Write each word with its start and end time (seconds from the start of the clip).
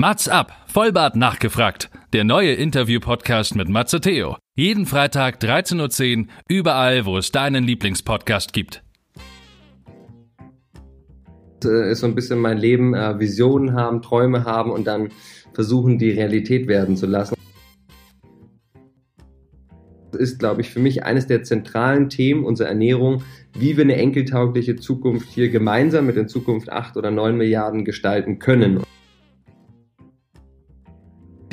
Mats 0.00 0.28
ab, 0.28 0.52
Vollbart 0.68 1.16
nachgefragt. 1.16 1.90
Der 2.12 2.22
neue 2.22 2.52
Interview-Podcast 2.52 3.56
mit 3.56 3.68
Matze 3.68 4.00
Theo. 4.00 4.36
Jeden 4.54 4.86
Freitag 4.86 5.42
13.10 5.42 6.18
Uhr, 6.18 6.26
überall, 6.48 7.04
wo 7.04 7.18
es 7.18 7.32
deinen 7.32 7.64
Lieblingspodcast 7.64 8.52
gibt. 8.52 8.84
Äh, 11.64 11.90
ist 11.90 11.98
so 11.98 12.06
ein 12.06 12.14
bisschen 12.14 12.38
mein 12.38 12.58
Leben, 12.58 12.94
äh, 12.94 13.18
Visionen 13.18 13.74
haben, 13.74 14.00
Träume 14.00 14.44
haben 14.44 14.70
und 14.70 14.86
dann 14.86 15.08
versuchen, 15.52 15.98
die 15.98 16.10
Realität 16.10 16.68
werden 16.68 16.96
zu 16.96 17.06
lassen. 17.06 17.34
Das 20.12 20.20
ist, 20.20 20.38
glaube 20.38 20.60
ich, 20.60 20.70
für 20.70 20.78
mich 20.78 21.02
eines 21.02 21.26
der 21.26 21.42
zentralen 21.42 22.08
Themen 22.08 22.44
unserer 22.44 22.68
Ernährung, 22.68 23.24
wie 23.58 23.76
wir 23.76 23.82
eine 23.82 23.96
enkeltaugliche 23.96 24.76
Zukunft 24.76 25.28
hier 25.28 25.48
gemeinsam 25.48 26.06
mit 26.06 26.16
in 26.16 26.28
Zukunft 26.28 26.70
acht 26.70 26.96
oder 26.96 27.10
neun 27.10 27.36
Milliarden 27.36 27.84
gestalten 27.84 28.38
können. 28.38 28.84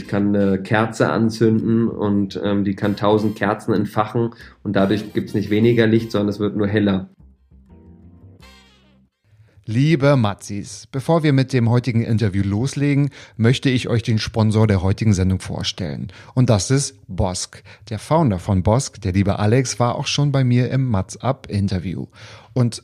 Ich 0.06 0.12
kann 0.12 0.36
eine 0.36 0.62
Kerze 0.62 1.10
anzünden 1.10 1.88
und 1.88 2.40
ähm, 2.44 2.64
die 2.64 2.76
kann 2.76 2.96
tausend 2.96 3.36
Kerzen 3.36 3.74
entfachen 3.74 4.36
und 4.62 4.76
dadurch 4.76 5.14
gibt 5.14 5.30
es 5.30 5.34
nicht 5.34 5.50
weniger 5.50 5.88
Licht, 5.88 6.12
sondern 6.12 6.30
es 6.30 6.40
wird 6.40 6.56
nur 6.56 6.68
heller. 6.68 7.10
Liebe 9.66 10.16
Matzis, 10.16 10.88
bevor 10.92 11.24
wir 11.24 11.34
mit 11.34 11.54
dem 11.54 11.72
heutigen 11.72 12.04
Interview 12.04 12.44
loslegen, 12.44 13.10
möchte 13.36 13.72
ich 13.72 13.90
euch 13.90 14.04
den 14.04 14.20
Sponsor 14.20 14.68
der 14.68 14.84
heutigen 14.84 15.14
Sendung 15.14 15.40
vorstellen. 15.40 16.10
Und 16.36 16.52
das 16.52 16.70
ist 16.70 17.00
Bosk. 17.08 17.64
Der 17.90 17.98
Founder 17.98 18.38
von 18.38 18.62
Bosk, 18.62 19.02
der 19.02 19.14
liebe 19.14 19.40
Alex, 19.40 19.80
war 19.80 19.96
auch 19.96 20.06
schon 20.06 20.32
bei 20.32 20.44
mir 20.44 20.70
im 20.70 20.88
Matz 20.88 21.16
Up 21.16 21.48
Interview. 21.50 22.06
Und 22.54 22.84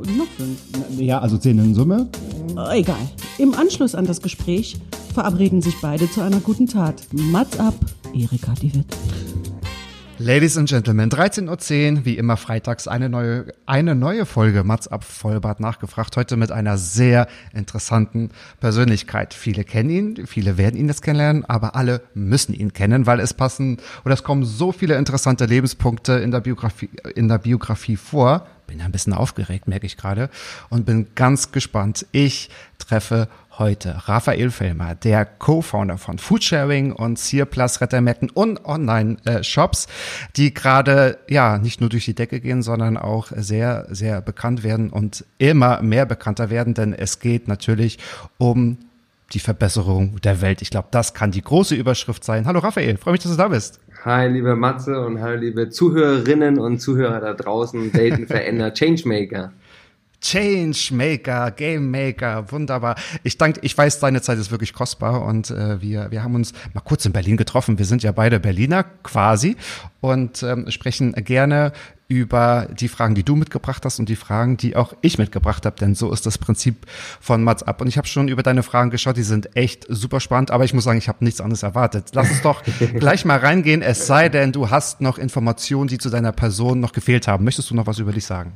Noch 0.00 0.26
fünf. 0.36 0.58
Ja, 0.98 1.20
also 1.20 1.38
zehn 1.38 1.58
in 1.58 1.74
Summe. 1.74 2.08
Oh, 2.56 2.70
egal. 2.72 2.96
Im 3.38 3.54
Anschluss 3.54 3.94
an 3.94 4.06
das 4.06 4.20
Gespräch 4.20 4.76
verabreden 5.14 5.60
sich 5.60 5.74
beide 5.80 6.10
zu 6.10 6.22
einer 6.22 6.40
guten 6.40 6.66
Tat. 6.66 7.02
Mats 7.12 7.58
ab, 7.58 7.74
Erika 8.14 8.54
die 8.60 8.74
Witt. 8.74 8.86
Ladies 10.18 10.58
and 10.58 10.68
Gentlemen, 10.68 11.10
13.10 11.10 11.96
Uhr, 11.96 12.04
wie 12.04 12.18
immer 12.18 12.36
freitags 12.36 12.86
eine 12.86 13.08
neue, 13.08 13.46
eine 13.64 13.94
neue 13.94 14.26
Folge 14.26 14.62
Mats 14.62 14.86
ab 14.86 15.04
Vollbart 15.04 15.58
nachgefragt. 15.58 16.16
Heute 16.16 16.36
mit 16.36 16.52
einer 16.52 16.76
sehr 16.76 17.26
interessanten 17.54 18.30
Persönlichkeit. 18.60 19.32
Viele 19.32 19.64
kennen 19.64 19.90
ihn, 19.90 20.26
viele 20.26 20.58
werden 20.58 20.78
ihn 20.78 20.86
jetzt 20.86 21.02
kennenlernen, 21.02 21.44
aber 21.46 21.74
alle 21.76 22.02
müssen 22.14 22.54
ihn 22.54 22.74
kennen, 22.74 23.06
weil 23.06 23.20
es 23.20 23.32
passen 23.32 23.78
oder 24.04 24.12
es 24.12 24.22
kommen 24.22 24.44
so 24.44 24.70
viele 24.70 24.96
interessante 24.96 25.46
Lebenspunkte 25.46 26.12
in 26.12 26.30
der 26.30 26.40
Biografie, 26.40 26.90
in 27.14 27.28
der 27.28 27.38
Biografie 27.38 27.96
vor. 27.96 28.46
Bin 28.66 28.80
ein 28.82 28.92
bisschen 28.92 29.14
aufgeregt, 29.14 29.66
merke 29.66 29.86
ich 29.86 29.96
gerade, 29.96 30.30
und 30.68 30.86
bin 30.86 31.08
ganz 31.14 31.52
gespannt. 31.52 32.06
Ich 32.12 32.48
treffe 32.78 33.28
heute 33.58 34.08
Raphael 34.08 34.50
Fellmer, 34.50 34.94
der 34.94 35.26
Co-Founder 35.26 35.98
von 35.98 36.18
Foodsharing 36.18 36.92
und 36.92 37.20
Plus 37.50 37.80
Rettermärkten 37.80 38.30
und 38.30 38.64
Online-Shops, 38.64 39.88
die 40.36 40.54
gerade 40.54 41.18
ja 41.28 41.58
nicht 41.58 41.80
nur 41.80 41.90
durch 41.90 42.04
die 42.04 42.14
Decke 42.14 42.40
gehen, 42.40 42.62
sondern 42.62 42.96
auch 42.96 43.28
sehr, 43.34 43.86
sehr 43.90 44.20
bekannt 44.20 44.62
werden 44.62 44.90
und 44.90 45.24
immer 45.38 45.82
mehr 45.82 46.06
bekannter 46.06 46.50
werden, 46.50 46.74
denn 46.74 46.92
es 46.92 47.20
geht 47.20 47.48
natürlich 47.48 47.98
um 48.38 48.78
die 49.32 49.40
Verbesserung 49.40 50.20
der 50.22 50.40
Welt. 50.40 50.62
Ich 50.62 50.70
glaube, 50.70 50.88
das 50.90 51.14
kann 51.14 51.30
die 51.30 51.42
große 51.42 51.74
Überschrift 51.74 52.24
sein. 52.24 52.46
Hallo 52.46 52.60
Raphael, 52.60 52.96
freue 52.96 53.12
mich, 53.12 53.22
dass 53.22 53.32
du 53.32 53.38
da 53.38 53.48
bist. 53.48 53.80
Hi, 54.04 54.28
liebe 54.28 54.56
Matze 54.56 54.98
und 55.06 55.20
hallo, 55.20 55.38
liebe 55.38 55.70
Zuhörerinnen 55.70 56.58
und 56.58 56.80
Zuhörer 56.80 57.20
da 57.20 57.34
draußen, 57.34 57.94
Weltenveränder, 57.94 58.72
Changemaker. 58.74 59.52
Changemaker, 60.22 61.50
Game 61.50 61.90
Maker, 61.90 62.50
wunderbar. 62.50 62.96
Ich 63.24 63.38
danke, 63.38 63.60
ich 63.62 63.76
weiß, 63.76 63.98
deine 64.00 64.22
Zeit 64.22 64.38
ist 64.38 64.50
wirklich 64.50 64.72
kostbar 64.72 65.22
und 65.22 65.50
äh, 65.50 65.80
wir, 65.80 66.10
wir 66.10 66.22
haben 66.22 66.34
uns 66.34 66.52
mal 66.72 66.80
kurz 66.80 67.04
in 67.04 67.12
Berlin 67.12 67.36
getroffen. 67.36 67.78
Wir 67.78 67.86
sind 67.86 68.02
ja 68.02 68.12
beide 68.12 68.40
Berliner 68.40 68.84
quasi 69.02 69.56
und 70.00 70.42
ähm, 70.42 70.70
sprechen 70.70 71.12
gerne 71.12 71.72
über 72.12 72.68
die 72.70 72.88
Fragen, 72.88 73.14
die 73.14 73.22
du 73.22 73.36
mitgebracht 73.36 73.84
hast 73.84 73.98
und 73.98 74.08
die 74.08 74.16
Fragen, 74.16 74.58
die 74.58 74.76
auch 74.76 74.92
ich 75.00 75.16
mitgebracht 75.16 75.64
habe, 75.64 75.76
denn 75.80 75.94
so 75.94 76.12
ist 76.12 76.26
das 76.26 76.36
Prinzip 76.36 76.86
von 77.20 77.42
Mats 77.42 77.62
ab. 77.62 77.80
Und 77.80 77.88
ich 77.88 77.96
habe 77.96 78.06
schon 78.06 78.28
über 78.28 78.42
deine 78.42 78.62
Fragen 78.62 78.90
geschaut, 78.90 79.16
die 79.16 79.22
sind 79.22 79.56
echt 79.56 79.86
super 79.88 80.20
spannend, 80.20 80.50
aber 80.50 80.64
ich 80.64 80.74
muss 80.74 80.84
sagen, 80.84 80.98
ich 80.98 81.08
habe 81.08 81.24
nichts 81.24 81.40
anderes 81.40 81.62
erwartet. 81.62 82.10
Lass 82.12 82.30
uns 82.30 82.42
doch 82.42 82.62
gleich 82.98 83.24
mal 83.24 83.38
reingehen, 83.38 83.80
es 83.80 84.06
sei 84.06 84.28
denn, 84.28 84.52
du 84.52 84.68
hast 84.68 85.00
noch 85.00 85.16
Informationen, 85.18 85.88
die 85.88 85.98
zu 85.98 86.10
deiner 86.10 86.32
Person 86.32 86.80
noch 86.80 86.92
gefehlt 86.92 87.26
haben. 87.28 87.44
Möchtest 87.44 87.70
du 87.70 87.74
noch 87.74 87.86
was 87.86 87.98
über 87.98 88.12
dich 88.12 88.26
sagen? 88.26 88.52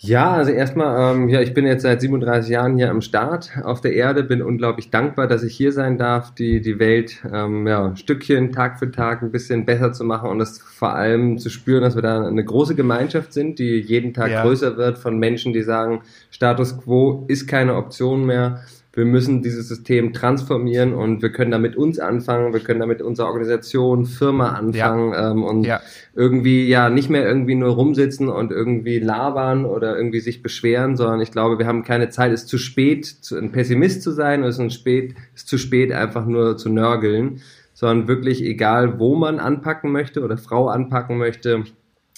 Ja, 0.00 0.30
also 0.30 0.52
erstmal, 0.52 1.16
ähm, 1.16 1.28
ja, 1.28 1.40
ich 1.40 1.54
bin 1.54 1.66
jetzt 1.66 1.82
seit 1.82 2.00
37 2.00 2.50
Jahren 2.50 2.76
hier 2.76 2.88
am 2.88 3.00
Start 3.00 3.50
auf 3.64 3.80
der 3.80 3.94
Erde, 3.94 4.22
bin 4.22 4.42
unglaublich 4.42 4.90
dankbar, 4.90 5.26
dass 5.26 5.42
ich 5.42 5.56
hier 5.56 5.72
sein 5.72 5.98
darf, 5.98 6.32
die, 6.32 6.60
die 6.60 6.78
Welt 6.78 7.20
ähm, 7.32 7.66
ja, 7.66 7.96
Stückchen 7.96 8.52
Tag 8.52 8.78
für 8.78 8.92
Tag 8.92 9.22
ein 9.22 9.32
bisschen 9.32 9.66
besser 9.66 9.92
zu 9.92 10.04
machen 10.04 10.30
und 10.30 10.38
das 10.38 10.58
vor 10.58 10.94
allem 10.94 11.38
zu 11.38 11.50
spüren, 11.50 11.82
dass 11.82 11.96
wir 11.96 12.02
da 12.02 12.24
eine 12.24 12.44
große 12.44 12.76
Gemeinschaft 12.76 13.32
sind, 13.32 13.58
die 13.58 13.80
jeden 13.80 14.14
Tag 14.14 14.30
ja. 14.30 14.42
größer 14.42 14.76
wird 14.76 14.98
von 14.98 15.18
Menschen, 15.18 15.52
die 15.52 15.62
sagen, 15.62 16.02
Status 16.30 16.78
quo 16.78 17.24
ist 17.26 17.48
keine 17.48 17.74
Option 17.74 18.24
mehr 18.24 18.60
wir 18.98 19.04
müssen 19.04 19.42
dieses 19.42 19.68
System 19.68 20.12
transformieren 20.12 20.92
und 20.92 21.22
wir 21.22 21.30
können 21.30 21.52
damit 21.52 21.76
uns 21.76 22.00
anfangen, 22.00 22.52
wir 22.52 22.58
können 22.58 22.80
damit 22.80 23.00
unsere 23.00 23.28
Organisation, 23.28 24.06
Firma 24.06 24.50
anfangen 24.50 25.12
ja. 25.12 25.30
Ähm, 25.30 25.44
und 25.44 25.64
ja. 25.64 25.80
irgendwie 26.16 26.66
ja 26.66 26.90
nicht 26.90 27.08
mehr 27.08 27.24
irgendwie 27.26 27.54
nur 27.54 27.70
rumsitzen 27.70 28.28
und 28.28 28.50
irgendwie 28.50 28.98
labern 28.98 29.64
oder 29.64 29.96
irgendwie 29.96 30.18
sich 30.18 30.42
beschweren, 30.42 30.96
sondern 30.96 31.20
ich 31.20 31.30
glaube, 31.30 31.60
wir 31.60 31.66
haben 31.66 31.84
keine 31.84 32.08
Zeit, 32.10 32.32
es 32.32 32.42
ist 32.42 32.48
zu 32.48 32.58
spät, 32.58 33.14
ein 33.30 33.52
Pessimist 33.52 34.02
zu 34.02 34.10
sein, 34.10 34.42
es 34.42 34.58
ist, 34.58 34.74
spät, 34.74 35.14
es 35.32 35.42
ist 35.42 35.48
zu 35.48 35.58
spät, 35.58 35.92
einfach 35.92 36.26
nur 36.26 36.56
zu 36.56 36.68
nörgeln, 36.68 37.40
sondern 37.74 38.08
wirklich 38.08 38.42
egal, 38.42 38.98
wo 38.98 39.14
man 39.14 39.38
anpacken 39.38 39.92
möchte 39.92 40.22
oder 40.24 40.36
Frau 40.36 40.66
anpacken 40.66 41.18
möchte, 41.18 41.62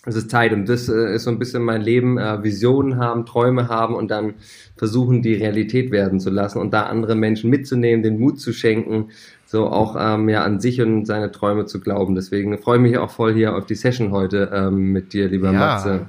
es 0.06 0.16
ist 0.16 0.30
Zeit 0.30 0.52
und 0.52 0.68
das 0.68 0.88
äh, 0.88 1.14
ist 1.14 1.24
so 1.24 1.30
ein 1.30 1.38
bisschen 1.38 1.62
mein 1.62 1.82
Leben, 1.82 2.16
äh, 2.16 2.42
Visionen 2.42 2.96
haben, 2.96 3.26
Träume 3.26 3.68
haben 3.68 3.94
und 3.94 4.10
dann 4.10 4.34
versuchen, 4.76 5.20
die 5.20 5.34
Realität 5.34 5.90
werden 5.90 6.20
zu 6.20 6.30
lassen 6.30 6.58
und 6.58 6.72
da 6.72 6.84
andere 6.84 7.14
Menschen 7.14 7.50
mitzunehmen, 7.50 8.02
den 8.02 8.18
Mut 8.18 8.40
zu 8.40 8.52
schenken, 8.52 9.10
so 9.44 9.66
auch 9.66 9.96
ähm, 9.98 10.28
ja 10.30 10.42
an 10.42 10.58
sich 10.58 10.80
und 10.80 11.04
seine 11.04 11.30
Träume 11.32 11.66
zu 11.66 11.80
glauben. 11.80 12.14
Deswegen 12.14 12.56
freue 12.56 12.76
ich 12.76 12.82
mich 12.82 12.98
auch 12.98 13.10
voll 13.10 13.34
hier 13.34 13.54
auf 13.54 13.66
die 13.66 13.74
Session 13.74 14.10
heute 14.10 14.50
ähm, 14.54 14.92
mit 14.92 15.12
dir, 15.12 15.28
lieber 15.28 15.52
ja. 15.52 15.58
Matze. 15.58 16.06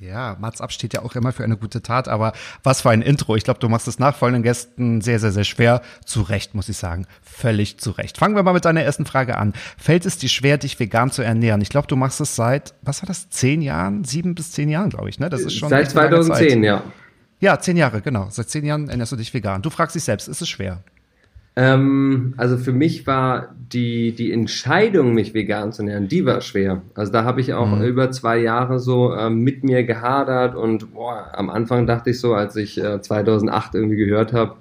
Ja, 0.00 0.34
Mats 0.40 0.62
ab 0.62 0.72
steht 0.72 0.94
ja 0.94 1.02
auch 1.02 1.14
immer 1.14 1.30
für 1.30 1.44
eine 1.44 1.58
gute 1.58 1.82
Tat, 1.82 2.08
aber 2.08 2.32
was 2.62 2.80
für 2.80 2.88
ein 2.88 3.02
Intro. 3.02 3.36
Ich 3.36 3.44
glaube, 3.44 3.60
du 3.60 3.68
machst 3.68 3.86
es 3.86 3.98
nachfolgenden 3.98 4.42
Gästen 4.42 5.02
sehr, 5.02 5.18
sehr, 5.18 5.30
sehr 5.30 5.44
schwer. 5.44 5.82
Zu 6.06 6.22
Recht, 6.22 6.54
muss 6.54 6.70
ich 6.70 6.78
sagen. 6.78 7.06
Völlig 7.20 7.76
zu 7.76 7.90
Recht. 7.90 8.16
Fangen 8.16 8.34
wir 8.34 8.42
mal 8.42 8.54
mit 8.54 8.64
deiner 8.64 8.82
ersten 8.82 9.04
Frage 9.04 9.36
an. 9.36 9.52
Fällt 9.76 10.06
es 10.06 10.16
dir 10.16 10.30
schwer, 10.30 10.56
dich 10.56 10.80
vegan 10.80 11.10
zu 11.10 11.20
ernähren? 11.20 11.60
Ich 11.60 11.68
glaube, 11.68 11.86
du 11.86 11.96
machst 11.96 12.18
es 12.22 12.34
seit, 12.34 12.72
was 12.80 13.02
war 13.02 13.08
das, 13.08 13.28
zehn 13.28 13.60
Jahren? 13.60 14.04
Sieben 14.04 14.34
bis 14.34 14.52
zehn 14.52 14.70
Jahren, 14.70 14.88
glaube 14.88 15.10
ich, 15.10 15.18
ne? 15.18 15.28
Das 15.28 15.42
ist 15.42 15.54
schon. 15.54 15.68
Seit 15.68 15.90
2010, 15.90 16.64
ja. 16.64 16.82
Ja, 17.40 17.58
zehn 17.60 17.76
Jahre, 17.76 18.00
genau. 18.00 18.28
Seit 18.30 18.48
zehn 18.48 18.64
Jahren 18.64 18.88
ernährst 18.88 19.12
du 19.12 19.16
dich 19.16 19.34
vegan. 19.34 19.60
Du 19.60 19.68
fragst 19.68 19.94
dich 19.96 20.04
selbst, 20.04 20.28
ist 20.28 20.40
es 20.40 20.48
schwer? 20.48 20.82
Ähm, 21.56 22.34
also 22.36 22.56
für 22.56 22.72
mich 22.72 23.06
war 23.06 23.54
die, 23.72 24.12
die 24.12 24.32
Entscheidung, 24.32 25.14
mich 25.14 25.34
vegan 25.34 25.72
zu 25.72 25.82
ernähren, 25.82 26.08
die 26.08 26.24
war 26.24 26.40
schwer. 26.40 26.82
Also 26.94 27.12
da 27.12 27.24
habe 27.24 27.40
ich 27.40 27.54
auch 27.54 27.66
mhm. 27.66 27.82
über 27.82 28.10
zwei 28.10 28.38
Jahre 28.38 28.78
so 28.78 29.14
ähm, 29.14 29.40
mit 29.40 29.64
mir 29.64 29.84
gehadert 29.84 30.54
und 30.54 30.94
boah, 30.94 31.30
am 31.32 31.50
Anfang 31.50 31.86
dachte 31.86 32.10
ich 32.10 32.20
so, 32.20 32.34
als 32.34 32.56
ich 32.56 32.82
äh, 32.82 33.00
2008 33.00 33.74
irgendwie 33.74 33.96
gehört 33.96 34.32
habe, 34.32 34.56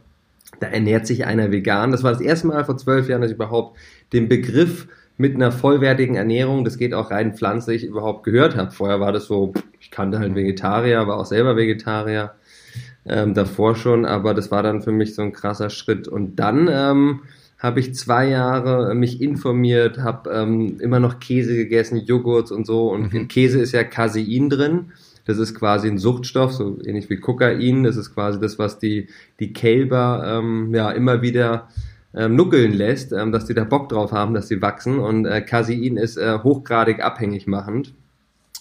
da 0.59 0.67
ernährt 0.67 1.07
sich 1.07 1.25
einer 1.25 1.51
vegan. 1.51 1.91
Das 1.91 2.03
war 2.03 2.11
das 2.11 2.21
erste 2.21 2.47
Mal 2.47 2.65
vor 2.65 2.77
zwölf 2.77 3.07
Jahren, 3.07 3.21
dass 3.21 3.31
ich 3.31 3.35
überhaupt 3.35 3.77
den 4.11 4.27
Begriff 4.27 4.87
mit 5.17 5.35
einer 5.35 5.51
vollwertigen 5.51 6.15
Ernährung, 6.15 6.63
das 6.63 6.77
geht 6.77 6.93
auch 6.93 7.11
rein 7.11 7.35
pflanzlich, 7.35 7.83
überhaupt 7.83 8.23
gehört 8.23 8.55
habe. 8.55 8.71
Vorher 8.71 8.99
war 8.99 9.11
das 9.11 9.25
so, 9.25 9.53
ich 9.79 9.91
kannte 9.91 10.19
halt 10.19 10.33
Vegetarier, 10.33 11.07
war 11.07 11.17
auch 11.17 11.25
selber 11.25 11.55
Vegetarier 11.55 12.31
ähm, 13.09 13.33
davor 13.33 13.75
schon, 13.75 14.05
aber 14.05 14.33
das 14.33 14.51
war 14.51 14.63
dann 14.63 14.81
für 14.81 14.91
mich 14.91 15.15
so 15.15 15.21
ein 15.21 15.33
krasser 15.33 15.69
Schritt. 15.69 16.07
Und 16.07 16.37
dann 16.37 16.69
ähm, 16.71 17.21
habe 17.57 17.79
ich 17.79 17.93
zwei 17.95 18.27
Jahre 18.29 18.95
mich 18.95 19.21
informiert, 19.21 19.99
habe 19.99 20.29
ähm, 20.29 20.77
immer 20.79 20.99
noch 20.99 21.19
Käse 21.19 21.55
gegessen, 21.55 21.97
Joghurts 21.97 22.51
und 22.51 22.65
so. 22.65 22.89
Und 22.91 23.13
mhm. 23.13 23.19
in 23.21 23.27
Käse 23.27 23.59
ist 23.59 23.73
ja 23.73 23.83
Casein 23.83 24.49
drin. 24.49 24.91
Das 25.25 25.37
ist 25.37 25.53
quasi 25.53 25.87
ein 25.87 25.97
Suchtstoff, 25.97 26.53
so 26.53 26.79
ähnlich 26.83 27.09
wie 27.09 27.17
Kokain. 27.17 27.83
Das 27.83 27.97
ist 27.97 28.13
quasi 28.13 28.39
das, 28.39 28.57
was 28.57 28.79
die, 28.79 29.07
die 29.39 29.53
Kälber 29.53 30.23
ähm, 30.25 30.73
ja 30.73 30.89
immer 30.91 31.21
wieder 31.21 31.67
ähm, 32.15 32.35
nuckeln 32.35 32.73
lässt, 32.73 33.11
ähm, 33.11 33.31
dass 33.31 33.45
die 33.45 33.53
da 33.53 33.65
Bock 33.65 33.89
drauf 33.89 34.11
haben, 34.11 34.33
dass 34.33 34.47
sie 34.47 34.61
wachsen. 34.61 34.97
Und 34.97 35.25
äh, 35.25 35.41
Casein 35.41 35.97
ist 35.97 36.17
äh, 36.17 36.39
hochgradig 36.41 37.03
abhängig 37.03 37.45
machend. 37.45 37.93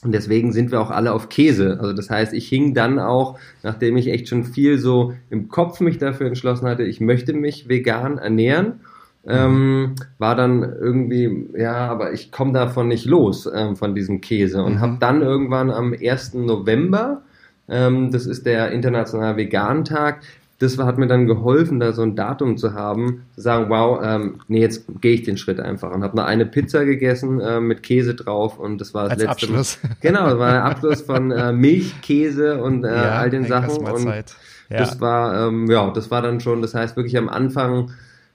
Und 0.04 0.12
deswegen 0.12 0.52
sind 0.52 0.70
wir 0.70 0.80
auch 0.80 0.90
alle 0.90 1.12
auf 1.12 1.28
Käse. 1.28 1.78
Also 1.80 1.92
das 1.92 2.08
heißt, 2.08 2.32
ich 2.32 2.48
hing 2.48 2.72
dann 2.72 3.00
auch, 3.00 3.38
nachdem 3.62 3.96
ich 3.96 4.08
echt 4.08 4.28
schon 4.28 4.44
viel 4.44 4.78
so 4.78 5.14
im 5.28 5.48
Kopf 5.48 5.80
mich 5.80 5.98
dafür 5.98 6.28
entschlossen 6.28 6.68
hatte, 6.68 6.84
ich 6.84 7.00
möchte 7.00 7.32
mich 7.32 7.68
vegan 7.68 8.18
ernähren, 8.18 8.80
ähm, 9.26 9.96
war 10.18 10.36
dann 10.36 10.62
irgendwie, 10.62 11.48
ja, 11.56 11.88
aber 11.88 12.12
ich 12.12 12.30
komme 12.30 12.52
davon 12.52 12.88
nicht 12.88 13.04
los, 13.04 13.50
ähm, 13.52 13.76
von 13.76 13.94
diesem 13.94 14.20
Käse. 14.20 14.62
Und 14.62 14.74
mhm. 14.74 14.80
habe 14.80 14.96
dann 15.00 15.20
irgendwann 15.20 15.70
am 15.70 15.92
1. 15.92 16.34
November, 16.34 17.22
ähm, 17.68 18.10
das 18.12 18.26
ist 18.26 18.46
der 18.46 18.70
internationale 18.70 19.36
Vegan-Tag, 19.36 20.20
das 20.58 20.76
hat 20.76 20.98
mir 20.98 21.06
dann 21.06 21.26
geholfen, 21.26 21.78
da 21.78 21.92
so 21.92 22.02
ein 22.02 22.16
Datum 22.16 22.56
zu 22.56 22.74
haben, 22.74 23.22
zu 23.34 23.42
sagen, 23.42 23.70
wow, 23.70 24.00
ähm, 24.02 24.40
nee, 24.48 24.60
jetzt 24.60 24.86
gehe 25.00 25.14
ich 25.14 25.22
den 25.22 25.36
Schritt 25.36 25.60
einfach 25.60 25.92
und 25.92 26.02
habe 26.02 26.16
noch 26.16 26.24
eine 26.24 26.46
Pizza 26.46 26.84
gegessen 26.84 27.40
äh, 27.40 27.60
mit 27.60 27.84
Käse 27.84 28.14
drauf 28.14 28.58
und 28.58 28.80
das 28.80 28.92
war 28.92 29.04
das 29.04 29.12
Als 29.12 29.20
letzte 29.20 29.46
Abschluss. 29.46 29.78
Mal. 29.82 29.96
Genau, 30.00 30.30
das 30.30 30.38
war 30.38 30.50
der 30.50 30.64
Abschluss 30.64 31.02
von 31.02 31.30
äh, 31.30 31.52
Milch, 31.54 32.00
Käse 32.02 32.60
und 32.60 32.84
äh, 32.84 32.88
ja, 32.88 33.18
all 33.18 33.30
den 33.30 33.44
Sachen 33.44 33.86
und 33.86 34.04
ja. 34.04 34.22
das 34.68 35.00
war 35.00 35.46
ähm, 35.46 35.70
ja, 35.70 35.90
das 35.92 36.10
war 36.10 36.22
dann 36.22 36.40
schon, 36.40 36.60
das 36.60 36.74
heißt 36.74 36.96
wirklich 36.96 37.16
am 37.16 37.28
Anfang 37.28 37.92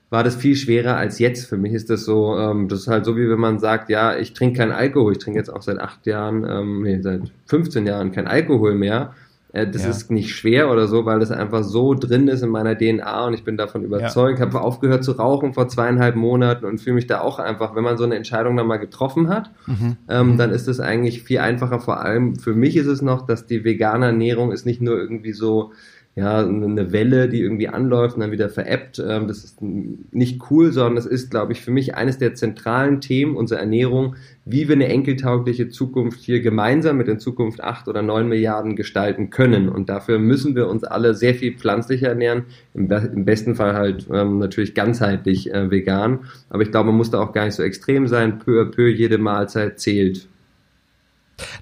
war 0.08 0.22
das 0.22 0.36
viel 0.36 0.54
schwerer 0.54 0.96
als 0.96 1.18
jetzt. 1.18 1.46
Für 1.48 1.56
mich 1.56 1.72
ist 1.72 1.90
das 1.90 2.04
so, 2.04 2.38
ähm, 2.38 2.68
das 2.68 2.80
ist 2.80 2.88
halt 2.88 3.04
so, 3.04 3.16
wie 3.16 3.28
wenn 3.28 3.40
man 3.40 3.58
sagt, 3.58 3.90
ja, 3.90 4.16
ich 4.16 4.32
trinke 4.32 4.58
keinen 4.58 4.70
Alkohol, 4.70 5.12
ich 5.12 5.18
trinke 5.18 5.40
jetzt 5.40 5.52
auch 5.52 5.62
seit 5.62 5.80
acht 5.80 6.06
Jahren, 6.06 6.46
ähm, 6.48 6.82
nee, 6.82 7.00
seit 7.00 7.22
15 7.46 7.84
Jahren 7.86 8.12
kein 8.12 8.28
Alkohol 8.28 8.76
mehr 8.76 9.12
das 9.54 9.84
ja. 9.84 9.90
ist 9.90 10.10
nicht 10.10 10.34
schwer 10.34 10.68
oder 10.68 10.88
so, 10.88 11.04
weil 11.06 11.20
das 11.20 11.30
einfach 11.30 11.62
so 11.62 11.94
drin 11.94 12.26
ist 12.26 12.42
in 12.42 12.50
meiner 12.50 12.76
DNA 12.76 13.26
und 13.28 13.34
ich 13.34 13.44
bin 13.44 13.56
davon 13.56 13.84
überzeugt. 13.84 14.40
Ja. 14.40 14.46
Habe 14.46 14.60
aufgehört 14.60 15.04
zu 15.04 15.12
rauchen 15.12 15.54
vor 15.54 15.68
zweieinhalb 15.68 16.16
Monaten 16.16 16.64
und 16.64 16.80
fühle 16.80 16.96
mich 16.96 17.06
da 17.06 17.20
auch 17.20 17.38
einfach, 17.38 17.76
wenn 17.76 17.84
man 17.84 17.96
so 17.96 18.02
eine 18.02 18.16
Entscheidung 18.16 18.56
dann 18.56 18.66
mal 18.66 18.78
getroffen 18.78 19.28
hat, 19.28 19.52
mhm. 19.66 19.96
Ähm, 20.08 20.32
mhm. 20.32 20.38
dann 20.38 20.50
ist 20.50 20.66
es 20.66 20.80
eigentlich 20.80 21.22
viel 21.22 21.38
einfacher. 21.38 21.78
Vor 21.78 22.00
allem 22.00 22.34
für 22.34 22.54
mich 22.54 22.76
ist 22.76 22.88
es 22.88 23.00
noch, 23.00 23.26
dass 23.26 23.46
die 23.46 23.62
vegane 23.62 24.06
Ernährung 24.06 24.50
ist 24.50 24.66
nicht 24.66 24.82
nur 24.82 24.98
irgendwie 24.98 25.32
so 25.32 25.72
ja, 26.16 26.46
eine 26.46 26.92
Welle, 26.92 27.28
die 27.28 27.40
irgendwie 27.40 27.66
anläuft 27.66 28.14
und 28.14 28.20
dann 28.20 28.30
wieder 28.30 28.48
veräppt. 28.48 29.02
Ähm, 29.04 29.26
das 29.26 29.42
ist 29.42 29.60
nicht 29.60 30.42
cool, 30.48 30.70
sondern 30.70 30.96
es 30.96 31.06
ist, 31.06 31.30
glaube 31.30 31.52
ich, 31.52 31.60
für 31.60 31.72
mich 31.72 31.96
eines 31.96 32.18
der 32.18 32.34
zentralen 32.34 33.00
Themen 33.00 33.34
unserer 33.34 33.58
Ernährung, 33.58 34.14
wie 34.44 34.68
wir 34.68 34.76
eine 34.76 34.86
enkeltaugliche 34.86 35.70
Zukunft 35.70 36.20
hier 36.20 36.40
gemeinsam 36.40 36.98
mit 36.98 37.08
in 37.08 37.18
Zukunft 37.18 37.64
acht 37.64 37.88
oder 37.88 38.02
neun 38.02 38.28
Milliarden 38.28 38.76
gestalten 38.76 39.30
können. 39.30 39.68
Und 39.68 39.88
dafür 39.88 40.20
müssen 40.20 40.54
wir 40.54 40.68
uns 40.68 40.84
alle 40.84 41.14
sehr 41.14 41.34
viel 41.34 41.56
pflanzlicher 41.56 42.10
ernähren, 42.10 42.44
im, 42.74 42.86
be 42.86 43.10
im 43.12 43.24
besten 43.24 43.56
Fall 43.56 43.74
halt 43.74 44.06
ähm, 44.12 44.38
natürlich 44.38 44.74
ganzheitlich 44.74 45.52
äh, 45.52 45.68
vegan. 45.72 46.20
Aber 46.48 46.62
ich 46.62 46.70
glaube, 46.70 46.90
man 46.90 46.96
muss 46.96 47.10
da 47.10 47.20
auch 47.20 47.32
gar 47.32 47.46
nicht 47.46 47.54
so 47.54 47.64
extrem 47.64 48.06
sein. 48.06 48.38
Peu 48.38 48.62
à 48.62 48.70
peu 48.70 48.86
jede 48.86 49.18
Mahlzeit 49.18 49.80
zählt. 49.80 50.28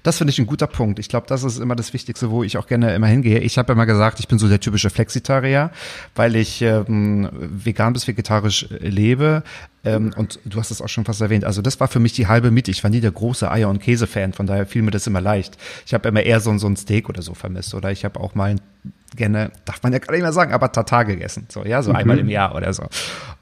Das 0.03 0.17
finde 0.17 0.31
ich 0.31 0.39
ein 0.39 0.45
guter 0.45 0.67
Punkt. 0.67 0.99
Ich 0.99 1.09
glaube, 1.09 1.27
das 1.27 1.43
ist 1.43 1.59
immer 1.59 1.75
das 1.75 1.93
Wichtigste, 1.93 2.29
wo 2.29 2.43
ich 2.43 2.57
auch 2.57 2.67
gerne 2.67 2.93
immer 2.93 3.07
hingehe. 3.07 3.39
Ich 3.39 3.57
habe 3.57 3.73
immer 3.73 3.85
gesagt, 3.85 4.19
ich 4.19 4.27
bin 4.27 4.39
so 4.39 4.47
der 4.47 4.59
typische 4.59 4.89
Flexitarier, 4.89 5.71
weil 6.15 6.35
ich 6.35 6.61
ähm, 6.61 7.29
vegan 7.31 7.93
bis 7.93 8.07
vegetarisch 8.07 8.67
äh, 8.71 8.87
lebe. 8.87 9.43
Ähm, 9.83 10.13
und 10.15 10.39
du 10.45 10.59
hast 10.59 10.71
es 10.71 10.81
auch 10.81 10.89
schon 10.89 11.05
fast 11.05 11.21
erwähnt. 11.21 11.43
Also 11.43 11.61
das 11.61 11.79
war 11.79 11.87
für 11.87 11.99
mich 11.99 12.13
die 12.13 12.27
halbe 12.27 12.51
Miete. 12.51 12.71
Ich 12.71 12.83
war 12.83 12.89
nie 12.89 13.01
der 13.01 13.11
große 13.11 13.49
Eier- 13.51 13.69
und 13.69 13.79
Käse-Fan, 13.79 14.33
von 14.33 14.47
daher 14.47 14.65
fiel 14.65 14.81
mir 14.81 14.91
das 14.91 15.07
immer 15.07 15.21
leicht. 15.21 15.57
Ich 15.85 15.93
habe 15.93 16.07
immer 16.07 16.23
eher 16.23 16.39
so, 16.39 16.57
so 16.57 16.67
ein 16.67 16.77
Steak 16.77 17.09
oder 17.09 17.21
so 17.21 17.33
vermisst. 17.33 17.73
Oder 17.73 17.91
ich 17.91 18.05
habe 18.05 18.19
auch 18.19 18.35
mal 18.35 18.55
gerne, 19.15 19.51
darf 19.65 19.83
man 19.83 19.93
ja 19.93 19.99
gar 19.99 20.13
nicht 20.13 20.21
mehr 20.21 20.33
sagen, 20.33 20.53
aber 20.53 20.71
Tatar 20.71 21.05
gegessen. 21.05 21.45
So, 21.49 21.65
ja, 21.65 21.81
so 21.81 21.91
mhm. 21.91 21.97
einmal 21.97 22.19
im 22.19 22.29
Jahr 22.29 22.55
oder 22.55 22.73
so. 22.73 22.83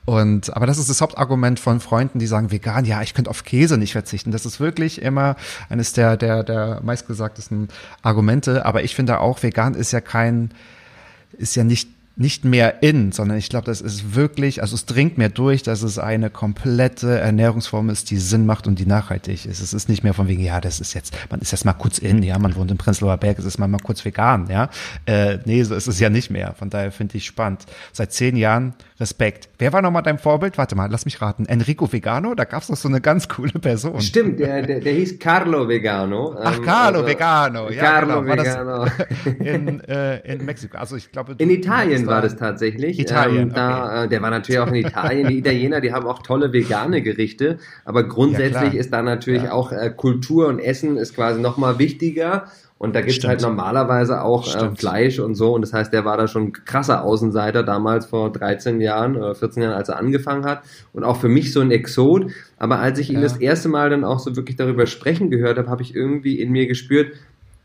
Und, 0.06 0.56
aber 0.56 0.66
das 0.66 0.78
ist 0.78 0.90
das 0.90 1.02
Hauptargument 1.02 1.60
von 1.60 1.80
Freunden, 1.80 2.20
die 2.20 2.28
sagen, 2.28 2.52
vegan, 2.52 2.86
ja, 2.86 3.02
ich 3.02 3.14
könnte 3.14 3.30
auf 3.30 3.44
Käse 3.44 3.78
nicht 3.78 3.92
verzichten. 3.92 4.32
Das 4.32 4.46
ist 4.46 4.60
wirklich 4.60 5.02
immer 5.02 5.36
eines 5.70 5.94
der, 5.94 6.18
der, 6.18 6.44
der 6.44 6.82
meistgesagtesten 6.84 7.70
Argumente. 8.02 8.66
Aber 8.66 8.84
ich 8.84 8.96
finde 8.96 9.20
auch, 9.20 9.44
vegan 9.44 9.76
ist 9.76 9.92
ja 9.92 10.02
kein, 10.02 10.52
ist 11.38 11.56
ja 11.56 11.64
nicht 11.64 11.90
nicht 12.22 12.46
mehr 12.46 12.84
in, 12.84 13.12
sondern 13.12 13.38
ich 13.38 13.50
glaube, 13.50 13.66
das 13.66 13.82
ist 13.82 14.16
wirklich, 14.16 14.62
also 14.62 14.76
es 14.76 14.86
dringt 14.86 15.18
mehr 15.18 15.30
durch, 15.30 15.64
dass 15.64 15.82
es 15.82 16.00
eine 16.00 16.30
komplette 16.30 17.20
Ernährungsform 17.20 17.90
ist, 17.90 18.12
die 18.12 18.18
Sinn 18.18 18.46
macht 18.46 18.68
und 18.68 18.80
die 18.80 18.86
nachhaltig 18.86 19.46
ist. 19.46 19.60
Es 19.60 19.74
ist 19.74 19.90
nicht 19.90 20.04
mehr 20.04 20.14
von 20.14 20.28
wegen, 20.28 20.42
ja, 20.42 20.62
das 20.62 20.80
ist 20.80 20.94
jetzt, 20.94 21.14
man 21.30 21.42
ist 21.42 21.52
jetzt 21.52 21.66
mal 21.66 21.74
kurz 21.74 21.98
in, 21.98 22.24
ja, 22.24 22.38
man 22.40 22.56
wohnt 22.56 22.72
in 22.72 22.78
Prenzlauer 22.78 23.18
Berg, 23.18 23.40
es 23.40 23.46
ist 23.46 23.58
mal, 23.58 23.68
mal 23.68 23.80
kurz 23.80 24.06
vegan, 24.06 24.48
ja. 24.50 24.70
Äh, 25.06 25.40
nee, 25.46 25.64
so 25.64 25.76
ist 25.76 25.88
es 25.88 26.00
ja 26.00 26.10
nicht 26.10 26.30
mehr. 26.30 26.54
Von 26.58 26.70
daher 26.70 26.92
finde 26.92 27.18
ich 27.18 27.26
spannend. 27.26 27.66
Seit 27.92 28.14
zehn 28.14 28.38
Jahren 28.38 28.74
Respekt. 29.02 29.50
Wer 29.58 29.74
war 29.74 29.82
nochmal 29.82 30.04
dein 30.04 30.20
Vorbild? 30.20 30.60
Warte 30.60 30.76
mal, 30.76 30.90
lass 30.90 31.06
mich 31.06 31.22
raten. 31.22 31.48
Enrico 31.48 31.92
Vegano? 31.92 32.36
Da 32.36 32.44
gab 32.44 32.62
es 32.62 32.68
doch 32.68 32.76
so 32.76 32.88
eine 32.88 33.02
ganz 33.02 33.28
coole 33.28 33.54
Person. 33.54 34.00
Stimmt, 34.00 34.40
der, 34.40 34.62
der, 34.62 34.80
der 34.80 34.94
hieß 34.94 35.18
Carlo 35.18 35.68
Vegano. 35.68 36.36
Ach, 36.40 36.58
ähm, 36.58 36.64
Carlo 36.64 37.00
also, 37.00 37.08
Vegano. 37.10 37.70
Ja, 37.72 37.82
Carlo 37.82 38.22
genau. 38.22 38.38
Vegano. 38.38 38.86
in, 39.40 39.82
äh, 39.86 40.34
in 40.34 40.46
Mexiko. 40.46 40.78
Also 40.78 40.96
ich 40.96 41.12
glaube. 41.12 41.36
In 41.40 41.50
Italien 41.50 42.06
war 42.12 42.22
das 42.22 42.36
tatsächlich. 42.36 43.00
Italien. 43.00 43.50
Ähm, 43.50 43.54
da, 43.54 43.86
okay. 43.86 44.06
äh, 44.06 44.08
der 44.10 44.22
war 44.22 44.30
natürlich 44.30 44.60
auch 44.60 44.68
in 44.68 44.76
Italien. 44.76 45.28
Die 45.28 45.40
Italiener, 45.40 45.82
die 45.82 45.92
haben 45.94 46.06
auch 46.06 46.22
tolle 46.22 46.54
vegane 46.54 47.02
Gerichte. 47.02 47.58
Aber 47.86 48.04
grundsätzlich 48.04 48.74
ja, 48.74 48.80
ist 48.80 48.94
da 48.94 49.02
natürlich 49.02 49.44
ja. 49.44 49.54
auch 49.54 49.72
äh, 49.72 49.90
Kultur 49.96 50.48
und 50.48 50.60
Essen 50.60 50.98
ist 50.98 51.16
quasi 51.16 51.42
nochmal 51.42 51.80
wichtiger. 51.80 52.46
Und 52.78 52.96
da 52.96 53.02
gibt's 53.02 53.24
halt 53.24 53.42
normalerweise 53.42 54.24
auch 54.24 54.56
äh, 54.56 54.76
Fleisch 54.76 55.20
und 55.20 55.36
so. 55.36 55.54
Und 55.54 55.62
das 55.62 55.72
heißt, 55.72 55.94
der 55.94 56.04
war 56.04 56.18
da 56.18 56.28
schon 56.28 56.52
krasser 56.52 57.04
Außenseiter 57.04 57.62
damals 57.62 58.08
vor 58.08 58.32
13 58.32 58.82
Jahren 58.82 59.16
oder 59.16 59.36
14 59.36 59.62
Jahren, 59.62 59.76
als 59.76 59.90
er 59.90 59.98
angefangen 59.98 60.46
hat. 60.46 60.64
Und 60.92 61.04
auch 61.04 61.18
für 61.18 61.30
mich 61.30 61.54
so 61.54 61.62
ein 61.62 61.70
Exot. 61.70 62.32
Aber 62.58 62.80
als 62.80 62.98
ich 62.98 63.10
ja. 63.10 63.16
ihn 63.16 63.22
das 63.22 63.38
erste 63.38 63.70
Mal 63.70 63.92
dann 63.92 64.04
auch 64.04 64.18
so 64.18 64.36
wirklich 64.36 64.58
darüber 64.58 64.88
sprechen 64.88 65.30
gehört 65.30 65.60
habe, 65.60 65.70
habe 65.70 65.84
ich 65.84 65.96
irgendwie 65.96 66.40
in 66.40 66.52
mir 66.52 66.66
gespürt, 66.66 67.14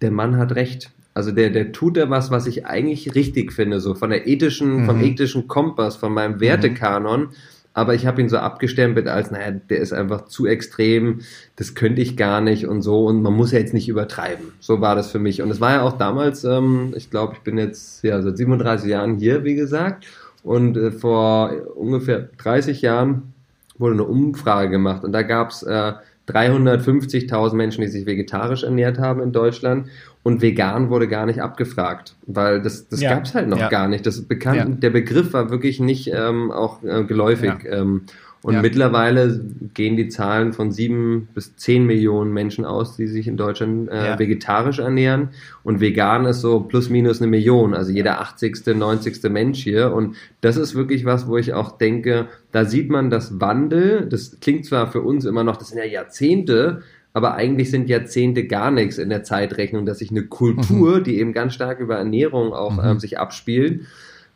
der 0.03 0.11
Mann 0.11 0.37
hat 0.37 0.55
recht. 0.55 0.91
Also 1.17 1.33
der, 1.33 1.51
der 1.51 1.73
tut 1.73 1.97
da 1.97 2.11
was, 2.11 2.31
was 2.31 2.47
ich 2.47 2.67
eigentlich 2.67 3.15
richtig 3.15 3.53
finde, 3.53 3.81
so 3.81 3.95
von 3.95 4.11
der 4.11 4.27
ethischen, 4.27 4.83
mhm. 4.83 4.87
vom 4.87 5.03
ethischen 5.03 5.49
Kompass, 5.49 5.97
von 5.97 6.13
meinem 6.13 6.41
Wertekanon. 6.41 7.21
Mhm 7.21 7.31
aber 7.77 7.95
ich 7.95 8.07
habe 8.07 8.23
ihn 8.23 8.31
so 8.31 8.39
abgestempelt 8.39 9.07
als, 9.07 9.31
naja, 9.31 9.51
der 9.51 9.81
ist 9.81 9.93
einfach 9.93 10.25
zu 10.25 10.47
extrem, 10.47 11.21
das 11.57 11.75
könnte 11.75 12.01
ich 12.01 12.17
gar 12.17 12.41
nicht 12.41 12.67
und 12.67 12.81
so 12.81 13.05
und 13.05 13.21
man 13.21 13.35
muss 13.35 13.53
ja 13.53 13.59
jetzt 13.59 13.75
nicht 13.75 13.91
übertreiben. 13.91 14.47
So 14.61 14.81
war 14.81 14.97
das 14.97 15.11
für 15.11 15.19
mich. 15.19 15.43
Und 15.43 15.51
es 15.51 15.61
war 15.61 15.73
ja 15.73 15.83
auch 15.83 15.99
damals, 15.99 16.43
ähm, 16.45 16.95
ich 16.97 17.11
glaube, 17.11 17.35
ich 17.35 17.41
bin 17.41 17.59
jetzt 17.59 18.03
ja 18.03 18.23
seit 18.23 18.39
37 18.39 18.89
Jahren 18.89 19.19
hier, 19.19 19.45
wie 19.45 19.57
gesagt, 19.57 20.07
und 20.43 20.79
äh, 20.79 20.91
vor 20.91 21.53
ungefähr 21.75 22.31
30 22.39 22.81
Jahren 22.81 23.35
wurde 23.77 23.93
eine 23.93 24.05
Umfrage 24.05 24.71
gemacht 24.71 25.05
und 25.05 25.13
da 25.13 25.21
gab 25.21 25.51
es 25.51 25.63
äh, 25.63 25.93
350.000 26.29 27.55
Menschen, 27.55 27.83
die 27.83 27.89
sich 27.89 28.07
vegetarisch 28.07 28.65
ernährt 28.65 28.99
haben 28.99 29.23
in 29.23 29.33
Deutschland 29.33 29.89
und 30.23 30.43
vegan 30.43 30.91
wurde 30.91 31.07
gar 31.07 31.25
nicht 31.25 31.41
abgefragt, 31.41 32.17
weil 32.27 32.61
das, 32.61 32.89
das 32.89 33.01
ja. 33.01 33.11
gab 33.11 33.25
es 33.25 33.35
halt 33.35 33.49
noch 33.49 33.61
ja. 33.61 33.69
gar 33.69 33.87
nicht. 33.87 34.07
Das 34.07 34.21
bekannt, 34.23 34.57
ja. 34.57 34.65
Der 34.65 34.91
Begriff 34.91 35.33
war 35.33 35.51
wirklich 35.51 35.79
nicht 35.79 36.11
ähm, 36.13 36.51
auch 36.51 36.83
äh, 36.83 37.05
geläufig. 37.05 37.53
Ähm, 37.65 38.03
und 38.47 38.55
ja. 38.55 38.63
mittlerweile 38.63 39.41
gehen 39.75 39.97
die 39.97 40.07
Zahlen 40.07 40.53
von 40.53 40.71
sieben 40.71 41.27
bis 41.35 41.57
zehn 41.57 41.85
Millionen 41.85 42.33
Menschen 42.33 42.65
aus, 42.65 42.95
die 42.95 43.09
sich 43.09 43.27
in 43.27 43.37
Deutschland 43.37 43.91
äh, 43.91 44.11
ja. 44.11 44.19
vegetarisch 44.21 44.79
ernähren. 44.79 45.31
Und 45.65 45.81
vegan 45.81 46.27
ist 46.27 46.43
so 46.43 46.61
plus 46.61 46.89
minus 46.89 47.21
eine 47.21 47.29
Million, 47.29 47.75
also 47.75 47.91
jeder 47.91 48.21
80., 48.21 48.65
90. 48.67 49.21
Mensch 49.31 49.65
hier. 49.65 49.93
Und 49.93 50.15
das 50.43 50.57
ist 50.57 50.77
wirklich 50.77 51.05
was, 51.05 51.27
wo 51.27 51.37
ich 51.37 51.55
auch 51.55 51.77
denke, 51.77 52.29
da 52.53 52.65
sieht 52.65 52.89
man 52.89 53.11
das 53.11 53.41
Wandel. 53.41 54.07
Das 54.09 54.39
klingt 54.39 54.65
zwar 54.65 54.93
für 54.93 55.01
uns 55.01 55.25
immer 55.25 55.43
noch, 55.43 55.57
das 55.57 55.71
sind 55.71 55.79
ja 55.79 55.85
Jahrzehnte, 55.85 56.83
aber 57.15 57.35
eigentlich 57.35 57.73
sind 57.73 57.89
Jahrzehnte 57.89 58.47
gar 58.47 58.71
nichts 58.71 58.99
in 58.99 59.09
der 59.09 59.25
Zeitrechnung, 59.25 59.87
dass 59.87 59.99
sich 59.99 60.13
eine 60.13 60.23
Kultur, 60.23 60.99
mhm. 60.99 61.03
die 61.03 61.19
eben 61.19 61.33
ganz 61.33 61.53
stark 61.53 61.81
über 61.81 61.97
Ernährung 61.97 62.53
auch 62.53 62.75
mhm. 62.75 62.91
ähm, 62.91 63.01
sich 63.01 63.19
abspielt, 63.19 63.87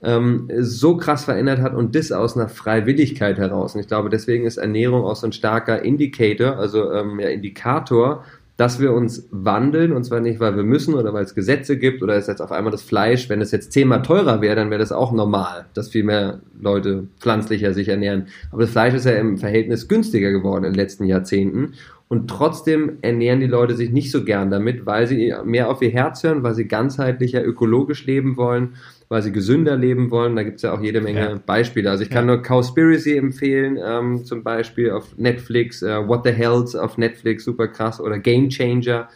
ähm, 0.02 0.48
so 0.60 0.96
krass 0.96 1.24
verändert 1.24 1.60
hat 1.60 1.74
und 1.74 1.94
das 1.94 2.12
aus 2.12 2.36
einer 2.36 2.48
Freiwilligkeit 2.48 3.38
heraus. 3.38 3.74
Und 3.74 3.80
ich 3.80 3.88
glaube, 3.88 4.08
deswegen 4.08 4.46
ist 4.46 4.56
Ernährung 4.56 5.04
auch 5.04 5.16
so 5.16 5.26
ein 5.26 5.32
starker 5.32 5.82
Indicator, 5.82 6.56
also 6.56 6.92
ähm, 6.92 7.20
ja, 7.20 7.28
Indikator, 7.28 8.24
dass 8.56 8.78
wir 8.78 8.92
uns 8.92 9.26
wandeln, 9.30 9.92
und 9.92 10.04
zwar 10.04 10.20
nicht, 10.20 10.38
weil 10.38 10.54
wir 10.54 10.64
müssen 10.64 10.92
oder 10.92 11.14
weil 11.14 11.24
es 11.24 11.34
Gesetze 11.34 11.78
gibt 11.78 12.02
oder 12.02 12.16
es 12.16 12.26
jetzt 12.26 12.42
auf 12.42 12.52
einmal 12.52 12.70
das 12.70 12.82
Fleisch, 12.82 13.30
wenn 13.30 13.40
es 13.40 13.52
jetzt 13.52 13.72
zehnmal 13.72 14.02
teurer 14.02 14.42
wäre, 14.42 14.56
dann 14.56 14.68
wäre 14.68 14.80
das 14.80 14.92
auch 14.92 15.12
normal, 15.12 15.64
dass 15.72 15.88
viel 15.88 16.04
mehr 16.04 16.40
Leute 16.60 17.06
pflanzlicher 17.20 17.72
sich 17.72 17.88
ernähren. 17.88 18.26
Aber 18.52 18.60
das 18.60 18.70
Fleisch 18.70 18.92
ist 18.92 19.06
ja 19.06 19.12
im 19.12 19.38
Verhältnis 19.38 19.88
günstiger 19.88 20.30
geworden 20.30 20.64
in 20.64 20.72
den 20.72 20.78
letzten 20.78 21.04
Jahrzehnten. 21.04 21.72
Und 22.08 22.28
trotzdem 22.28 22.98
ernähren 23.00 23.40
die 23.40 23.46
Leute 23.46 23.76
sich 23.76 23.92
nicht 23.92 24.10
so 24.10 24.24
gern 24.24 24.50
damit, 24.50 24.84
weil 24.84 25.06
sie 25.06 25.32
mehr 25.44 25.70
auf 25.70 25.80
ihr 25.80 25.90
Herz 25.90 26.22
hören, 26.22 26.42
weil 26.42 26.54
sie 26.54 26.68
ganzheitlicher 26.68 27.42
ökologisch 27.42 28.04
leben 28.04 28.36
wollen 28.36 28.74
weil 29.10 29.22
sie 29.22 29.32
gesünder 29.32 29.76
leben 29.76 30.10
wollen. 30.12 30.36
Da 30.36 30.44
gibt 30.44 30.56
es 30.56 30.62
ja 30.62 30.72
auch 30.72 30.80
jede 30.80 31.00
Menge 31.00 31.20
ja. 31.20 31.40
Beispiele. 31.44 31.90
Also 31.90 32.04
ich 32.04 32.10
kann 32.10 32.28
ja. 32.28 32.36
nur 32.36 32.42
Cowspiracy 32.42 33.16
empfehlen, 33.16 33.76
ähm, 33.84 34.24
zum 34.24 34.44
Beispiel 34.44 34.92
auf 34.92 35.18
Netflix, 35.18 35.82
äh, 35.82 36.08
What 36.08 36.24
the 36.24 36.30
Hells 36.30 36.76
auf 36.76 36.96
Netflix, 36.96 37.44
super 37.44 37.66
krass, 37.68 38.00
oder 38.00 38.18
Game 38.20 38.48
Changer. 38.48 39.08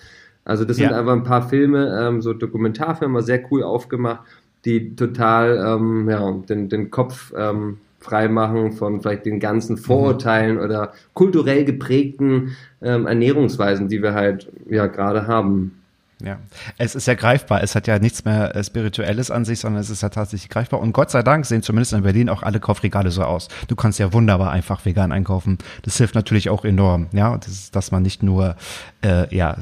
Also 0.44 0.64
das 0.64 0.76
sind 0.76 0.90
ja. 0.90 0.98
einfach 0.98 1.12
ein 1.12 1.22
paar 1.22 1.48
Filme, 1.48 1.96
ähm, 1.98 2.20
so 2.20 2.34
Dokumentarfilme, 2.34 3.22
sehr 3.22 3.40
cool 3.50 3.62
aufgemacht, 3.62 4.24
die 4.64 4.96
total 4.96 5.64
ähm, 5.64 6.10
ja, 6.10 6.32
den, 6.48 6.68
den 6.68 6.90
Kopf 6.90 7.32
ähm, 7.36 7.78
frei 8.00 8.28
machen 8.28 8.72
von 8.72 9.00
vielleicht 9.00 9.24
den 9.26 9.38
ganzen 9.38 9.76
Vorurteilen 9.76 10.56
mhm. 10.56 10.62
oder 10.62 10.92
kulturell 11.14 11.64
geprägten 11.64 12.56
ähm, 12.82 13.06
Ernährungsweisen, 13.06 13.88
die 13.88 14.02
wir 14.02 14.12
halt 14.12 14.50
ja 14.68 14.88
gerade 14.88 15.28
haben. 15.28 15.83
Ja, 16.24 16.38
es 16.78 16.94
ist 16.94 17.06
ja 17.06 17.12
greifbar. 17.12 17.62
Es 17.62 17.74
hat 17.74 17.86
ja 17.86 17.98
nichts 17.98 18.24
mehr 18.24 18.56
äh, 18.56 18.64
Spirituelles 18.64 19.30
an 19.30 19.44
sich, 19.44 19.60
sondern 19.60 19.82
es 19.82 19.90
ist 19.90 20.02
ja 20.02 20.08
tatsächlich 20.08 20.48
greifbar. 20.48 20.80
Und 20.80 20.92
Gott 20.92 21.10
sei 21.10 21.22
Dank 21.22 21.44
sehen 21.44 21.62
zumindest 21.62 21.92
in 21.92 22.02
Berlin 22.02 22.30
auch 22.30 22.42
alle 22.42 22.60
Kaufregale 22.60 23.10
so 23.10 23.22
aus. 23.24 23.48
Du 23.68 23.76
kannst 23.76 23.98
ja 23.98 24.12
wunderbar 24.14 24.50
einfach 24.50 24.86
vegan 24.86 25.12
einkaufen. 25.12 25.58
Das 25.82 25.98
hilft 25.98 26.14
natürlich 26.14 26.48
auch 26.48 26.64
enorm, 26.64 27.08
ja, 27.12 27.36
das, 27.36 27.70
dass 27.70 27.90
man 27.90 28.02
nicht 28.02 28.22
nur, 28.22 28.56
äh, 29.02 29.34
ja, 29.34 29.54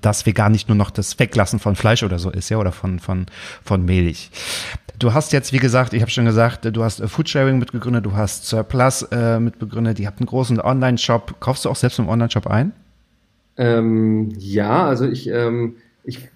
das 0.00 0.26
vegan 0.26 0.50
nicht 0.50 0.68
nur 0.68 0.76
noch 0.76 0.90
das 0.90 1.16
Weglassen 1.20 1.60
von 1.60 1.76
Fleisch 1.76 2.02
oder 2.02 2.18
so 2.18 2.30
ist, 2.30 2.48
ja, 2.48 2.58
oder 2.58 2.72
von 2.72 2.98
von 2.98 3.26
von 3.62 3.84
Milch. 3.84 4.32
Du 4.98 5.14
hast 5.14 5.32
jetzt, 5.32 5.52
wie 5.52 5.58
gesagt, 5.58 5.92
ich 5.92 6.00
habe 6.00 6.10
schon 6.10 6.24
gesagt, 6.24 6.64
du 6.64 6.82
hast 6.82 6.98
äh, 6.98 7.06
Foodsharing 7.06 7.58
mitgegründet, 7.60 8.04
du 8.04 8.16
hast 8.16 8.46
Surplus 8.46 9.02
äh, 9.02 9.38
mitbegründet, 9.38 9.98
die 9.98 10.08
habt 10.08 10.18
einen 10.18 10.26
großen 10.26 10.60
Online-Shop. 10.60 11.38
Kaufst 11.38 11.64
du 11.64 11.70
auch 11.70 11.76
selbst 11.76 12.00
im 12.00 12.08
Online-Shop 12.08 12.48
ein? 12.48 12.72
Ähm, 13.58 14.30
ja, 14.38 14.86
also 14.86 15.06
ich, 15.06 15.28
ähm, 15.28 15.76
ich 16.04 16.28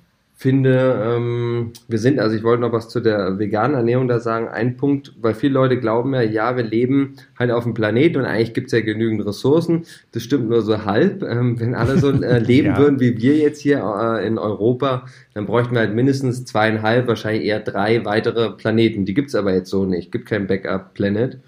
finde, 0.43 1.00
ähm, 1.05 1.73
wir 1.87 2.00
sind, 2.00 2.19
also 2.19 2.35
ich 2.35 2.43
wollte 2.43 2.62
noch 2.62 2.73
was 2.73 2.88
zu 2.88 2.99
der 2.99 3.38
veganen 3.38 3.76
Ernährung 3.76 4.09
da 4.09 4.19
sagen. 4.19 4.49
Ein 4.49 4.76
Punkt, 4.76 5.12
weil 5.21 5.35
viele 5.35 5.55
Leute 5.55 5.79
glauben 5.79 6.12
ja, 6.14 6.23
ja, 6.23 6.57
wir 6.57 6.64
leben 6.64 7.14
halt 7.38 7.52
auf 7.52 7.62
dem 7.62 7.75
Planet 7.75 8.17
und 8.17 8.25
eigentlich 8.25 8.52
gibt 8.52 8.67
es 8.67 8.73
ja 8.73 8.81
genügend 8.81 9.25
Ressourcen. 9.25 9.85
Das 10.11 10.25
stimmt 10.25 10.49
nur 10.49 10.62
so 10.62 10.85
halb. 10.85 11.23
Ähm, 11.23 11.61
wenn 11.61 11.76
alle 11.76 11.97
so 11.99 12.11
äh, 12.11 12.38
leben 12.41 12.71
ja. 12.71 12.79
würden 12.79 12.99
wie 12.99 13.17
wir 13.23 13.37
jetzt 13.37 13.61
hier 13.61 13.79
äh, 13.79 14.26
in 14.26 14.37
Europa, 14.37 15.07
dann 15.33 15.47
bräuchten 15.47 15.75
wir 15.75 15.81
halt 15.81 15.95
mindestens 15.95 16.45
zweieinhalb, 16.45 17.07
wahrscheinlich 17.07 17.45
eher 17.45 17.61
drei 17.61 18.05
weitere 18.05 18.50
Planeten. 18.50 19.05
Die 19.05 19.14
gibt's 19.14 19.37
aber 19.37 19.55
jetzt 19.55 19.71
so 19.71 19.85
nicht. 19.85 20.11
Gibt 20.11 20.26
kein 20.26 20.49
Backup-Planet. 20.49 21.38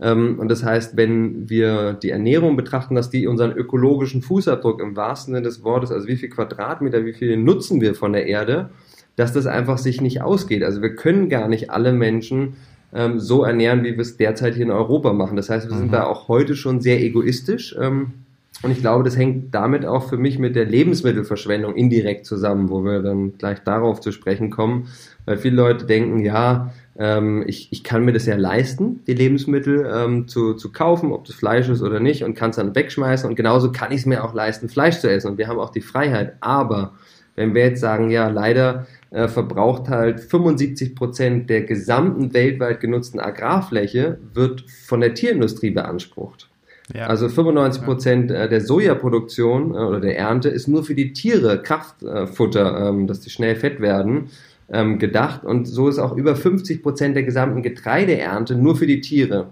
Ähm, 0.00 0.38
und 0.38 0.48
das 0.48 0.64
heißt, 0.64 0.96
wenn 0.96 1.48
wir 1.48 1.92
die 1.92 2.10
Ernährung 2.10 2.56
betrachten, 2.56 2.94
dass 2.94 3.10
die 3.10 3.26
unseren 3.26 3.52
ökologischen 3.52 4.22
Fußabdruck 4.22 4.80
im 4.80 4.96
wahrsten 4.96 5.34
Sinne 5.34 5.44
des 5.44 5.62
Wortes, 5.62 5.92
also 5.92 6.06
wie 6.08 6.16
viel 6.16 6.30
Quadratmeter, 6.30 7.04
wie 7.04 7.12
viel 7.12 7.36
nutzen 7.36 7.80
wir 7.80 7.94
von 7.94 8.12
der 8.12 8.26
Erde, 8.26 8.70
dass 9.16 9.32
das 9.32 9.46
einfach 9.46 9.78
sich 9.78 10.00
nicht 10.00 10.22
ausgeht. 10.22 10.62
Also 10.62 10.80
wir 10.80 10.94
können 10.94 11.28
gar 11.28 11.48
nicht 11.48 11.70
alle 11.70 11.92
Menschen 11.92 12.54
ähm, 12.94 13.20
so 13.20 13.44
ernähren, 13.44 13.84
wie 13.84 13.92
wir 13.92 14.00
es 14.00 14.16
derzeit 14.16 14.54
hier 14.54 14.64
in 14.64 14.70
Europa 14.70 15.12
machen. 15.12 15.36
Das 15.36 15.50
heißt, 15.50 15.68
wir 15.68 15.76
sind 15.76 15.88
mhm. 15.88 15.92
da 15.92 16.04
auch 16.04 16.28
heute 16.28 16.56
schon 16.56 16.80
sehr 16.80 17.00
egoistisch. 17.00 17.76
Ähm, 17.78 18.12
und 18.62 18.72
ich 18.72 18.80
glaube, 18.80 19.04
das 19.04 19.16
hängt 19.16 19.54
damit 19.54 19.86
auch 19.86 20.08
für 20.08 20.18
mich 20.18 20.38
mit 20.38 20.54
der 20.54 20.66
Lebensmittelverschwendung 20.66 21.74
indirekt 21.76 22.26
zusammen, 22.26 22.68
wo 22.68 22.84
wir 22.84 23.00
dann 23.00 23.38
gleich 23.38 23.60
darauf 23.60 24.00
zu 24.00 24.12
sprechen 24.12 24.50
kommen, 24.50 24.88
weil 25.24 25.38
viele 25.38 25.56
Leute 25.56 25.86
denken, 25.86 26.20
ja, 26.20 26.72
ähm, 26.98 27.44
ich, 27.46 27.68
ich 27.70 27.84
kann 27.84 28.04
mir 28.04 28.12
das 28.12 28.26
ja 28.26 28.36
leisten, 28.36 29.02
die 29.06 29.14
Lebensmittel 29.14 29.90
ähm, 29.92 30.28
zu, 30.28 30.54
zu 30.54 30.72
kaufen, 30.72 31.12
ob 31.12 31.24
das 31.24 31.36
Fleisch 31.36 31.68
ist 31.68 31.82
oder 31.82 32.00
nicht, 32.00 32.24
und 32.24 32.34
kann 32.34 32.50
es 32.50 32.56
dann 32.56 32.74
wegschmeißen. 32.74 33.28
Und 33.28 33.36
genauso 33.36 33.72
kann 33.72 33.92
ich 33.92 34.00
es 34.00 34.06
mir 34.06 34.24
auch 34.24 34.34
leisten, 34.34 34.68
Fleisch 34.68 34.98
zu 34.98 35.10
essen. 35.10 35.32
Und 35.32 35.38
wir 35.38 35.48
haben 35.48 35.58
auch 35.58 35.70
die 35.70 35.80
Freiheit. 35.80 36.34
Aber 36.40 36.94
wenn 37.36 37.54
wir 37.54 37.62
jetzt 37.62 37.80
sagen, 37.80 38.10
ja, 38.10 38.28
leider 38.28 38.86
äh, 39.10 39.28
verbraucht 39.28 39.88
halt 39.88 40.20
75 40.20 40.94
Prozent 40.94 41.48
der 41.48 41.62
gesamten 41.62 42.34
weltweit 42.34 42.80
genutzten 42.80 43.20
Agrarfläche 43.20 44.18
wird 44.34 44.64
von 44.70 45.00
der 45.00 45.14
Tierindustrie 45.14 45.70
beansprucht. 45.70 46.48
Ja. 46.94 47.06
Also 47.06 47.28
95 47.28 47.84
Prozent 47.84 48.30
äh, 48.30 48.48
der 48.48 48.60
Sojaproduktion 48.60 49.74
äh, 49.74 49.78
oder 49.78 50.00
der 50.00 50.18
Ernte 50.18 50.48
ist 50.48 50.68
nur 50.68 50.84
für 50.84 50.94
die 50.94 51.12
Tiere 51.12 51.62
Kraftfutter, 51.62 52.88
ähm, 52.88 53.06
dass 53.06 53.20
die 53.20 53.30
schnell 53.30 53.56
fett 53.56 53.80
werden 53.80 54.30
ähm, 54.72 54.98
gedacht. 54.98 55.44
Und 55.44 55.66
so 55.66 55.88
ist 55.88 55.98
auch 55.98 56.16
über 56.16 56.36
50 56.36 56.82
Prozent 56.82 57.16
der 57.16 57.22
gesamten 57.22 57.62
Getreideernte 57.62 58.54
nur 58.54 58.76
für 58.76 58.86
die 58.86 59.00
Tiere. 59.00 59.50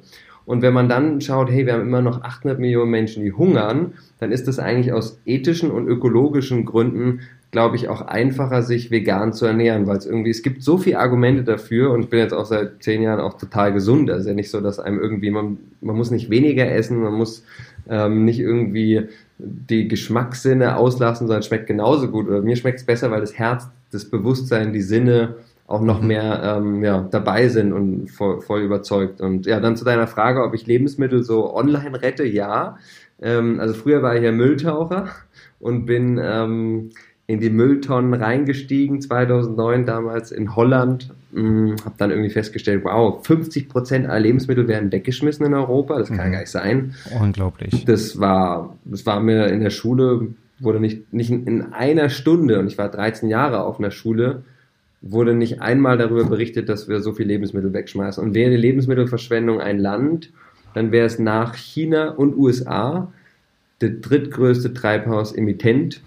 Und 0.48 0.62
wenn 0.62 0.72
man 0.72 0.88
dann 0.88 1.20
schaut, 1.20 1.50
hey, 1.50 1.66
wir 1.66 1.75
haben 1.75 1.82
immer 1.82 2.00
noch 2.00 2.22
800 2.22 2.58
Millionen 2.58 2.90
Menschen, 2.90 3.22
die 3.22 3.32
hungern, 3.32 3.92
dann 4.18 4.32
ist 4.32 4.48
das 4.48 4.58
eigentlich 4.58 4.94
aus 4.94 5.20
ethischen 5.26 5.70
und 5.70 5.87
ökologischen 5.87 6.64
Gründen, 6.64 7.20
glaube 7.50 7.76
ich, 7.76 7.88
auch 7.88 8.00
einfacher, 8.00 8.62
sich 8.62 8.90
vegan 8.90 9.34
zu 9.34 9.44
ernähren, 9.44 9.87
weil 9.87 9.98
es 9.98 10.06
irgendwie, 10.06 10.30
es 10.30 10.42
gibt 10.42 10.62
so 10.62 10.78
viele 10.78 11.00
Argumente 11.00 11.44
dafür 11.44 11.90
und 11.90 12.00
ich 12.04 12.08
bin 12.08 12.18
jetzt 12.18 12.32
auch 12.32 12.46
seit 12.46 12.82
zehn 12.82 13.02
Jahren 13.02 13.20
auch 13.20 13.37
total 13.37 13.75
gesund. 13.75 14.10
Also 14.10 14.30
ja 14.30 14.34
nicht 14.34 14.50
so, 14.50 14.62
dass 14.62 14.78
einem 14.78 14.98
irgendwie, 14.98 15.30
man, 15.30 15.58
man 15.82 15.96
muss 15.96 16.10
nicht 16.10 16.30
weniger 16.30 16.70
essen, 16.70 17.02
man 17.02 17.12
muss 17.12 17.44
ähm, 17.88 18.25
nicht 18.25 18.40
irgendwie 18.40 19.02
die 19.38 19.87
Geschmackssinne 19.87 20.76
auslassen, 20.76 21.26
sondern 21.26 21.40
es 21.40 21.46
schmeckt 21.46 21.66
genauso 21.66 22.08
gut. 22.08 22.26
Oder 22.26 22.40
mir 22.40 22.56
schmeckt 22.56 22.80
es 22.80 22.87
besser, 22.87 23.10
weil 23.10 23.20
das 23.20 23.34
Herz 23.38 23.68
das 23.90 24.07
Bewusstsein, 24.07 24.73
die 24.73 24.83
Sinne 24.83 25.37
auch 25.66 25.83
noch 25.83 26.00
mhm. 26.00 26.09
mehr 26.09 26.42
ähm, 26.42 26.83
ja, 26.83 27.07
dabei 27.11 27.49
sind 27.49 27.73
und 27.73 28.11
voll, 28.11 28.40
voll 28.40 28.62
überzeugt. 28.62 29.21
Und 29.21 29.47
ja, 29.47 29.61
dann 29.61 29.76
zu 29.76 29.85
deiner 29.85 30.07
Frage, 30.07 30.42
ob 30.42 30.54
ich 30.54 30.66
Lebensmittel 30.66 31.23
so 31.23 31.54
online 31.54 32.00
rette, 32.02 32.25
ja. 32.25 32.78
Ähm, 33.21 33.61
also 33.61 33.75
früher 33.75 34.02
war 34.02 34.16
ich 34.16 34.23
ja 34.23 34.33
Mülltaucher 34.33 35.09
und 35.61 35.85
bin 35.85 36.18
ähm, 36.23 36.90
in 37.26 37.40
die 37.40 37.50
Mülltonnen 37.50 38.14
reingestiegen, 38.14 39.02
2009 39.02 39.85
damals 39.85 40.33
in 40.33 40.57
Holland. 40.57 41.12
Hm, 41.35 41.76
habe 41.85 41.95
dann 41.99 42.11
irgendwie 42.11 42.30
festgestellt, 42.30 42.85
wow, 42.85 43.23
50 43.25 43.68
Prozent 43.68 44.07
aller 44.07 44.21
Lebensmittel 44.21 44.66
werden 44.66 44.90
weggeschmissen 44.90 45.45
in 45.45 45.52
Europa. 45.52 45.99
Das 45.99 46.09
kann 46.09 46.28
mhm. 46.28 46.33
gar 46.33 46.40
nicht 46.40 46.50
sein. 46.50 46.95
Unglaublich. 47.21 47.85
Das 47.85 48.18
war, 48.18 48.75
das 48.87 49.04
war 49.04 49.21
mir 49.21 49.49
in 49.49 49.61
der 49.61 49.68
Schule 49.68 50.28
wurde 50.60 50.80
nicht, 50.80 51.12
nicht 51.12 51.30
in 51.30 51.72
einer 51.72 52.08
Stunde, 52.08 52.58
und 52.58 52.66
ich 52.66 52.78
war 52.78 52.88
13 52.90 53.28
Jahre 53.28 53.62
auf 53.62 53.78
einer 53.78 53.90
Schule, 53.90 54.42
wurde 55.00 55.34
nicht 55.34 55.60
einmal 55.62 55.96
darüber 55.96 56.24
berichtet, 56.24 56.68
dass 56.68 56.88
wir 56.88 57.00
so 57.00 57.12
viel 57.12 57.26
Lebensmittel 57.26 57.72
wegschmeißen. 57.72 58.22
Und 58.22 58.34
wäre 58.34 58.50
die 58.50 58.56
Lebensmittelverschwendung 58.56 59.60
ein 59.60 59.78
Land, 59.78 60.30
dann 60.74 60.92
wäre 60.92 61.06
es 61.06 61.18
nach 61.18 61.54
China 61.54 62.10
und 62.10 62.36
USA 62.36 63.12
der 63.80 63.90
drittgrößte 63.90 64.74
Treibhausemittent, 64.74 66.00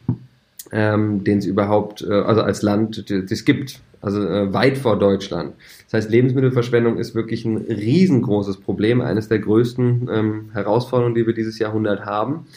ähm, 0.72 1.24
den 1.24 1.38
es 1.38 1.46
überhaupt, 1.46 2.02
äh, 2.02 2.12
also 2.12 2.42
als 2.42 2.62
Land, 2.62 3.10
das 3.10 3.46
gibt. 3.46 3.80
Also 4.02 4.28
äh, 4.28 4.52
weit 4.52 4.80
vor 4.80 4.98
Deutschland. 4.98 5.54
Das 5.86 5.94
heißt, 5.94 6.10
Lebensmittelverschwendung 6.10 6.98
ist 6.98 7.14
wirklich 7.14 7.46
ein 7.46 7.58
riesengroßes 7.58 8.58
Problem, 8.58 9.00
eines 9.00 9.28
der 9.28 9.38
größten 9.38 10.10
ähm, 10.12 10.50
Herausforderungen, 10.54 11.14
die 11.14 11.28
wir 11.28 11.36
dieses 11.36 11.60
Jahrhundert 11.60 12.06
haben. 12.06 12.48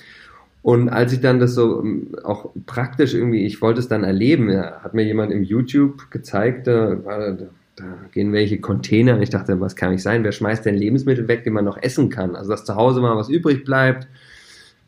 Und 0.65 0.89
als 0.89 1.13
ich 1.13 1.21
dann 1.21 1.41
das 1.41 1.55
so 1.55 1.83
ähm, 1.83 2.15
auch 2.23 2.51
praktisch 2.65 3.13
irgendwie, 3.13 3.45
ich 3.45 3.61
wollte 3.61 3.81
es 3.81 3.89
dann 3.89 4.03
erleben, 4.03 4.51
hat 4.59 4.95
mir 4.95 5.05
jemand 5.05 5.31
im 5.31 5.43
YouTube 5.43 6.11
gezeigt, 6.11 6.67
da, 6.67 6.95
da, 6.95 7.37
da 7.77 7.85
gehen 8.13 8.33
welche 8.33 8.59
Container. 8.59 9.21
Ich 9.21 9.29
dachte, 9.29 9.61
was 9.61 9.77
kann 9.77 9.93
ich 9.93 10.03
sein? 10.03 10.25
Wer 10.25 10.33
schmeißt 10.33 10.65
denn 10.65 10.75
Lebensmittel 10.75 11.29
weg, 11.29 11.45
die 11.45 11.51
man 11.51 11.67
noch 11.67 11.77
essen 11.83 12.09
kann? 12.09 12.35
Also 12.35 12.51
dass 12.51 12.65
zu 12.65 12.77
Hause 12.77 13.03
mal 13.03 13.15
was 13.15 13.29
übrig 13.29 13.67
bleibt, 13.67 14.09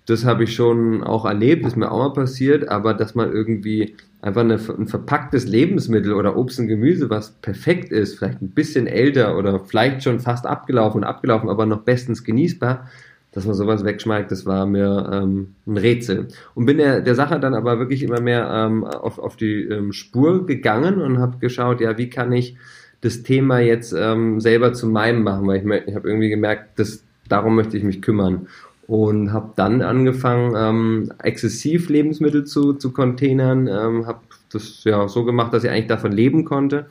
das 0.07 0.25
habe 0.25 0.45
ich 0.45 0.55
schon 0.55 1.05
auch 1.05 1.27
erlebt, 1.27 1.67
ist 1.67 1.77
mir 1.77 1.93
auch 1.93 1.99
mal 1.99 2.15
passiert, 2.15 2.71
aber 2.71 2.95
dass 2.95 3.15
man 3.15 3.31
irgendwie 3.31 3.97
einfach 4.23 4.41
eine, 4.41 4.55
ein 4.55 4.87
verpacktes 4.87 5.47
Lebensmittel 5.47 6.15
oder 6.15 6.39
Obst 6.39 6.59
und 6.59 6.69
Gemüse, 6.69 7.11
was 7.11 7.33
perfekt 7.33 7.93
ist, 7.93 8.17
vielleicht 8.17 8.41
ein 8.41 8.53
bisschen 8.53 8.87
älter 8.87 9.37
oder 9.37 9.61
vielleicht 9.61 10.05
schon 10.05 10.21
fast 10.21 10.47
abgelaufen 10.47 11.03
und 11.03 11.05
abgelaufen, 11.05 11.51
aber 11.51 11.67
noch 11.67 11.83
bestens 11.83 12.25
genießbar, 12.25 12.89
dass 13.37 13.45
man 13.45 13.55
sowas 13.55 13.85
wegschmeißt, 13.85 14.31
das 14.31 14.47
war 14.47 14.65
mir 14.65 15.11
ähm, 15.13 15.57
ein 15.67 15.77
Rätsel. 15.77 16.29
Und 16.55 16.65
bin 16.65 16.79
der, 16.79 17.03
der 17.03 17.15
Sache 17.15 17.39
dann 17.39 17.53
aber 17.53 17.79
wirklich 17.79 18.03
immer 18.03 18.19
mehr 18.19 18.49
ähm, 18.51 18.83
auf, 18.83 19.19
auf 19.19 19.37
die 19.37 19.65
ähm, 19.65 19.93
Spur 19.93 20.47
gegangen 20.47 21.03
und 21.03 21.19
habe 21.19 21.37
geschaut, 21.37 21.83
ja, 21.83 21.99
wie 21.99 22.09
kann 22.09 22.33
ich 22.33 22.57
das 23.03 23.25
Thema 23.25 23.59
jetzt 23.59 23.93
ähm, 23.93 24.41
selber 24.41 24.73
zu 24.73 24.87
meinem 24.89 25.23
machen, 25.23 25.47
weil 25.47 25.59
ich, 25.59 25.87
ich 25.87 25.95
habe 25.95 26.09
irgendwie 26.09 26.31
gemerkt, 26.31 26.79
dass, 26.79 27.05
darum 27.29 27.57
möchte 27.57 27.77
ich 27.77 27.85
mich 27.85 28.01
kümmern. 28.01 28.47
Und 28.87 29.35
habe 29.35 29.53
dann 29.55 29.83
angefangen, 29.83 30.55
ähm, 30.57 31.13
exzessiv 31.23 31.91
Lebensmittel 31.91 32.45
zu, 32.45 32.73
zu 32.73 32.91
containern, 32.91 33.67
ähm, 33.67 34.07
habe 34.07 34.21
das 34.51 34.83
ja 34.85 35.09
so 35.09 35.27
gemacht, 35.27 35.53
dass 35.53 35.63
ich 35.63 35.69
eigentlich 35.69 35.89
davon 35.89 36.13
leben 36.13 36.47
konnte. 36.47 36.87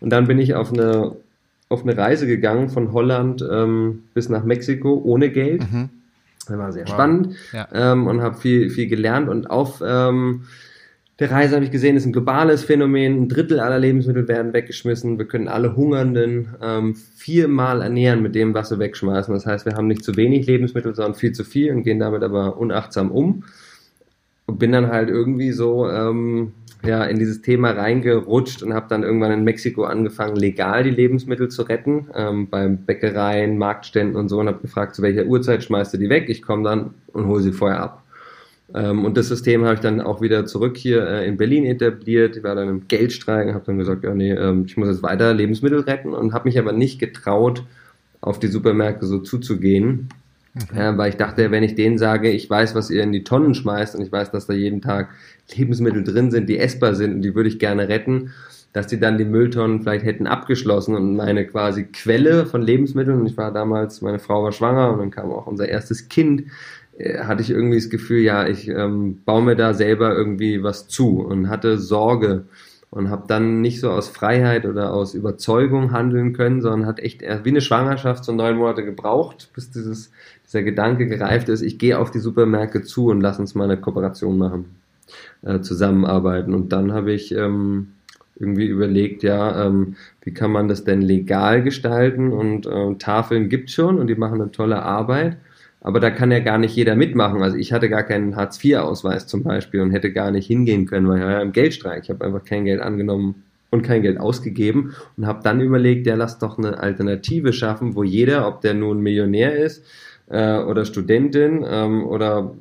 Und 0.00 0.08
dann 0.08 0.26
bin 0.26 0.38
ich 0.38 0.54
auf 0.54 0.72
eine 0.72 1.14
auf 1.70 1.82
eine 1.82 1.96
Reise 1.96 2.26
gegangen 2.26 2.68
von 2.68 2.92
Holland 2.92 3.42
ähm, 3.50 4.02
bis 4.12 4.28
nach 4.28 4.44
Mexiko 4.44 5.00
ohne 5.02 5.30
Geld. 5.30 5.62
Mhm. 5.72 5.88
Das 6.46 6.58
war 6.58 6.72
sehr 6.72 6.86
wow. 6.86 6.92
spannend 6.92 7.36
ja. 7.52 7.68
ähm, 7.72 8.06
und 8.06 8.20
habe 8.20 8.36
viel, 8.36 8.68
viel 8.70 8.88
gelernt 8.88 9.28
und 9.28 9.50
auf 9.50 9.82
ähm, 9.86 10.42
der 11.20 11.30
Reise 11.30 11.54
habe 11.54 11.66
ich 11.66 11.70
gesehen, 11.70 11.96
ist 11.96 12.06
ein 12.06 12.14
globales 12.14 12.64
Phänomen. 12.64 13.22
Ein 13.22 13.28
Drittel 13.28 13.60
aller 13.60 13.78
Lebensmittel 13.78 14.26
werden 14.26 14.54
weggeschmissen. 14.54 15.18
Wir 15.18 15.26
können 15.26 15.48
alle 15.48 15.76
Hungernden 15.76 16.54
ähm, 16.62 16.94
viermal 16.94 17.82
ernähren 17.82 18.22
mit 18.22 18.34
dem, 18.34 18.54
was 18.54 18.70
wir 18.70 18.78
wegschmeißen. 18.78 19.32
Das 19.34 19.44
heißt, 19.44 19.66
wir 19.66 19.74
haben 19.74 19.86
nicht 19.86 20.02
zu 20.02 20.16
wenig 20.16 20.46
Lebensmittel, 20.46 20.94
sondern 20.94 21.14
viel 21.14 21.32
zu 21.32 21.44
viel 21.44 21.72
und 21.72 21.82
gehen 21.82 21.98
damit 21.98 22.22
aber 22.22 22.56
unachtsam 22.56 23.10
um. 23.10 23.44
Und 24.46 24.58
bin 24.58 24.72
dann 24.72 24.88
halt 24.88 25.10
irgendwie 25.10 25.52
so 25.52 25.90
ähm, 25.90 26.54
ja, 26.84 27.04
in 27.04 27.18
dieses 27.18 27.42
Thema 27.42 27.70
reingerutscht 27.72 28.62
und 28.62 28.72
habe 28.72 28.86
dann 28.88 29.02
irgendwann 29.02 29.32
in 29.32 29.44
Mexiko 29.44 29.84
angefangen, 29.84 30.36
legal 30.36 30.82
die 30.82 30.90
Lebensmittel 30.90 31.48
zu 31.48 31.62
retten, 31.62 32.08
ähm, 32.14 32.48
beim 32.48 32.78
Bäckereien, 32.78 33.58
Marktständen 33.58 34.16
und 34.16 34.28
so 34.28 34.40
und 34.40 34.46
habe 34.46 34.60
gefragt, 34.60 34.94
zu 34.94 35.02
welcher 35.02 35.26
Uhrzeit 35.26 35.62
schmeißt 35.62 35.92
du 35.94 35.98
die 35.98 36.08
weg? 36.08 36.28
Ich 36.28 36.42
komme 36.42 36.64
dann 36.64 36.94
und 37.12 37.26
hole 37.26 37.42
sie 37.42 37.52
vorher 37.52 37.82
ab. 37.82 38.02
Ähm, 38.74 39.04
und 39.04 39.16
das 39.16 39.28
System 39.28 39.64
habe 39.64 39.74
ich 39.74 39.80
dann 39.80 40.00
auch 40.00 40.20
wieder 40.20 40.46
zurück 40.46 40.76
hier 40.76 41.06
äh, 41.06 41.26
in 41.26 41.36
Berlin 41.36 41.64
etabliert. 41.66 42.36
Ich 42.36 42.42
war 42.42 42.54
dann 42.54 42.68
im 42.68 42.88
Geldstreik 42.88 43.48
und 43.48 43.54
habe 43.54 43.66
dann 43.66 43.78
gesagt, 43.78 44.04
ja 44.04 44.14
nee, 44.14 44.32
ähm, 44.32 44.64
ich 44.66 44.76
muss 44.76 44.88
jetzt 44.88 45.02
weiter 45.02 45.34
Lebensmittel 45.34 45.80
retten 45.80 46.14
und 46.14 46.32
habe 46.32 46.48
mich 46.48 46.58
aber 46.58 46.72
nicht 46.72 46.98
getraut, 46.98 47.64
auf 48.20 48.38
die 48.38 48.48
Supermärkte 48.48 49.06
so 49.06 49.18
zuzugehen, 49.18 50.08
mhm. 50.54 50.78
äh, 50.78 50.98
weil 50.98 51.10
ich 51.10 51.16
dachte, 51.16 51.50
wenn 51.50 51.62
ich 51.62 51.74
denen 51.74 51.98
sage, 51.98 52.30
ich 52.30 52.48
weiß, 52.48 52.74
was 52.74 52.90
ihr 52.90 53.02
in 53.02 53.12
die 53.12 53.24
Tonnen 53.24 53.54
schmeißt 53.54 53.94
und 53.96 54.02
ich 54.02 54.12
weiß, 54.12 54.30
dass 54.30 54.46
da 54.46 54.52
jeden 54.52 54.80
Tag 54.80 55.10
Lebensmittel 55.54 56.04
drin 56.04 56.30
sind, 56.30 56.48
die 56.48 56.58
essbar 56.58 56.94
sind 56.94 57.14
und 57.14 57.22
die 57.22 57.34
würde 57.34 57.48
ich 57.48 57.58
gerne 57.58 57.88
retten, 57.88 58.32
dass 58.72 58.86
die 58.86 59.00
dann 59.00 59.18
die 59.18 59.24
Mülltonnen 59.24 59.82
vielleicht 59.82 60.04
hätten 60.04 60.26
abgeschlossen 60.26 60.94
und 60.94 61.16
meine 61.16 61.46
quasi 61.46 61.84
Quelle 61.84 62.46
von 62.46 62.62
Lebensmitteln, 62.62 63.20
und 63.20 63.26
ich 63.26 63.36
war 63.36 63.52
damals, 63.52 64.00
meine 64.00 64.20
Frau 64.20 64.44
war 64.44 64.52
schwanger 64.52 64.92
und 64.92 64.98
dann 64.98 65.10
kam 65.10 65.30
auch 65.32 65.46
unser 65.46 65.68
erstes 65.68 66.08
Kind, 66.08 66.44
äh, 66.96 67.20
hatte 67.24 67.42
ich 67.42 67.50
irgendwie 67.50 67.78
das 67.78 67.90
Gefühl, 67.90 68.20
ja, 68.20 68.46
ich 68.46 68.68
ähm, 68.68 69.22
baue 69.24 69.42
mir 69.42 69.56
da 69.56 69.74
selber 69.74 70.14
irgendwie 70.14 70.62
was 70.62 70.86
zu 70.88 71.20
und 71.20 71.48
hatte 71.48 71.78
Sorge 71.78 72.44
und 72.90 73.08
habe 73.08 73.24
dann 73.28 73.60
nicht 73.60 73.80
so 73.80 73.90
aus 73.90 74.08
Freiheit 74.08 74.66
oder 74.66 74.92
aus 74.92 75.14
Überzeugung 75.14 75.92
handeln 75.92 76.32
können, 76.32 76.60
sondern 76.60 76.86
hat 76.86 76.98
echt 76.98 77.22
wie 77.22 77.48
eine 77.48 77.60
Schwangerschaft 77.60 78.24
so 78.24 78.32
neun 78.32 78.56
Monate 78.56 78.84
gebraucht, 78.84 79.50
bis 79.54 79.70
dieses, 79.70 80.10
dieser 80.44 80.62
Gedanke 80.62 81.06
gereift 81.06 81.48
ist, 81.48 81.62
ich 81.62 81.78
gehe 81.78 81.98
auf 81.98 82.10
die 82.10 82.18
Supermärkte 82.18 82.82
zu 82.82 83.06
und 83.06 83.20
lass 83.20 83.38
uns 83.38 83.54
mal 83.54 83.64
eine 83.64 83.80
Kooperation 83.80 84.38
machen, 84.38 84.64
äh, 85.42 85.60
zusammenarbeiten. 85.60 86.52
Und 86.52 86.72
dann 86.72 86.92
habe 86.92 87.12
ich 87.12 87.32
ähm, 87.32 87.92
irgendwie 88.40 88.66
überlegt, 88.66 89.22
ja, 89.22 89.66
ähm, 89.66 89.94
wie 90.22 90.34
kann 90.34 90.50
man 90.50 90.66
das 90.66 90.82
denn 90.82 91.02
legal 91.02 91.62
gestalten? 91.62 92.32
Und 92.32 92.66
äh, 92.66 92.94
Tafeln 92.96 93.48
gibt 93.48 93.70
schon 93.70 93.98
und 93.98 94.08
die 94.08 94.16
machen 94.16 94.40
eine 94.40 94.50
tolle 94.50 94.82
Arbeit. 94.82 95.36
Aber 95.80 95.98
da 95.98 96.10
kann 96.10 96.30
ja 96.30 96.40
gar 96.40 96.58
nicht 96.58 96.76
jeder 96.76 96.94
mitmachen. 96.94 97.42
Also 97.42 97.56
ich 97.56 97.72
hatte 97.72 97.88
gar 97.88 98.02
keinen 98.02 98.36
Hartz-IV-Ausweis 98.36 99.26
zum 99.26 99.42
Beispiel 99.42 99.80
und 99.80 99.92
hätte 99.92 100.12
gar 100.12 100.30
nicht 100.30 100.46
hingehen 100.46 100.86
können, 100.86 101.08
weil 101.08 101.18
ich 101.18 101.24
war 101.24 101.32
ja 101.32 101.40
im 101.40 101.52
Geldstreik. 101.52 102.04
Ich 102.04 102.10
habe 102.10 102.24
einfach 102.24 102.44
kein 102.44 102.66
Geld 102.66 102.80
angenommen 102.80 103.42
und 103.70 103.82
kein 103.82 104.02
Geld 104.02 104.20
ausgegeben 104.20 104.94
und 105.16 105.26
habe 105.26 105.42
dann 105.42 105.60
überlegt, 105.60 106.06
ja, 106.06 106.16
lass 106.16 106.38
doch 106.38 106.58
eine 106.58 106.78
Alternative 106.78 107.52
schaffen, 107.52 107.94
wo 107.94 108.02
jeder, 108.02 108.46
ob 108.46 108.60
der 108.60 108.74
nun 108.74 109.00
Millionär 109.00 109.56
ist 109.56 109.84
äh, 110.28 110.58
oder 110.58 110.84
Studentin 110.84 111.64
ähm, 111.66 112.06
oder 112.06 112.54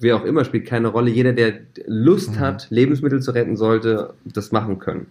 wer 0.00 0.16
auch 0.16 0.24
immer, 0.24 0.44
spielt 0.44 0.66
keine 0.66 0.88
Rolle. 0.88 1.10
Jeder, 1.10 1.32
der 1.32 1.60
Lust 1.86 2.32
mhm. 2.32 2.40
hat, 2.40 2.66
Lebensmittel 2.70 3.22
zu 3.22 3.30
retten, 3.30 3.56
sollte 3.56 4.14
das 4.24 4.52
machen 4.52 4.78
können. 4.78 5.06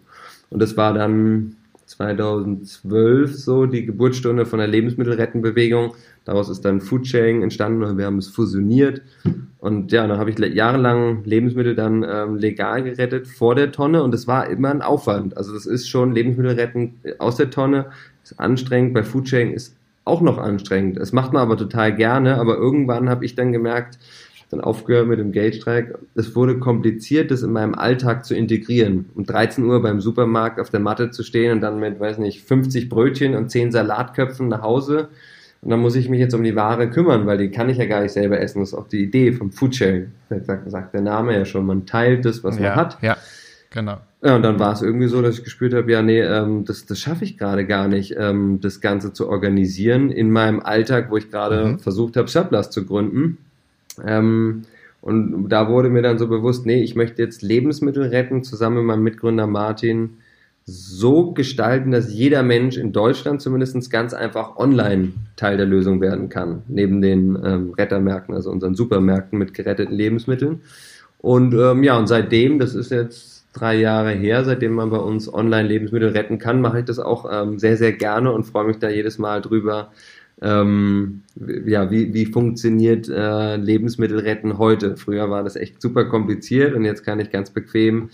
Und 0.49 0.61
das 0.61 0.77
war 0.77 0.93
dann 0.93 1.55
2012 1.85 3.35
so 3.35 3.65
die 3.65 3.85
Geburtsstunde 3.85 4.45
von 4.45 4.59
der 4.59 4.67
Lebensmittelrettenbewegung. 4.67 5.95
Daraus 6.25 6.49
ist 6.49 6.63
dann 6.65 6.81
Foodsharing 6.81 7.41
entstanden 7.41 7.83
und 7.83 7.97
wir 7.97 8.05
haben 8.05 8.17
es 8.17 8.27
fusioniert. 8.27 9.01
Und 9.59 9.91
ja, 9.91 10.07
dann 10.07 10.19
habe 10.19 10.29
ich 10.29 10.37
jahrelang 10.37 11.23
Lebensmittel 11.23 11.75
dann 11.75 12.05
ähm, 12.07 12.35
legal 12.35 12.83
gerettet 12.83 13.27
vor 13.27 13.55
der 13.55 13.71
Tonne 13.71 14.03
und 14.03 14.13
es 14.13 14.27
war 14.27 14.47
immer 14.49 14.69
ein 14.69 14.81
Aufwand. 14.81 15.35
Also 15.37 15.53
das 15.53 15.65
ist 15.65 15.89
schon 15.89 16.13
Lebensmittel 16.13 16.53
retten 16.53 16.95
aus 17.17 17.35
der 17.35 17.49
Tonne, 17.49 17.87
ist 18.23 18.39
anstrengend. 18.39 18.93
Bei 18.93 19.03
Foodsharing 19.03 19.53
ist 19.53 19.75
auch 20.05 20.21
noch 20.21 20.37
anstrengend. 20.37 20.97
Das 20.97 21.13
macht 21.13 21.33
man 21.33 21.41
aber 21.41 21.57
total 21.57 21.95
gerne, 21.95 22.39
aber 22.39 22.57
irgendwann 22.57 23.09
habe 23.09 23.25
ich 23.25 23.35
dann 23.35 23.51
gemerkt, 23.51 23.97
dann 24.49 24.61
aufgehört 24.61 25.07
mit 25.07 25.19
dem 25.19 25.31
Geldstreik. 25.31 25.97
Es 26.15 26.35
wurde 26.35 26.57
kompliziert, 26.57 27.29
das 27.29 27.43
in 27.43 27.51
meinem 27.51 27.75
Alltag 27.75 28.25
zu 28.25 28.35
integrieren. 28.35 29.05
Um 29.15 29.25
13 29.25 29.63
Uhr 29.63 29.81
beim 29.81 30.01
Supermarkt 30.01 30.59
auf 30.59 30.71
der 30.71 30.79
Matte 30.79 31.11
zu 31.11 31.23
stehen 31.23 31.51
und 31.51 31.61
dann 31.61 31.79
mit, 31.79 31.99
weiß 31.99 32.17
nicht, 32.17 32.43
50 32.43 32.89
Brötchen 32.89 33.35
und 33.35 33.51
10 33.51 33.71
Salatköpfen 33.71 34.47
nach 34.47 34.63
Hause. 34.63 35.09
Und 35.61 35.71
dann 35.71 35.79
muss 35.81 35.95
ich 35.95 36.07
mich 36.07 36.19
jetzt 36.19 36.33
um 36.33 36.43
die 36.43 36.55
Ware 36.55 36.89
kümmern, 36.89 37.25
weil 37.25 37.37
die 37.37 37.49
kann 37.49 37.69
ich 37.69 37.77
ja 37.77 37.85
gar 37.85 38.01
nicht 38.01 38.13
selber 38.13 38.39
essen. 38.39 38.61
Das 38.61 38.69
ist 38.69 38.75
auch 38.75 38.87
die 38.87 39.03
Idee 39.03 39.33
vom 39.33 39.51
Foodsharing. 39.51 40.11
Sagt, 40.41 40.71
sagt 40.71 40.93
der 40.93 41.01
Name 41.01 41.33
ja 41.33 41.43
schon. 41.43 41.65
Man 41.65 41.85
teilt 41.85 42.23
das, 42.23 42.43
was 42.43 42.57
ja, 42.57 42.69
man 42.69 42.75
hat. 42.75 42.97
Ja, 43.01 43.17
genau. 43.69 43.97
Ja, 44.21 44.35
und 44.35 44.43
dann 44.43 44.59
war 44.59 44.73
es 44.73 44.81
irgendwie 44.81 45.07
so, 45.07 45.21
dass 45.21 45.37
ich 45.37 45.43
gespürt 45.43 45.73
habe, 45.73 45.89
ja, 45.91 46.01
nee, 46.01 46.21
ähm, 46.21 46.65
das, 46.65 46.85
das 46.85 46.99
schaffe 46.99 47.23
ich 47.23 47.37
gerade 47.37 47.65
gar 47.65 47.87
nicht, 47.87 48.15
ähm, 48.17 48.59
das 48.61 48.81
Ganze 48.81 49.13
zu 49.13 49.29
organisieren 49.29 50.11
in 50.11 50.29
meinem 50.29 50.59
Alltag, 50.59 51.09
wo 51.09 51.17
ich 51.17 51.31
gerade 51.31 51.65
mhm. 51.65 51.79
versucht 51.79 52.17
habe, 52.17 52.27
Surplus 52.27 52.69
zu 52.69 52.85
gründen. 52.85 53.37
Ähm, 54.05 54.63
und 55.01 55.47
da 55.47 55.69
wurde 55.69 55.89
mir 55.89 56.01
dann 56.01 56.17
so 56.17 56.27
bewusst, 56.27 56.65
nee, 56.65 56.83
ich 56.83 56.95
möchte 56.95 57.21
jetzt 57.21 57.41
Lebensmittel 57.41 58.03
retten, 58.03 58.43
zusammen 58.43 58.77
mit 58.77 58.85
meinem 58.85 59.03
Mitgründer 59.03 59.47
Martin, 59.47 60.17
so 60.65 61.31
gestalten, 61.31 61.91
dass 61.91 62.13
jeder 62.13 62.43
Mensch 62.43 62.77
in 62.77 62.91
Deutschland 62.91 63.41
zumindest 63.41 63.89
ganz 63.89 64.13
einfach 64.13 64.57
online 64.57 65.13
Teil 65.35 65.57
der 65.57 65.65
Lösung 65.65 66.01
werden 66.01 66.29
kann, 66.29 66.61
neben 66.67 67.01
den 67.01 67.37
ähm, 67.43 67.73
Rettermärkten, 67.77 68.35
also 68.35 68.51
unseren 68.51 68.75
Supermärkten 68.75 69.39
mit 69.39 69.53
geretteten 69.53 69.95
Lebensmitteln. 69.95 70.61
Und 71.17 71.53
ähm, 71.53 71.83
ja, 71.83 71.97
und 71.97 72.07
seitdem, 72.07 72.59
das 72.59 72.75
ist 72.75 72.91
jetzt 72.91 73.45
drei 73.53 73.75
Jahre 73.75 74.11
her, 74.11 74.45
seitdem 74.45 74.73
man 74.73 74.89
bei 74.89 74.97
uns 74.97 75.31
online 75.31 75.67
Lebensmittel 75.67 76.09
retten 76.09 76.37
kann, 76.37 76.61
mache 76.61 76.79
ich 76.79 76.85
das 76.85 76.99
auch 76.99 77.29
ähm, 77.31 77.59
sehr, 77.59 77.77
sehr 77.77 77.93
gerne 77.93 78.31
und 78.31 78.45
freue 78.45 78.65
mich 78.65 78.77
da 78.77 78.89
jedes 78.89 79.17
Mal 79.17 79.41
drüber, 79.41 79.91
ähm, 80.41 81.23
ja, 81.65 81.91
wie, 81.91 82.13
wie 82.13 82.25
funktioniert 82.25 83.09
äh, 83.09 83.57
Lebensmittel 83.57 84.19
retten 84.19 84.57
heute? 84.57 84.95
Früher 84.95 85.29
war 85.29 85.43
das 85.43 85.55
echt 85.55 85.81
super 85.81 86.05
kompliziert 86.05 86.73
und 86.73 86.85
jetzt 86.85 87.03
kann 87.03 87.19
ich 87.19 87.31
ganz 87.31 87.49
bequem 87.49 88.09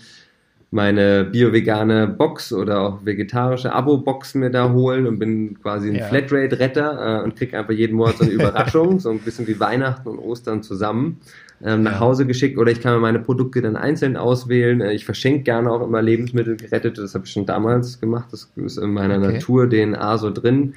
meine 0.70 1.24
bio-vegane 1.24 2.08
Box 2.08 2.52
oder 2.52 2.80
auch 2.80 3.06
vegetarische 3.06 3.72
Abo-Box 3.72 4.34
mir 4.34 4.50
da 4.50 4.72
holen 4.72 5.06
und 5.06 5.18
bin 5.18 5.58
quasi 5.60 5.88
ein 5.88 5.94
ja. 5.96 6.06
Flatrate-Retter 6.06 7.20
äh, 7.20 7.24
und 7.24 7.36
krieg 7.36 7.54
einfach 7.54 7.72
jeden 7.72 7.96
Monat 7.96 8.18
so 8.18 8.24
eine 8.24 8.32
Überraschung, 8.32 8.98
so 8.98 9.10
ein 9.10 9.20
bisschen 9.20 9.46
wie 9.46 9.60
Weihnachten 9.60 10.08
und 10.08 10.18
Ostern 10.18 10.62
zusammen 10.62 11.20
ähm, 11.64 11.84
nach 11.84 12.00
Hause 12.00 12.26
geschickt 12.26 12.58
oder 12.58 12.70
ich 12.70 12.80
kann 12.80 12.94
mir 12.94 13.00
meine 13.00 13.20
Produkte 13.20 13.62
dann 13.62 13.76
einzeln 13.76 14.16
auswählen. 14.16 14.80
Äh, 14.80 14.92
ich 14.92 15.04
verschenke 15.04 15.44
gerne 15.44 15.70
auch 15.70 15.82
immer 15.82 16.02
Lebensmittel 16.02 16.56
gerettete, 16.56 17.00
das 17.00 17.14
habe 17.14 17.24
ich 17.26 17.32
schon 17.32 17.46
damals 17.46 18.00
gemacht, 18.00 18.28
das 18.32 18.50
ist 18.56 18.76
in 18.76 18.90
meiner 18.92 19.18
okay. 19.18 19.34
Natur-DNA 19.34 20.18
so 20.18 20.30
drin. 20.30 20.74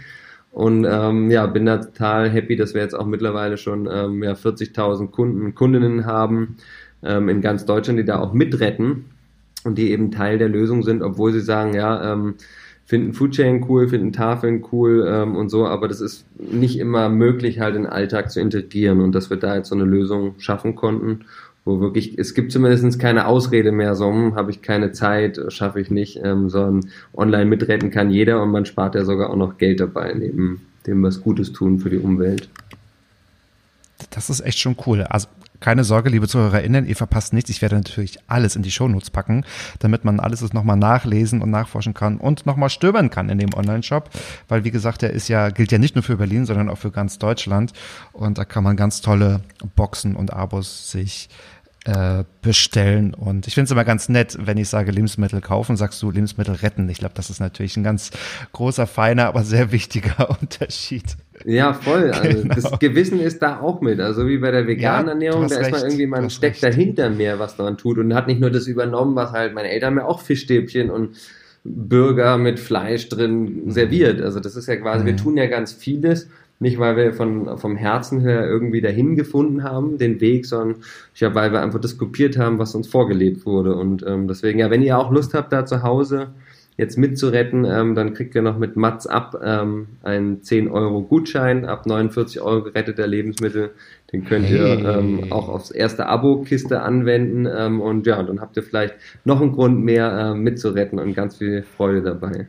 Und 0.51 0.85
ähm, 0.89 1.29
ja, 1.29 1.45
bin 1.45 1.65
da 1.65 1.77
total 1.77 2.29
happy, 2.29 2.55
dass 2.55 2.73
wir 2.73 2.81
jetzt 2.81 2.95
auch 2.95 3.05
mittlerweile 3.05 3.57
schon 3.57 3.87
ähm, 3.91 4.23
ja, 4.23 4.33
40.000 4.33 5.11
Kunden, 5.11 5.53
Kundinnen 5.53 6.05
haben 6.05 6.57
ähm, 7.03 7.29
in 7.29 7.41
ganz 7.41 7.65
Deutschland, 7.65 7.99
die 7.99 8.05
da 8.05 8.19
auch 8.19 8.33
mitretten 8.33 9.05
und 9.63 9.77
die 9.77 9.91
eben 9.91 10.11
Teil 10.11 10.37
der 10.37 10.49
Lösung 10.49 10.83
sind, 10.83 11.01
obwohl 11.01 11.33
sie 11.33 11.41
sagen, 11.41 11.73
ja, 11.73 12.13
ähm, 12.13 12.35
finden 12.85 13.13
Foodchain 13.13 13.65
cool, 13.69 13.87
finden 13.87 14.13
Tafeln 14.13 14.65
cool 14.71 15.05
ähm, 15.07 15.35
und 15.35 15.49
so, 15.49 15.67
aber 15.67 15.87
das 15.87 16.01
ist 16.01 16.25
nicht 16.37 16.79
immer 16.79 17.09
möglich, 17.09 17.59
halt 17.59 17.75
in 17.75 17.83
den 17.83 17.91
Alltag 17.91 18.31
zu 18.31 18.39
integrieren 18.39 19.01
und 19.01 19.13
dass 19.13 19.29
wir 19.29 19.37
da 19.37 19.55
jetzt 19.55 19.69
so 19.69 19.75
eine 19.75 19.83
Lösung 19.83 20.35
schaffen 20.39 20.75
konnten 20.75 21.25
wo 21.69 21.79
wirklich, 21.79 22.17
es 22.17 22.33
gibt 22.33 22.51
zumindest 22.51 22.99
keine 22.99 23.27
Ausrede 23.27 23.71
mehr, 23.71 23.95
so 23.95 24.09
hm, 24.09 24.35
habe 24.35 24.51
ich 24.51 24.61
keine 24.61 24.91
Zeit, 24.91 25.39
schaffe 25.49 25.79
ich 25.79 25.91
nicht, 25.91 26.19
ähm, 26.23 26.49
sondern 26.49 26.91
online 27.13 27.45
mitretten 27.45 27.91
kann 27.91 28.09
jeder 28.09 28.41
und 28.41 28.51
man 28.51 28.65
spart 28.65 28.95
ja 28.95 29.05
sogar 29.05 29.29
auch 29.29 29.35
noch 29.35 29.57
Geld 29.57 29.79
dabei, 29.79 30.13
neben 30.13 30.65
dem 30.87 31.03
was 31.03 31.21
Gutes 31.21 31.53
tun 31.53 31.79
für 31.79 31.89
die 31.89 31.97
Umwelt. 31.97 32.49
Das 34.09 34.29
ist 34.29 34.39
echt 34.41 34.59
schon 34.59 34.75
cool. 34.85 35.03
Also 35.03 35.27
keine 35.59 35.83
Sorge, 35.83 36.09
liebe 36.09 36.27
ZuhörerInnen, 36.27 36.85
ihr 36.85 36.95
verpasst 36.95 37.33
nichts. 37.33 37.49
Ich 37.49 37.61
werde 37.61 37.75
natürlich 37.75 38.17
alles 38.27 38.55
in 38.55 38.61
die 38.61 38.71
Shownotes 38.71 39.09
packen, 39.09 39.45
damit 39.79 40.05
man 40.05 40.19
alles 40.19 40.41
nochmal 40.53 40.77
nachlesen 40.77 41.41
und 41.41 41.49
nachforschen 41.49 41.93
kann 41.93 42.17
und 42.17 42.45
nochmal 42.45 42.69
stöbern 42.69 43.09
kann 43.09 43.29
in 43.29 43.37
dem 43.37 43.53
Online-Shop. 43.53 44.09
Weil, 44.47 44.63
wie 44.63 44.71
gesagt, 44.71 45.01
der 45.01 45.11
ist 45.11 45.27
ja, 45.27 45.49
gilt 45.49 45.71
ja 45.71 45.77
nicht 45.77 45.95
nur 45.95 46.03
für 46.03 46.17
Berlin, 46.17 46.45
sondern 46.45 46.69
auch 46.69 46.77
für 46.77 46.91
ganz 46.91 47.17
Deutschland. 47.19 47.73
Und 48.13 48.37
da 48.37 48.45
kann 48.45 48.63
man 48.63 48.77
ganz 48.77 49.01
tolle 49.01 49.41
Boxen 49.75 50.15
und 50.15 50.33
Abos 50.33 50.91
sich 50.91 51.29
äh, 51.85 52.23
bestellen. 52.41 53.13
Und 53.13 53.47
ich 53.47 53.53
finde 53.53 53.65
es 53.65 53.71
immer 53.71 53.85
ganz 53.85 54.09
nett, 54.09 54.37
wenn 54.39 54.57
ich 54.57 54.69
sage 54.69 54.91
Lebensmittel 54.91 55.41
kaufen, 55.41 55.77
sagst 55.77 56.01
du 56.01 56.11
Lebensmittel 56.11 56.55
retten. 56.55 56.87
Ich 56.89 56.99
glaube, 56.99 57.15
das 57.15 57.29
ist 57.29 57.39
natürlich 57.39 57.77
ein 57.77 57.83
ganz 57.83 58.11
großer, 58.51 58.87
feiner, 58.87 59.27
aber 59.27 59.43
sehr 59.43 59.71
wichtiger 59.71 60.29
Unterschied. 60.41 61.17
Ja, 61.45 61.73
voll. 61.73 62.11
Also 62.13 62.41
genau. 62.41 62.55
das 62.55 62.79
Gewissen 62.79 63.19
ist 63.19 63.41
da 63.41 63.59
auch 63.59 63.81
mit. 63.81 63.99
Also 63.99 64.27
wie 64.27 64.37
bei 64.37 64.51
der 64.51 64.67
veganen 64.67 65.07
ja, 65.07 65.11
Ernährung, 65.13 65.47
da 65.47 65.59
ist 65.59 65.71
man 65.71 65.81
irgendwie, 65.81 66.07
man 66.07 66.29
steckt 66.29 66.63
recht. 66.63 66.75
dahinter 66.75 67.09
mehr, 67.09 67.39
was 67.39 67.55
daran 67.55 67.77
tut 67.77 67.97
und 67.97 68.13
hat 68.13 68.27
nicht 68.27 68.41
nur 68.41 68.49
das 68.49 68.67
übernommen, 68.67 69.15
was 69.15 69.31
halt 69.31 69.53
meine 69.53 69.69
Eltern 69.69 69.95
mir 69.95 70.05
auch 70.05 70.21
Fischstäbchen 70.21 70.89
und 70.89 71.15
Burger 71.63 72.37
mit 72.37 72.59
Fleisch 72.59 73.09
drin 73.09 73.63
serviert. 73.71 74.21
Also 74.21 74.39
das 74.39 74.55
ist 74.55 74.67
ja 74.67 74.75
quasi, 74.77 75.03
mhm. 75.03 75.07
wir 75.07 75.17
tun 75.17 75.37
ja 75.37 75.47
ganz 75.47 75.73
vieles, 75.73 76.29
Nicht, 76.59 76.79
weil 76.79 76.97
wir 76.97 77.13
von, 77.13 77.57
vom 77.57 77.75
Herzen 77.77 78.19
her 78.21 78.45
irgendwie 78.45 78.81
dahin 78.81 79.15
gefunden 79.15 79.63
haben, 79.63 79.97
den 79.97 80.19
Weg, 80.19 80.45
sondern 80.45 80.81
glaube, 81.15 81.35
weil 81.35 81.51
wir 81.51 81.61
einfach 81.61 81.79
diskutiert 81.79 82.37
haben, 82.37 82.59
was 82.59 82.75
uns 82.75 82.87
vorgelebt 82.87 83.45
wurde. 83.45 83.75
Und 83.75 84.05
ähm, 84.05 84.27
deswegen, 84.27 84.59
ja, 84.59 84.69
wenn 84.69 84.81
ihr 84.81 84.97
auch 84.97 85.11
Lust 85.11 85.33
habt, 85.33 85.53
da 85.53 85.65
zu 85.65 85.83
Hause 85.83 86.27
jetzt 86.79 86.97
mitzuretten, 86.97 87.65
ähm, 87.65 87.93
dann 87.93 88.13
kriegt 88.13 88.33
ihr 88.35 88.41
noch 88.41 88.57
mit 88.57 88.77
Mats 88.77 89.05
ab 89.05 89.39
ähm, 89.43 89.87
einen 90.01 90.41
10 90.41 90.69
Euro 90.69 91.01
Gutschein 91.01 91.65
ab 91.65 91.85
49 91.85 92.41
Euro 92.41 92.63
geretteter 92.63 93.05
Lebensmittel. 93.05 93.71
Den 94.13 94.23
könnt 94.23 94.47
hey. 94.47 94.57
ihr 94.57 94.89
ähm, 94.89 95.31
auch 95.31 95.49
aufs 95.49 95.71
erste 95.71 96.05
Abo-Kiste 96.05 96.81
anwenden 96.81 97.47
ähm, 97.53 97.81
und 97.81 98.07
ja, 98.07 98.23
dann 98.23 98.39
habt 98.39 98.55
ihr 98.55 98.63
vielleicht 98.63 98.95
noch 99.25 99.41
einen 99.41 99.51
Grund 99.51 99.83
mehr 99.83 100.31
äh, 100.31 100.33
mitzuretten 100.33 100.99
und 100.99 101.13
ganz 101.13 101.37
viel 101.37 101.63
Freude 101.63 102.01
dabei. 102.01 102.47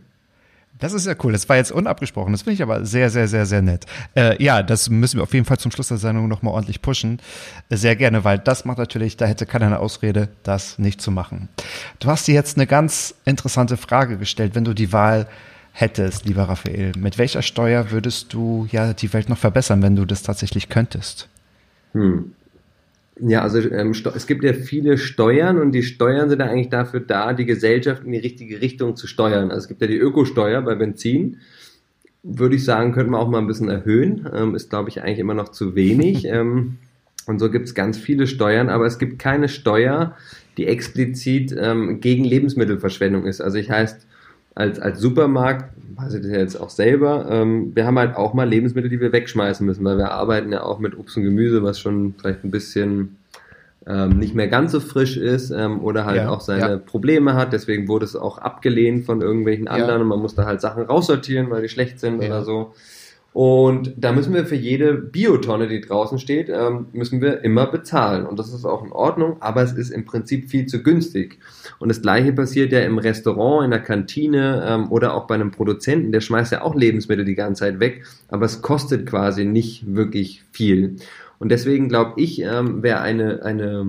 Das 0.80 0.92
ist 0.92 1.06
ja 1.06 1.14
cool. 1.22 1.32
Das 1.32 1.48
war 1.48 1.56
jetzt 1.56 1.70
unabgesprochen. 1.70 2.32
Das 2.32 2.42
finde 2.42 2.54
ich 2.54 2.62
aber 2.62 2.84
sehr, 2.84 3.10
sehr, 3.10 3.28
sehr, 3.28 3.46
sehr 3.46 3.62
nett. 3.62 3.86
Äh, 4.16 4.42
ja, 4.42 4.62
das 4.62 4.90
müssen 4.90 5.18
wir 5.18 5.22
auf 5.22 5.34
jeden 5.34 5.44
Fall 5.44 5.58
zum 5.58 5.70
Schluss 5.70 5.88
der 5.88 5.98
Sendung 5.98 6.26
nochmal 6.28 6.54
ordentlich 6.54 6.82
pushen. 6.82 7.20
Sehr 7.68 7.96
gerne, 7.96 8.24
weil 8.24 8.38
das 8.38 8.64
macht 8.64 8.78
natürlich, 8.78 9.16
da 9.16 9.26
hätte 9.26 9.46
keiner 9.46 9.66
eine 9.66 9.78
Ausrede, 9.78 10.28
das 10.42 10.78
nicht 10.78 11.00
zu 11.00 11.10
machen. 11.10 11.48
Du 12.00 12.08
hast 12.08 12.26
dir 12.26 12.34
jetzt 12.34 12.56
eine 12.56 12.66
ganz 12.66 13.14
interessante 13.24 13.76
Frage 13.76 14.16
gestellt, 14.16 14.54
wenn 14.54 14.64
du 14.64 14.74
die 14.74 14.92
Wahl 14.92 15.28
hättest, 15.72 16.26
lieber 16.26 16.44
Raphael. 16.44 16.92
Mit 16.96 17.18
welcher 17.18 17.42
Steuer 17.42 17.90
würdest 17.90 18.32
du 18.32 18.66
ja 18.72 18.92
die 18.92 19.12
Welt 19.12 19.28
noch 19.28 19.38
verbessern, 19.38 19.82
wenn 19.82 19.96
du 19.96 20.04
das 20.04 20.22
tatsächlich 20.22 20.68
könntest? 20.68 21.28
Hm. 21.92 22.32
Ja, 23.22 23.42
also 23.42 23.58
ähm, 23.58 23.92
es 24.14 24.26
gibt 24.26 24.44
ja 24.44 24.52
viele 24.52 24.96
Steuern 24.96 25.58
und 25.58 25.72
die 25.72 25.82
Steuern 25.82 26.30
sind 26.30 26.40
ja 26.40 26.46
eigentlich 26.46 26.70
dafür 26.70 27.00
da, 27.00 27.32
die 27.32 27.44
Gesellschaft 27.44 28.04
in 28.04 28.12
die 28.12 28.18
richtige 28.18 28.60
Richtung 28.60 28.96
zu 28.96 29.06
steuern. 29.06 29.50
Also 29.50 29.64
es 29.64 29.68
gibt 29.68 29.80
ja 29.82 29.86
die 29.86 29.98
Ökosteuer 29.98 30.62
bei 30.62 30.74
Benzin. 30.74 31.38
Würde 32.22 32.56
ich 32.56 32.64
sagen, 32.64 32.92
könnte 32.92 33.10
man 33.10 33.20
auch 33.20 33.28
mal 33.28 33.38
ein 33.38 33.46
bisschen 33.46 33.68
erhöhen. 33.68 34.28
Ähm, 34.34 34.54
ist, 34.54 34.70
glaube 34.70 34.88
ich, 34.88 35.02
eigentlich 35.02 35.18
immer 35.18 35.34
noch 35.34 35.50
zu 35.50 35.74
wenig. 35.74 36.24
ähm, 36.28 36.78
und 37.26 37.38
so 37.38 37.50
gibt 37.50 37.66
es 37.66 37.74
ganz 37.74 37.98
viele 37.98 38.26
Steuern, 38.26 38.68
aber 38.68 38.86
es 38.86 38.98
gibt 38.98 39.18
keine 39.18 39.48
Steuer, 39.48 40.16
die 40.56 40.66
explizit 40.66 41.54
ähm, 41.58 42.00
gegen 42.00 42.24
Lebensmittelverschwendung 42.24 43.26
ist. 43.26 43.40
Also 43.40 43.58
ich 43.58 43.70
heißt, 43.70 44.06
als, 44.54 44.78
als 44.78 45.00
Supermarkt, 45.00 45.72
weiß 45.96 46.14
ich 46.14 46.22
das 46.22 46.30
jetzt 46.30 46.60
auch 46.60 46.70
selber, 46.70 47.26
ähm, 47.30 47.72
wir 47.74 47.86
haben 47.86 47.98
halt 47.98 48.16
auch 48.16 48.34
mal 48.34 48.48
Lebensmittel, 48.48 48.90
die 48.90 49.00
wir 49.00 49.12
wegschmeißen 49.12 49.64
müssen, 49.64 49.84
weil 49.84 49.98
wir 49.98 50.12
arbeiten 50.12 50.52
ja 50.52 50.62
auch 50.62 50.78
mit 50.78 50.98
Obst 50.98 51.16
und 51.16 51.24
Gemüse, 51.24 51.62
was 51.62 51.78
schon 51.78 52.14
vielleicht 52.18 52.44
ein 52.44 52.50
bisschen 52.50 53.16
ähm, 53.86 54.18
nicht 54.18 54.34
mehr 54.34 54.48
ganz 54.48 54.72
so 54.72 54.80
frisch 54.80 55.16
ist 55.16 55.50
ähm, 55.50 55.80
oder 55.82 56.04
halt 56.04 56.18
ja, 56.18 56.30
auch 56.30 56.40
seine 56.40 56.70
ja. 56.70 56.76
Probleme 56.78 57.34
hat. 57.34 57.52
Deswegen 57.52 57.88
wurde 57.88 58.04
es 58.04 58.14
auch 58.14 58.38
abgelehnt 58.38 59.06
von 59.06 59.22
irgendwelchen 59.22 59.68
anderen 59.68 59.96
ja. 59.96 60.02
und 60.02 60.08
man 60.08 60.20
muss 60.20 60.34
da 60.34 60.44
halt 60.44 60.60
Sachen 60.60 60.84
raussortieren, 60.84 61.50
weil 61.50 61.62
die 61.62 61.68
schlecht 61.68 61.98
sind 61.98 62.18
oder 62.18 62.44
so. 62.44 62.74
Und 63.32 63.92
da 63.96 64.10
müssen 64.10 64.34
wir 64.34 64.44
für 64.44 64.56
jede 64.56 64.94
Biotonne, 64.94 65.68
die 65.68 65.80
draußen 65.80 66.18
steht, 66.18 66.48
ähm, 66.48 66.86
müssen 66.92 67.20
wir 67.20 67.44
immer 67.44 67.66
bezahlen. 67.66 68.26
Und 68.26 68.40
das 68.40 68.52
ist 68.52 68.64
auch 68.64 68.84
in 68.84 68.90
Ordnung, 68.90 69.36
aber 69.40 69.62
es 69.62 69.72
ist 69.72 69.90
im 69.90 70.04
Prinzip 70.04 70.50
viel 70.50 70.66
zu 70.66 70.82
günstig. 70.82 71.38
Und 71.78 71.88
das 71.90 72.02
gleiche 72.02 72.32
passiert 72.32 72.72
ja 72.72 72.80
im 72.80 72.98
Restaurant, 72.98 73.64
in 73.64 73.70
der 73.70 73.82
Kantine 73.82 74.64
ähm, 74.66 74.90
oder 74.90 75.14
auch 75.14 75.28
bei 75.28 75.36
einem 75.36 75.52
Produzenten, 75.52 76.10
der 76.10 76.20
schmeißt 76.20 76.50
ja 76.50 76.62
auch 76.62 76.74
Lebensmittel 76.74 77.24
die 77.24 77.36
ganze 77.36 77.60
Zeit 77.60 77.78
weg, 77.78 78.04
aber 78.28 78.46
es 78.46 78.62
kostet 78.62 79.06
quasi 79.06 79.44
nicht 79.44 79.94
wirklich 79.94 80.42
viel. 80.50 80.96
Und 81.38 81.50
deswegen 81.50 81.88
glaube 81.88 82.20
ich, 82.20 82.42
ähm, 82.42 82.82
wäre 82.82 83.00
eine, 83.00 83.44
eine 83.44 83.86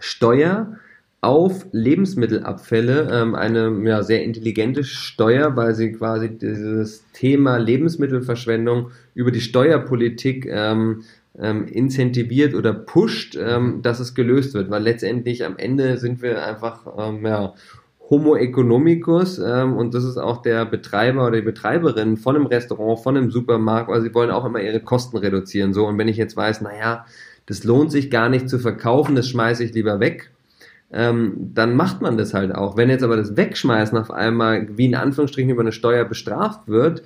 Steuer, 0.00 0.76
auf 1.20 1.66
Lebensmittelabfälle 1.72 3.08
ähm, 3.10 3.34
eine 3.34 3.76
ja, 3.84 4.02
sehr 4.02 4.22
intelligente 4.22 4.84
Steuer, 4.84 5.56
weil 5.56 5.74
sie 5.74 5.92
quasi 5.92 6.30
dieses 6.30 7.04
Thema 7.12 7.56
Lebensmittelverschwendung 7.56 8.90
über 9.14 9.32
die 9.32 9.40
Steuerpolitik 9.40 10.46
ähm, 10.46 11.02
ähm, 11.36 11.66
incentiviert 11.66 12.54
oder 12.54 12.72
pusht, 12.72 13.36
ähm, 13.36 13.82
dass 13.82 13.98
es 13.98 14.14
gelöst 14.14 14.54
wird, 14.54 14.70
weil 14.70 14.82
letztendlich 14.82 15.44
am 15.44 15.56
Ende 15.56 15.96
sind 15.96 16.22
wir 16.22 16.44
einfach 16.44 16.86
ähm, 16.96 17.26
ja, 17.26 17.54
Homo 18.10 18.36
economicus 18.36 19.38
ähm, 19.38 19.76
und 19.76 19.94
das 19.94 20.04
ist 20.04 20.18
auch 20.18 20.40
der 20.42 20.64
Betreiber 20.66 21.26
oder 21.26 21.36
die 21.36 21.42
Betreiberin 21.42 22.16
von 22.16 22.36
einem 22.36 22.46
Restaurant, 22.46 23.00
von 23.00 23.16
einem 23.16 23.32
Supermarkt, 23.32 23.90
weil 23.90 24.02
sie 24.02 24.14
wollen 24.14 24.30
auch 24.30 24.44
immer 24.44 24.60
ihre 24.60 24.80
Kosten 24.80 25.16
reduzieren. 25.16 25.74
So 25.74 25.86
und 25.86 25.98
wenn 25.98 26.08
ich 26.08 26.16
jetzt 26.16 26.36
weiß, 26.36 26.60
naja, 26.60 27.06
das 27.46 27.64
lohnt 27.64 27.90
sich 27.90 28.08
gar 28.08 28.28
nicht 28.28 28.48
zu 28.48 28.60
verkaufen, 28.60 29.16
das 29.16 29.28
schmeiße 29.28 29.64
ich 29.64 29.74
lieber 29.74 29.98
weg 29.98 30.30
ähm, 30.92 31.50
dann 31.54 31.76
macht 31.76 32.00
man 32.00 32.16
das 32.16 32.34
halt 32.34 32.54
auch. 32.54 32.76
Wenn 32.76 32.88
jetzt 32.88 33.02
aber 33.02 33.16
das 33.16 33.36
Wegschmeißen 33.36 33.96
auf 33.98 34.10
einmal 34.10 34.68
wie 34.76 34.86
in 34.86 34.94
Anführungsstrichen 34.94 35.50
über 35.50 35.60
eine 35.60 35.72
Steuer 35.72 36.04
bestraft 36.04 36.68
wird, 36.68 37.02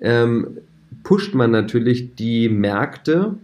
ähm, 0.00 0.58
pusht 1.02 1.34
man 1.34 1.50
natürlich 1.50 2.14
die 2.14 2.48
Märkte, 2.48 3.34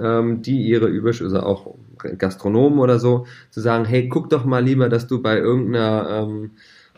ähm, 0.00 0.42
die 0.42 0.62
ihre 0.62 0.86
Überschüsse, 0.86 1.44
auch 1.44 1.74
Gastronomen 2.18 2.78
oder 2.78 2.98
so, 2.98 3.26
zu 3.50 3.60
sagen, 3.60 3.84
hey, 3.84 4.08
guck 4.08 4.30
doch 4.30 4.44
mal 4.44 4.64
lieber, 4.64 4.88
dass 4.88 5.06
du 5.06 5.22
bei 5.22 5.38
irgendeiner 5.38 6.08
ähm, 6.10 6.50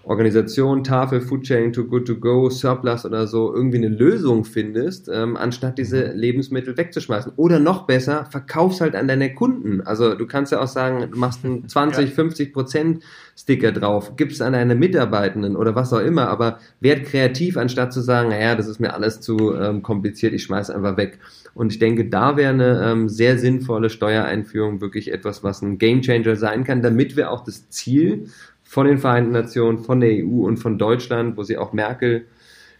Organisation, 0.06 0.84
Tafel, 0.84 1.20
Food 1.20 1.44
Chain, 1.44 1.72
Too 1.72 1.84
Good 1.84 2.06
To 2.06 2.16
Go, 2.16 2.50
Surplus 2.50 3.04
oder 3.04 3.26
so 3.26 3.54
irgendwie 3.54 3.78
eine 3.78 3.88
Lösung 3.88 4.44
findest, 4.44 5.08
ähm, 5.12 5.36
anstatt 5.36 5.78
diese 5.78 6.12
Lebensmittel 6.12 6.76
wegzuschmeißen. 6.76 7.32
Oder 7.36 7.58
noch 7.58 7.86
besser, 7.86 8.26
verkaufst 8.30 8.80
halt 8.80 8.94
an 8.94 9.08
deine 9.08 9.34
Kunden. 9.34 9.80
Also 9.80 10.14
du 10.14 10.26
kannst 10.26 10.52
ja 10.52 10.60
auch 10.60 10.68
sagen, 10.68 11.10
du 11.10 11.18
machst 11.18 11.44
einen 11.44 11.68
20, 11.68 12.04
ja. 12.08 12.14
50 12.14 12.52
Prozent 12.52 13.02
Sticker 13.36 13.72
drauf, 13.72 14.14
gibst 14.16 14.40
an 14.42 14.52
deine 14.52 14.74
Mitarbeitenden 14.74 15.56
oder 15.56 15.74
was 15.74 15.92
auch 15.92 15.98
immer, 15.98 16.28
aber 16.28 16.58
werd 16.80 17.04
kreativ, 17.04 17.56
anstatt 17.56 17.92
zu 17.92 18.00
sagen, 18.00 18.28
naja, 18.28 18.54
das 18.54 18.68
ist 18.68 18.78
mir 18.78 18.94
alles 18.94 19.20
zu 19.20 19.54
ähm, 19.56 19.82
kompliziert, 19.82 20.34
ich 20.34 20.44
schmeiß 20.44 20.70
einfach 20.70 20.96
weg. 20.96 21.18
Und 21.54 21.72
ich 21.72 21.78
denke, 21.78 22.08
da 22.08 22.36
wäre 22.36 22.52
eine 22.52 22.82
ähm, 22.84 23.08
sehr 23.08 23.38
sinnvolle 23.38 23.90
Steuereinführung 23.90 24.80
wirklich 24.80 25.12
etwas, 25.12 25.42
was 25.44 25.62
ein 25.62 25.78
Gamechanger 25.78 26.36
sein 26.36 26.64
kann, 26.64 26.82
damit 26.82 27.16
wir 27.16 27.30
auch 27.30 27.44
das 27.44 27.68
Ziel 27.70 28.28
von 28.74 28.88
den 28.88 28.98
Vereinten 28.98 29.30
Nationen, 29.30 29.78
von 29.78 30.00
der 30.00 30.10
EU 30.10 30.44
und 30.44 30.56
von 30.56 30.78
Deutschland, 30.78 31.36
wo 31.36 31.44
sie 31.44 31.56
auch 31.56 31.72
Merkel, 31.72 32.24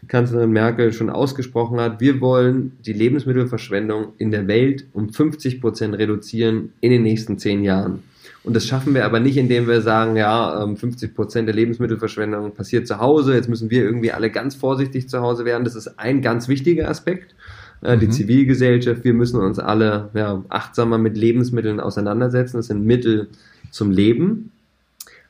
Kanzlerin 0.09 0.51
Merkel 0.51 0.91
schon 0.91 1.09
ausgesprochen 1.09 1.79
hat, 1.79 2.01
wir 2.01 2.19
wollen 2.19 2.73
die 2.85 2.91
Lebensmittelverschwendung 2.91 4.07
in 4.17 4.29
der 4.29 4.45
Welt 4.49 4.87
um 4.91 5.07
50 5.07 5.61
Prozent 5.61 5.97
reduzieren 5.97 6.73
in 6.81 6.91
den 6.91 7.01
nächsten 7.01 7.39
zehn 7.39 7.63
Jahren. 7.63 8.03
Und 8.43 8.57
das 8.57 8.67
schaffen 8.67 8.93
wir 8.93 9.05
aber 9.05 9.21
nicht, 9.21 9.37
indem 9.37 9.69
wir 9.69 9.79
sagen, 9.79 10.17
ja, 10.17 10.67
50 10.75 11.09
ähm, 11.09 11.15
Prozent 11.15 11.47
der 11.47 11.55
Lebensmittelverschwendung 11.55 12.53
passiert 12.53 12.87
zu 12.87 12.99
Hause, 12.99 13.33
jetzt 13.33 13.47
müssen 13.47 13.69
wir 13.69 13.81
irgendwie 13.81 14.11
alle 14.11 14.29
ganz 14.29 14.53
vorsichtig 14.53 15.07
zu 15.07 15.21
Hause 15.21 15.45
werden. 15.45 15.63
Das 15.63 15.75
ist 15.75 15.97
ein 15.97 16.21
ganz 16.21 16.49
wichtiger 16.49 16.89
Aspekt. 16.89 17.35
Äh, 17.81 17.97
die 17.97 18.07
mhm. 18.07 18.11
Zivilgesellschaft, 18.11 19.05
wir 19.05 19.13
müssen 19.13 19.39
uns 19.39 19.59
alle 19.59 20.09
ja, 20.13 20.43
achtsamer 20.49 20.97
mit 20.97 21.15
Lebensmitteln 21.15 21.79
auseinandersetzen. 21.79 22.57
Das 22.57 22.67
sind 22.67 22.85
Mittel 22.85 23.29
zum 23.71 23.91
Leben. 23.91 24.51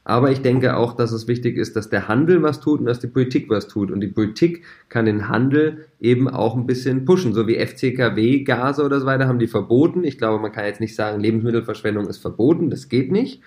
Aber 0.08 0.32
ich 0.32 0.44
denke 0.44 0.78
auch, 0.78 0.94
dass 0.94 1.12
es 1.12 1.28
wichtig 1.28 1.58
ist, 1.58 1.76
dass 1.76 1.90
der 1.90 2.08
Handel 2.08 2.44
was 2.44 2.60
tut 2.60 2.80
und 2.80 2.86
dass 2.86 3.00
die 3.00 3.08
Politik 3.08 3.50
was 3.50 3.68
tut. 3.68 3.90
Und 3.90 4.02
die 4.02 4.08
Politik 4.08 4.64
kann 4.88 5.06
den 5.06 5.30
Handel 5.30 5.88
eben 6.00 6.30
auch 6.30 6.56
ein 6.56 6.68
bisschen 6.68 7.06
pushen. 7.06 7.34
So 7.34 7.48
wie 7.48 7.58
FCKW, 7.58 8.44
Gase 8.44 8.84
oder 8.84 9.00
so 9.00 9.08
weiter 9.08 9.28
haben 9.28 9.40
die 9.40 9.48
verboten. 9.48 10.04
Ich 10.04 10.20
glaube, 10.20 10.40
man 10.40 10.52
kann 10.52 10.66
jetzt 10.66 10.80
nicht 10.80 10.96
sagen, 10.96 11.20
Lebensmittelverschwendung 11.20 12.08
ist 12.08 12.20
verboten. 12.20 12.70
Das 12.70 12.88
geht 12.88 13.12
nicht. 13.12 13.42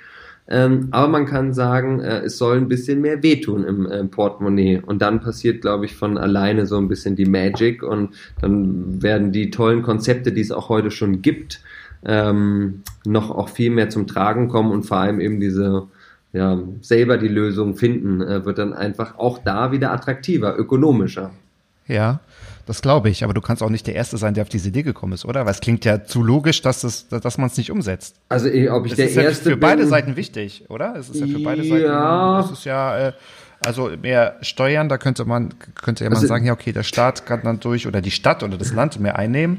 Ähm, 0.49 0.89
aber 0.91 1.07
man 1.07 1.27
kann 1.27 1.53
sagen, 1.53 2.01
äh, 2.01 2.23
es 2.23 2.39
soll 2.39 2.57
ein 2.57 2.69
bisschen 2.69 3.03
mehr 3.03 3.23
wehtun 3.23 3.63
im 3.63 3.87
äh, 3.87 4.03
Portemonnaie. 4.05 4.83
Und 4.85 5.01
dann 5.01 5.21
passiert, 5.21 5.61
glaube 5.61 5.85
ich, 5.85 5.95
von 5.95 6.19
alleine 6.19 6.67
so 6.67 6.77
ein 6.77 6.89
bisschen 6.89 7.15
die 7.15 7.27
Magic 7.27 7.85
und 7.85 8.15
dann 8.41 9.01
werden 9.01 9.31
die 9.31 9.51
tollen 9.51 9.83
Konzepte, 9.83 10.33
die 10.33 10.41
es 10.41 10.51
auch 10.51 10.71
heute 10.71 10.91
schon 10.91 11.23
gibt, 11.23 11.61
ähm, 12.05 12.83
noch 13.05 13.31
auch 13.31 13.49
viel 13.49 13.71
mehr 13.71 13.91
zum 13.91 14.09
Tragen 14.09 14.49
kommen 14.49 14.73
und 14.73 14.85
vor 14.85 14.97
allem 14.97 15.21
eben 15.21 15.39
diese 15.39 15.87
ja, 16.33 16.59
selber 16.83 17.19
die 17.19 17.29
Lösung 17.29 17.77
finden, 17.77 18.21
äh, 18.21 18.45
wird 18.45 18.59
dann 18.59 18.73
einfach 18.73 19.19
auch 19.19 19.39
da 19.39 19.73
wieder 19.73 19.93
attraktiver, 19.93 20.59
ökonomischer. 20.59 21.31
Ja, 21.87 22.21
das 22.67 22.83
glaube 22.83 23.09
ich, 23.09 23.25
aber 23.25 23.33
du 23.33 23.41
kannst 23.41 23.63
auch 23.63 23.71
nicht 23.71 23.87
der 23.87 23.95
Erste 23.95 24.19
sein, 24.19 24.35
der 24.35 24.43
auf 24.43 24.51
diese 24.51 24.69
Idee 24.69 24.83
gekommen 24.83 25.15
ist, 25.15 25.25
oder? 25.25 25.47
Weil 25.47 25.53
es 25.53 25.61
klingt 25.61 25.87
ja 25.87 26.05
zu 26.05 26.23
logisch, 26.23 26.61
dass, 26.61 26.85
es, 26.85 27.09
dass 27.09 27.39
man 27.39 27.47
es 27.47 27.57
nicht 27.57 27.71
umsetzt. 27.71 28.17
Also, 28.29 28.49
ob 28.49 28.85
ich 28.85 28.93
es 28.93 28.97
der 28.97 29.09
ist 29.09 29.17
Erste 29.17 29.49
ja 29.49 29.57
für 29.57 29.61
beide 29.61 29.87
Seiten 29.87 30.17
wichtig, 30.17 30.67
oder? 30.69 30.95
Es 30.97 31.09
ist 31.09 31.19
ja 31.19 31.27
für 31.27 31.43
beide 31.43 31.65
Seiten. 31.65 31.85
Ja. 31.85 32.41
Es 32.41 32.51
ist 32.51 32.65
ja, 32.65 33.09
äh, 33.09 33.13
also 33.65 33.91
mehr 34.03 34.37
Steuern, 34.43 34.91
da 34.91 34.99
könnte 34.99 35.25
man, 35.25 35.55
könnte 35.75 36.05
ja 36.05 36.11
man 36.11 36.19
also, 36.19 36.29
sagen, 36.29 36.45
ja, 36.45 36.53
okay, 36.53 36.73
der 36.73 36.83
Staat 36.83 37.25
kann 37.25 37.41
dann 37.43 37.59
durch 37.59 37.87
oder 37.87 38.03
die 38.03 38.11
Stadt 38.11 38.43
oder 38.43 38.59
das 38.59 38.75
Land 38.75 39.01
mehr 39.01 39.19
einnehmen. 39.19 39.59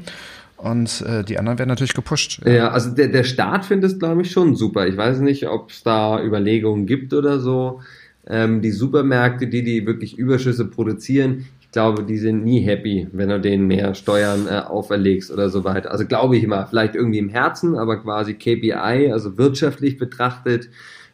Und 0.62 1.00
äh, 1.02 1.24
die 1.24 1.38
anderen 1.38 1.58
werden 1.58 1.70
natürlich 1.70 1.94
gepusht. 1.94 2.42
Ja, 2.44 2.70
also 2.70 2.90
der, 2.90 3.08
der 3.08 3.24
Staat 3.24 3.64
findet 3.64 3.92
es, 3.92 3.98
glaube 3.98 4.22
ich, 4.22 4.30
schon 4.30 4.56
super. 4.56 4.86
Ich 4.86 4.96
weiß 4.96 5.20
nicht, 5.20 5.48
ob 5.48 5.70
es 5.70 5.82
da 5.82 6.22
Überlegungen 6.22 6.86
gibt 6.86 7.14
oder 7.14 7.40
so. 7.40 7.80
Ähm, 8.26 8.60
die 8.60 8.70
Supermärkte, 8.70 9.46
die 9.46 9.64
die 9.64 9.86
wirklich 9.86 10.18
Überschüsse 10.18 10.66
produzieren, 10.66 11.46
ich 11.70 11.72
glaube, 11.72 12.02
die 12.02 12.18
sind 12.18 12.44
nie 12.44 12.60
happy, 12.60 13.06
wenn 13.12 13.28
du 13.28 13.40
denen 13.40 13.66
mehr 13.68 13.94
Steuern 13.94 14.48
äh, 14.48 14.58
auferlegst 14.58 15.30
oder 15.30 15.48
so 15.48 15.64
weiter. 15.64 15.92
Also 15.92 16.04
glaube 16.04 16.36
ich 16.36 16.42
immer, 16.42 16.66
vielleicht 16.66 16.94
irgendwie 16.94 17.20
im 17.20 17.28
Herzen, 17.28 17.76
aber 17.76 18.02
quasi 18.02 18.34
KPI, 18.34 19.10
also 19.12 19.38
wirtschaftlich 19.38 19.96
betrachtet, 19.96 20.68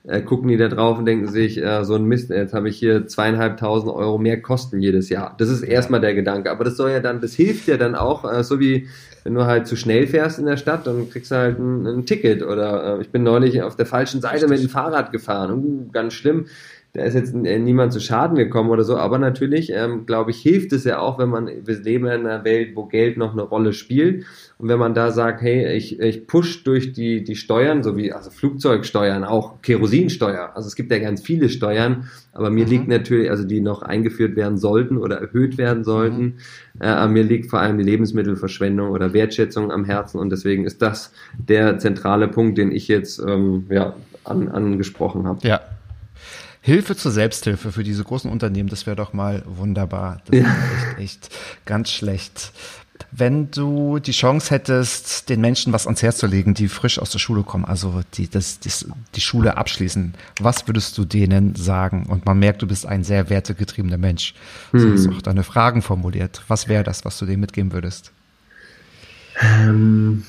äh, 0.07 0.21
gucken 0.23 0.49
die 0.49 0.57
da 0.57 0.69
drauf 0.69 0.99
und 0.99 1.07
denken 1.07 1.29
sich, 1.29 1.62
äh, 1.62 1.85
so 1.85 1.95
ein 1.95 2.05
Mist, 2.05 2.31
jetzt 2.31 2.55
habe 2.55 2.69
ich 2.69 2.79
hier 2.79 3.07
zweieinhalbtausend 3.07 3.92
Euro 3.92 4.19
mehr 4.19 4.40
Kosten 4.40 4.81
jedes 4.81 5.09
Jahr. 5.09 5.35
Das 5.38 5.49
ist 5.49 5.62
erstmal 5.62 6.01
der 6.01 6.14
Gedanke. 6.14 6.51
Aber 6.51 6.64
das 6.64 6.77
soll 6.77 6.90
ja 6.90 7.01
dann, 7.01 7.21
das 7.21 7.35
hilft 7.35 7.66
ja 7.69 7.77
dann 7.77 7.95
auch, 7.95 8.31
äh, 8.31 8.45
so 8.45 8.61
wie 8.61 8.88
wenn 9.25 9.35
du 9.35 9.45
halt 9.45 9.66
zu 9.66 9.75
schnell 9.75 10.07
fährst 10.07 10.38
in 10.38 10.47
der 10.47 10.57
Stadt, 10.57 10.87
dann 10.87 11.11
kriegst 11.11 11.33
du 11.33 11.35
halt 11.35 11.59
ein, 11.59 11.85
ein 11.85 12.07
Ticket. 12.07 12.45
Oder 12.45 12.99
äh, 12.99 13.03
ich 13.03 13.11
bin 13.11 13.25
neulich 13.25 13.61
auf 13.62 13.75
der 13.75 13.87
falschen 13.87 14.21
Seite 14.21 14.47
mit 14.47 14.62
dem 14.62 14.69
Fahrrad 14.69 15.11
gefahren. 15.11 15.53
Uh, 15.53 15.90
ganz 15.90 16.14
schlimm 16.14 16.47
da 16.96 17.04
ist 17.04 17.14
jetzt 17.14 17.35
äh, 17.35 17.59
niemand 17.59 17.92
zu 17.92 18.00
Schaden 18.00 18.37
gekommen 18.37 18.70
oder 18.70 18.82
so, 18.82 18.96
aber 18.96 19.18
natürlich, 19.18 19.70
ähm, 19.70 20.06
glaube 20.06 20.30
ich, 20.30 20.38
hilft 20.38 20.72
es 20.72 20.85
ja 20.85 20.98
auch, 20.98 21.18
wenn 21.18 21.28
man, 21.28 21.46
wir 21.46 21.78
leben 21.78 22.06
in 22.06 22.26
einer 22.26 22.42
Welt, 22.44 22.74
wo 22.74 22.87
Geld 22.87 23.18
noch 23.18 23.32
eine 23.32 23.42
Rolle 23.42 23.74
spielt 23.74 24.24
und 24.59 24.68
wenn 24.68 24.78
man 24.78 24.94
da 24.94 25.11
sagt, 25.11 25.42
hey, 25.42 25.76
ich, 25.76 26.00
ich 26.00 26.26
push 26.26 26.64
durch 26.64 26.94
die, 26.94 27.22
die 27.22 27.37
Steuern, 27.37 27.82
so 27.82 27.98
wie 27.98 28.12
also 28.12 28.30
Flugzeugsteuern, 28.30 29.24
auch 29.24 29.61
Kerosinsteuer, 29.61 30.52
also 30.54 30.68
es 30.68 30.74
gibt 30.74 30.90
ja 30.90 30.98
ganz 30.98 31.20
viele 31.20 31.50
Steuern, 31.50 32.09
aber 32.32 32.48
mir 32.48 32.64
mhm. 32.64 32.70
liegt 32.70 32.88
natürlich, 32.88 33.30
also 33.30 33.44
die 33.44 33.61
noch 33.61 33.82
eingeführt 33.82 34.35
werden 34.35 34.56
sollten 34.56 34.96
oder 34.96 35.20
erhöht 35.20 35.59
werden 35.59 35.85
sollten, 35.85 36.22
mhm. 36.22 36.80
äh, 36.80 37.06
mir 37.09 37.24
liegt 37.24 37.50
vor 37.50 37.61
allem 37.61 37.76
die 37.76 37.85
Lebensmittelverschwendung 37.85 38.88
oder 38.88 39.12
Wertschätzung 39.12 39.70
am 39.70 39.85
Herzen 39.85 40.18
und 40.18 40.30
deswegen 40.30 40.64
ist 40.64 40.80
das 40.80 41.12
der 41.37 41.78
zentrale 41.78 42.26
Punkt, 42.26 42.56
den 42.56 42.72
ich 42.72 42.88
jetzt 42.88 43.18
ähm, 43.18 43.66
ja, 43.68 43.94
an, 44.24 44.48
angesprochen 44.48 45.26
habe. 45.26 45.46
Ja, 45.46 45.61
Hilfe 46.66 46.96
zur 46.96 47.12
Selbsthilfe 47.12 47.70
für 47.70 47.85
diese 47.85 48.02
großen 48.02 48.29
Unternehmen, 48.29 48.68
das 48.68 48.87
wäre 48.87 48.96
doch 48.96 49.12
mal 49.12 49.44
wunderbar. 49.46 50.20
Das 50.24 50.40
ja. 50.40 50.46
ist 50.46 50.98
echt, 50.98 50.98
echt 50.98 51.38
ganz 51.64 51.90
schlecht. 51.92 52.50
Wenn 53.12 53.52
du 53.52 54.00
die 54.00 54.11
Chance 54.11 54.50
hättest, 54.50 55.29
den 55.29 55.40
Menschen 55.40 55.72
was 55.72 55.87
ans 55.87 56.02
Herz 56.02 56.18
zu 56.18 56.26
legen, 56.26 56.55
die 56.55 56.66
frisch 56.66 56.98
aus 56.98 57.11
der 57.11 57.20
Schule 57.20 57.44
kommen, 57.44 57.64
also 57.64 58.00
die 58.14 58.29
das, 58.29 58.59
das, 58.59 58.85
die 59.14 59.20
Schule 59.20 59.57
abschließen, 59.57 60.14
was 60.40 60.66
würdest 60.66 60.98
du 60.98 61.05
denen 61.05 61.55
sagen? 61.55 62.07
Und 62.07 62.26
man 62.26 62.40
merkt, 62.40 62.62
du 62.62 62.66
bist 62.66 62.85
ein 62.85 63.05
sehr 63.05 63.31
wertegetriebener 63.31 63.96
Mensch. 63.96 64.35
Hm. 64.72 64.81
Du 64.81 64.92
hast 64.92 65.09
auch 65.09 65.22
deine 65.22 65.44
Fragen 65.44 65.83
formuliert. 65.83 66.42
Was 66.48 66.66
wäre 66.66 66.83
das, 66.83 67.05
was 67.05 67.16
du 67.16 67.26
denen 67.26 67.42
mitgeben 67.42 67.70
würdest? 67.70 68.11
Ähm, 69.40 70.24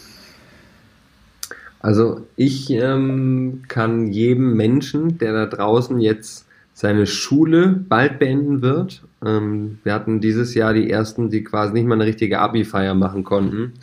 also 1.79 2.21
ich 2.35 2.69
ähm, 2.71 3.63
kann 3.67 4.07
jedem 4.11 4.55
Menschen, 4.55 5.17
der 5.17 5.33
da 5.33 5.45
draußen 5.45 5.99
jetzt 5.99 6.45
seine 6.73 7.07
Schule 7.07 7.83
bald 7.87 8.19
beenden 8.19 8.61
wird, 8.61 9.03
ähm, 9.25 9.79
wir 9.83 9.93
hatten 9.93 10.21
dieses 10.21 10.53
Jahr 10.53 10.73
die 10.73 10.89
ersten, 10.89 11.29
die 11.29 11.43
quasi 11.43 11.73
nicht 11.73 11.87
mal 11.87 11.95
eine 11.95 12.05
richtige 12.05 12.39
Abi-Feier 12.39 12.93
machen 12.93 13.23
konnten. 13.23 13.73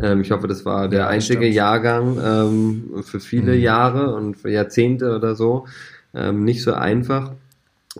Ähm, 0.00 0.20
ich 0.20 0.30
hoffe, 0.30 0.48
das 0.48 0.64
war 0.64 0.88
der 0.88 1.00
ja, 1.00 1.08
einzige 1.08 1.42
stimmt. 1.42 1.54
Jahrgang 1.54 2.18
ähm, 2.24 3.02
für 3.02 3.20
viele 3.20 3.54
mhm. 3.54 3.60
Jahre 3.60 4.14
und 4.14 4.36
für 4.36 4.50
Jahrzehnte 4.50 5.14
oder 5.14 5.34
so. 5.34 5.66
Ähm, 6.14 6.44
nicht 6.44 6.62
so 6.62 6.72
einfach. 6.72 7.32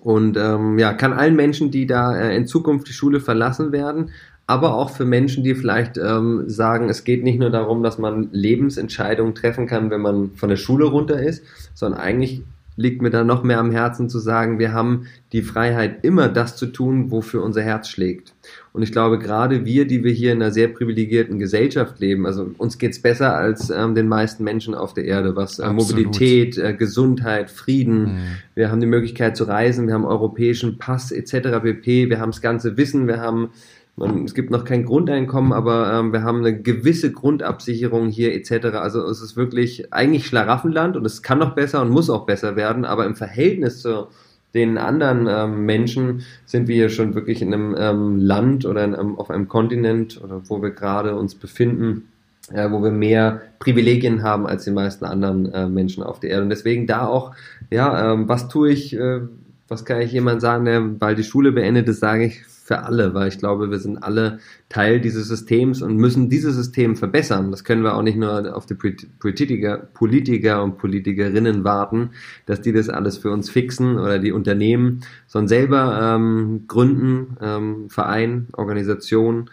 Und 0.03 0.37
ähm, 0.37 0.79
ja, 0.79 0.93
kann 0.95 1.13
allen 1.13 1.35
Menschen, 1.35 1.71
die 1.71 1.87
da 1.87 2.17
äh, 2.17 2.37
in 2.37 2.47
Zukunft 2.47 2.89
die 2.89 2.93
Schule 2.93 3.21
verlassen 3.21 3.73
werden, 3.73 4.11
aber 4.51 4.75
auch 4.75 4.91
für 4.91 5.05
Menschen, 5.05 5.45
die 5.45 5.55
vielleicht 5.55 5.97
ähm, 5.97 6.49
sagen, 6.49 6.89
es 6.89 7.05
geht 7.05 7.23
nicht 7.23 7.39
nur 7.39 7.51
darum, 7.51 7.85
dass 7.85 7.99
man 7.99 8.31
Lebensentscheidungen 8.33 9.37
treffen 9.37 9.69
kann, 9.69 9.91
wenn 9.91 10.01
man 10.01 10.33
von 10.35 10.49
der 10.49 10.57
Schule 10.57 10.87
runter 10.87 11.23
ist, 11.23 11.45
sondern 11.73 12.01
eigentlich 12.01 12.43
liegt 12.75 13.01
mir 13.01 13.11
da 13.11 13.23
noch 13.23 13.45
mehr 13.45 13.61
am 13.61 13.71
Herzen 13.71 14.09
zu 14.09 14.19
sagen, 14.19 14.59
wir 14.59 14.73
haben 14.73 15.07
die 15.33 15.43
Freiheit, 15.43 16.03
immer 16.03 16.29
das 16.29 16.57
zu 16.57 16.67
tun, 16.67 17.13
wofür 17.13 17.45
unser 17.45 17.63
Herz 17.63 17.89
schlägt. 17.89 18.33
Und 18.73 18.83
ich 18.83 18.91
glaube, 18.91 19.21
gerade 19.21 19.65
wir, 19.65 19.87
die 19.87 20.03
wir 20.03 20.13
hier 20.13 20.33
in 20.33 20.43
einer 20.43 20.51
sehr 20.51 20.67
privilegierten 20.67 21.39
Gesellschaft 21.39 22.01
leben, 22.01 22.27
also 22.27 22.51
uns 22.59 22.79
geht's 22.79 23.01
besser 23.01 23.37
als 23.37 23.71
ähm, 23.71 23.95
den 23.95 24.09
meisten 24.09 24.43
Menschen 24.43 24.75
auf 24.75 24.95
der 24.95 25.05
Erde, 25.05 25.37
was 25.37 25.61
äh, 25.61 25.73
Mobilität, 25.73 26.59
äh, 26.59 26.75
Gesundheit, 26.75 27.51
Frieden, 27.51 28.03
mhm. 28.03 28.19
wir 28.55 28.71
haben 28.71 28.81
die 28.81 28.87
Möglichkeit 28.87 29.37
zu 29.37 29.45
reisen, 29.45 29.87
wir 29.87 29.95
haben 29.95 30.07
europäischen 30.07 30.79
Pass 30.79 31.13
etc. 31.13 31.61
pp, 31.63 32.09
wir 32.09 32.19
haben 32.19 32.31
das 32.33 32.41
ganze 32.41 32.77
Wissen, 32.77 33.07
wir 33.07 33.21
haben 33.21 33.51
man, 33.97 34.25
es 34.25 34.35
gibt 34.35 34.51
noch 34.51 34.65
kein 34.65 34.85
Grundeinkommen, 34.85 35.53
aber 35.53 35.93
ähm, 35.93 36.13
wir 36.13 36.23
haben 36.23 36.39
eine 36.39 36.61
gewisse 36.61 37.13
Grundabsicherung 37.13 38.09
hier 38.09 38.35
etc. 38.35 38.77
Also 38.77 39.05
es 39.07 39.21
ist 39.21 39.37
wirklich 39.37 39.93
eigentlich 39.93 40.27
Schlaraffenland 40.27 40.97
und 40.97 41.05
es 41.05 41.23
kann 41.23 41.39
noch 41.39 41.55
besser 41.55 41.83
und 41.83 41.91
muss 41.91 42.11
auch 42.11 42.27
besser 42.27 42.57
werden, 42.57 42.85
aber 42.85 43.07
im 43.07 43.17
Verhältnis 43.17 43.83
zu 43.83 44.09
den 44.55 44.79
anderen 44.79 45.29
ähm, 45.29 45.65
Menschen 45.65 46.23
sind 46.45 46.67
wir 46.67 46.89
schon 46.89 47.15
wirklich 47.15 47.41
in 47.43 47.55
einem 47.55 47.77
ähm, 47.79 48.19
Land 48.19 48.67
oder 48.67 48.85
in 48.85 48.95
einem, 48.95 49.19
auf 49.19 49.31
einem 49.31 49.49
Kontinent 49.49 50.21
oder 50.23 50.43
wo 50.49 50.61
wir 50.61 50.71
gerade 50.71 51.15
uns 51.17 51.35
befinden, 51.35 52.09
äh, 52.53 52.71
wo 52.71 52.83
wir 52.83 52.91
mehr 52.91 53.43
Privilegien 53.61 54.23
haben 54.23 54.47
als 54.47 54.65
die 54.65 54.73
meisten 54.73 55.05
anderen 55.05 55.53
äh, 55.53 55.69
Menschen 55.69 56.03
auf 56.03 56.21
der 56.21 56.31
Erde. 56.31 56.43
Und 56.45 56.51
deswegen 56.51 56.87
da 56.87 57.07
auch, 57.07 57.33
ja, 57.71 58.13
ähm, 58.13 58.29
was 58.29 58.49
tue 58.49 58.71
ich, 58.71 58.97
äh, 58.97 59.21
was 59.69 59.85
kann 59.85 60.01
ich 60.01 60.11
jemand 60.11 60.41
sagen, 60.41 60.65
der 60.65 60.81
bald 60.81 61.19
die 61.19 61.25
Schule 61.25 61.53
beendet 61.53 61.89
ist, 61.89 62.01
sage 62.01 62.25
ich, 62.25 62.43
für 62.71 62.85
alle, 62.85 63.15
weil 63.15 63.27
ich 63.27 63.39
glaube, 63.39 63.69
wir 63.73 63.81
sind 63.81 63.99
alle 63.99 64.39
Teil 64.69 65.01
dieses 65.01 65.27
Systems 65.27 65.83
und 65.83 65.97
müssen 65.97 66.29
dieses 66.29 66.55
System 66.55 66.95
verbessern. 66.95 67.51
Das 67.51 67.65
können 67.65 67.83
wir 67.83 67.97
auch 67.97 68.03
nicht 68.03 68.17
nur 68.17 68.57
auf 68.57 68.65
die 68.65 68.75
Politiker, 68.75 69.79
Politiker 69.93 70.63
und 70.63 70.79
Politikerinnen 70.79 71.65
warten, 71.65 72.11
dass 72.47 72.61
die 72.61 72.73
das 72.73 72.89
alles 72.89 73.19
für 73.19 73.33
uns 73.33 73.51
fixen 73.51 73.99
oder 73.99 74.21
die 74.21 74.31
Unternehmen, 74.31 75.01
sondern 75.27 75.49
selber 75.49 76.15
ähm, 76.15 76.67
gründen, 76.69 77.37
ähm, 77.41 77.91
Verein, 77.91 78.47
Organisation 78.53 79.51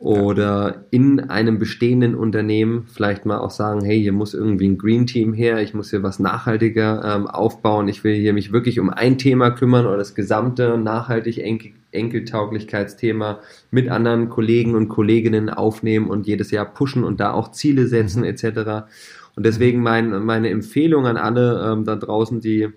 oder 0.00 0.86
in 0.90 1.20
einem 1.28 1.58
bestehenden 1.58 2.14
Unternehmen 2.14 2.86
vielleicht 2.90 3.26
mal 3.26 3.36
auch 3.36 3.50
sagen, 3.50 3.84
hey, 3.84 4.00
hier 4.00 4.12
muss 4.12 4.32
irgendwie 4.32 4.66
ein 4.66 4.78
Green 4.78 5.06
Team 5.06 5.34
her, 5.34 5.60
ich 5.60 5.74
muss 5.74 5.90
hier 5.90 6.02
was 6.02 6.18
nachhaltiger 6.18 7.04
ähm, 7.04 7.26
aufbauen, 7.26 7.86
ich 7.86 8.02
will 8.02 8.14
hier 8.14 8.32
mich 8.32 8.50
wirklich 8.50 8.80
um 8.80 8.88
ein 8.88 9.18
Thema 9.18 9.50
kümmern 9.50 9.84
oder 9.84 9.98
das 9.98 10.14
gesamte 10.14 10.78
nachhaltig 10.78 11.38
Enkel 11.38 11.72
Enkeltauglichkeitsthema 11.92 13.40
mit 13.72 13.90
anderen 13.90 14.30
Kollegen 14.30 14.76
und 14.76 14.88
Kolleginnen 14.88 15.50
aufnehmen 15.50 16.08
und 16.08 16.26
jedes 16.26 16.52
Jahr 16.52 16.64
pushen 16.64 17.02
und 17.02 17.18
da 17.18 17.32
auch 17.32 17.50
Ziele 17.50 17.88
setzen 17.88 18.20
mhm. 18.20 18.28
etc. 18.28 18.86
Und 19.34 19.44
deswegen 19.44 19.82
mein, 19.82 20.24
meine 20.24 20.50
Empfehlung 20.50 21.06
an 21.06 21.16
alle 21.16 21.72
ähm, 21.72 21.84
da 21.84 21.96
draußen, 21.96 22.40
die 22.40 22.68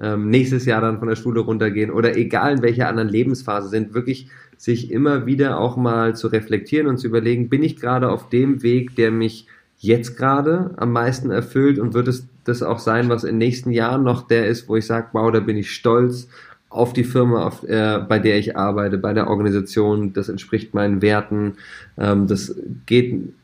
ähm, 0.00 0.30
nächstes 0.30 0.64
Jahr 0.64 0.80
dann 0.80 0.98
von 0.98 1.08
der 1.08 1.16
Schule 1.16 1.40
runtergehen 1.40 1.90
oder 1.90 2.16
egal 2.16 2.54
in 2.54 2.62
welcher 2.62 2.88
anderen 2.88 3.08
Lebensphase 3.08 3.68
sind, 3.68 3.94
wirklich 3.94 4.28
sich 4.62 4.92
immer 4.92 5.26
wieder 5.26 5.58
auch 5.58 5.76
mal 5.76 6.14
zu 6.14 6.28
reflektieren 6.28 6.86
und 6.86 6.98
zu 6.98 7.08
überlegen, 7.08 7.48
bin 7.48 7.64
ich 7.64 7.74
gerade 7.74 8.08
auf 8.10 8.28
dem 8.28 8.62
Weg, 8.62 8.94
der 8.94 9.10
mich 9.10 9.48
jetzt 9.78 10.16
gerade 10.16 10.70
am 10.76 10.92
meisten 10.92 11.32
erfüllt 11.32 11.80
und 11.80 11.94
wird 11.94 12.06
es 12.06 12.28
das 12.44 12.62
auch 12.62 12.78
sein, 12.78 13.08
was 13.08 13.24
in 13.24 13.30
den 13.30 13.38
nächsten 13.38 13.72
Jahren 13.72 14.04
noch 14.04 14.28
der 14.28 14.46
ist, 14.46 14.68
wo 14.68 14.76
ich 14.76 14.86
sage, 14.86 15.08
wow, 15.14 15.32
da 15.32 15.40
bin 15.40 15.56
ich 15.56 15.72
stolz 15.72 16.28
auf 16.68 16.92
die 16.92 17.02
Firma, 17.02 17.44
auf, 17.44 17.64
äh, 17.64 18.04
bei 18.08 18.20
der 18.20 18.38
ich 18.38 18.56
arbeite, 18.56 18.98
bei 18.98 19.12
der 19.12 19.26
Organisation, 19.26 20.12
das 20.12 20.28
entspricht 20.28 20.74
meinen 20.74 21.02
Werten, 21.02 21.54
ähm, 21.98 22.28
das 22.28 22.54
geht, 22.86 23.34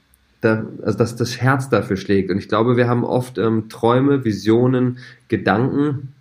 da, 0.41 0.67
also 0.85 0.99
dass 0.99 1.17
das 1.17 1.41
Herz 1.41 1.69
dafür 1.69 1.97
schlägt. 1.97 2.31
Und 2.31 2.39
ich 2.39 2.49
glaube, 2.49 2.77
wir 2.77 2.87
haben 2.87 3.03
oft 3.03 3.39
ähm, 3.39 3.69
Träume, 3.69 4.25
Visionen, 4.25 4.99
Gedanken, 5.27 6.15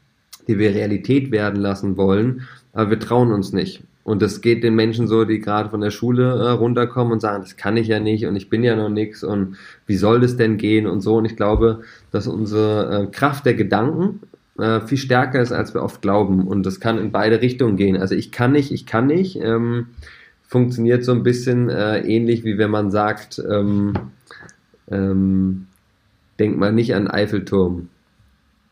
die 0.47 0.57
wir 0.57 0.73
Realität 0.73 1.29
werden 1.29 1.62
lassen 1.62 1.97
wollen, 1.97 2.47
aber 2.73 2.89
wir 2.89 2.99
trauen 2.99 3.31
uns 3.31 3.53
nicht. 3.53 3.83
Und 4.08 4.22
das 4.22 4.39
geht 4.39 4.63
den 4.63 4.74
Menschen 4.74 5.06
so, 5.06 5.26
die 5.26 5.39
gerade 5.39 5.70
von 5.70 5.82
der 5.82 5.91
Schule 5.91 6.30
äh, 6.30 6.52
runterkommen 6.52 7.12
und 7.12 7.20
sagen, 7.20 7.43
das 7.43 7.58
kann 7.58 7.76
ich 7.76 7.88
ja 7.88 8.00
nicht 8.00 8.26
und 8.26 8.38
ich 8.38 8.50
bin 8.50 8.63
ja 8.63 8.74
noch 8.74 8.88
nix 8.88 9.22
und 9.22 9.58
wie 9.86 9.98
soll 9.98 10.22
das 10.22 10.38
denn 10.38 10.56
gehen 10.56 10.88
und 10.88 11.02
so. 11.02 11.17
Und 11.17 11.26
ich 11.26 11.36
glaube, 11.36 11.82
dass 12.10 12.26
unsere 12.26 13.04
äh, 13.04 13.08
Kraft 13.08 13.46
der 13.46 13.56
Gedanken 13.56 14.22
äh, 14.58 14.80
viel 14.80 14.98
stärker 14.98 15.41
ist, 15.41 15.52
als 15.52 15.74
wir 15.74 15.84
oft 15.84 16.02
glauben. 16.02 16.48
Und 16.48 16.65
das 16.65 16.80
kann 16.80 16.98
in 17.00 17.12
beide 17.12 17.41
Richtungen 17.41 17.76
gehen. 17.76 17.98
Also 17.98 18.15
ich 18.15 18.32
kann 18.32 18.54
nicht, 18.54 18.72
ich 18.72 18.86
kann 18.86 19.08
nicht. 19.08 19.41
Ähm, 19.41 19.88
funktioniert 20.48 21.04
so 21.04 21.12
ein 21.12 21.24
bisschen 21.24 21.70
äh, 21.70 22.00
ähnlich 22.00 22.46
wie 22.46 22.58
wenn 22.58 22.72
man 22.72 22.91
sagt, 22.91 23.43
ähm, 23.46 23.91
ähm, 24.89 25.67
denk 26.39 26.58
mal 26.58 26.72
nicht 26.72 26.96
an 26.96 27.10
Eiffelturm. 27.10 27.89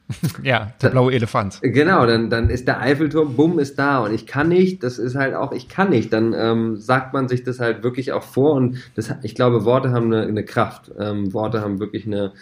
Ja, 0.44 0.72
der 0.82 0.89
blaue 0.89 1.13
Elefant. 1.13 1.60
Genau, 1.62 2.06
dann, 2.06 2.30
dann 2.30 2.50
ist 2.50 2.68
der 2.68 2.80
Eiffelturm, 2.80 3.36
bumm, 3.36 3.60
ist 3.60 3.80
da. 3.80 4.00
Und 4.00 4.13
ich 4.13 4.28
kann 4.28 4.50
nicht, 4.50 4.84
das 4.84 5.00
ist 5.00 5.15
halt 5.15 5.34
auch, 5.34 5.52
ich 5.52 5.68
kann 5.68 5.89
nicht, 5.89 6.13
dann 6.13 6.34
ähm, 6.34 6.78
sagt 6.78 7.13
man 7.13 7.28
sich 7.28 7.44
das 7.44 7.60
halt 7.60 7.84
wirklich 7.84 8.12
auch 8.12 8.24
vor. 8.24 8.54
Und 8.54 8.78
das, 8.96 9.13
ich 9.24 9.36
glaube, 9.36 9.65
Worte 9.65 9.91
haben 9.91 10.13
eine, 10.13 10.28
eine 10.28 10.46
Kraft, 10.46 10.91
ähm, 11.00 11.34
Worte 11.34 11.62
haben 11.62 11.80
wirklich 11.80 12.06
eine, 12.06 12.34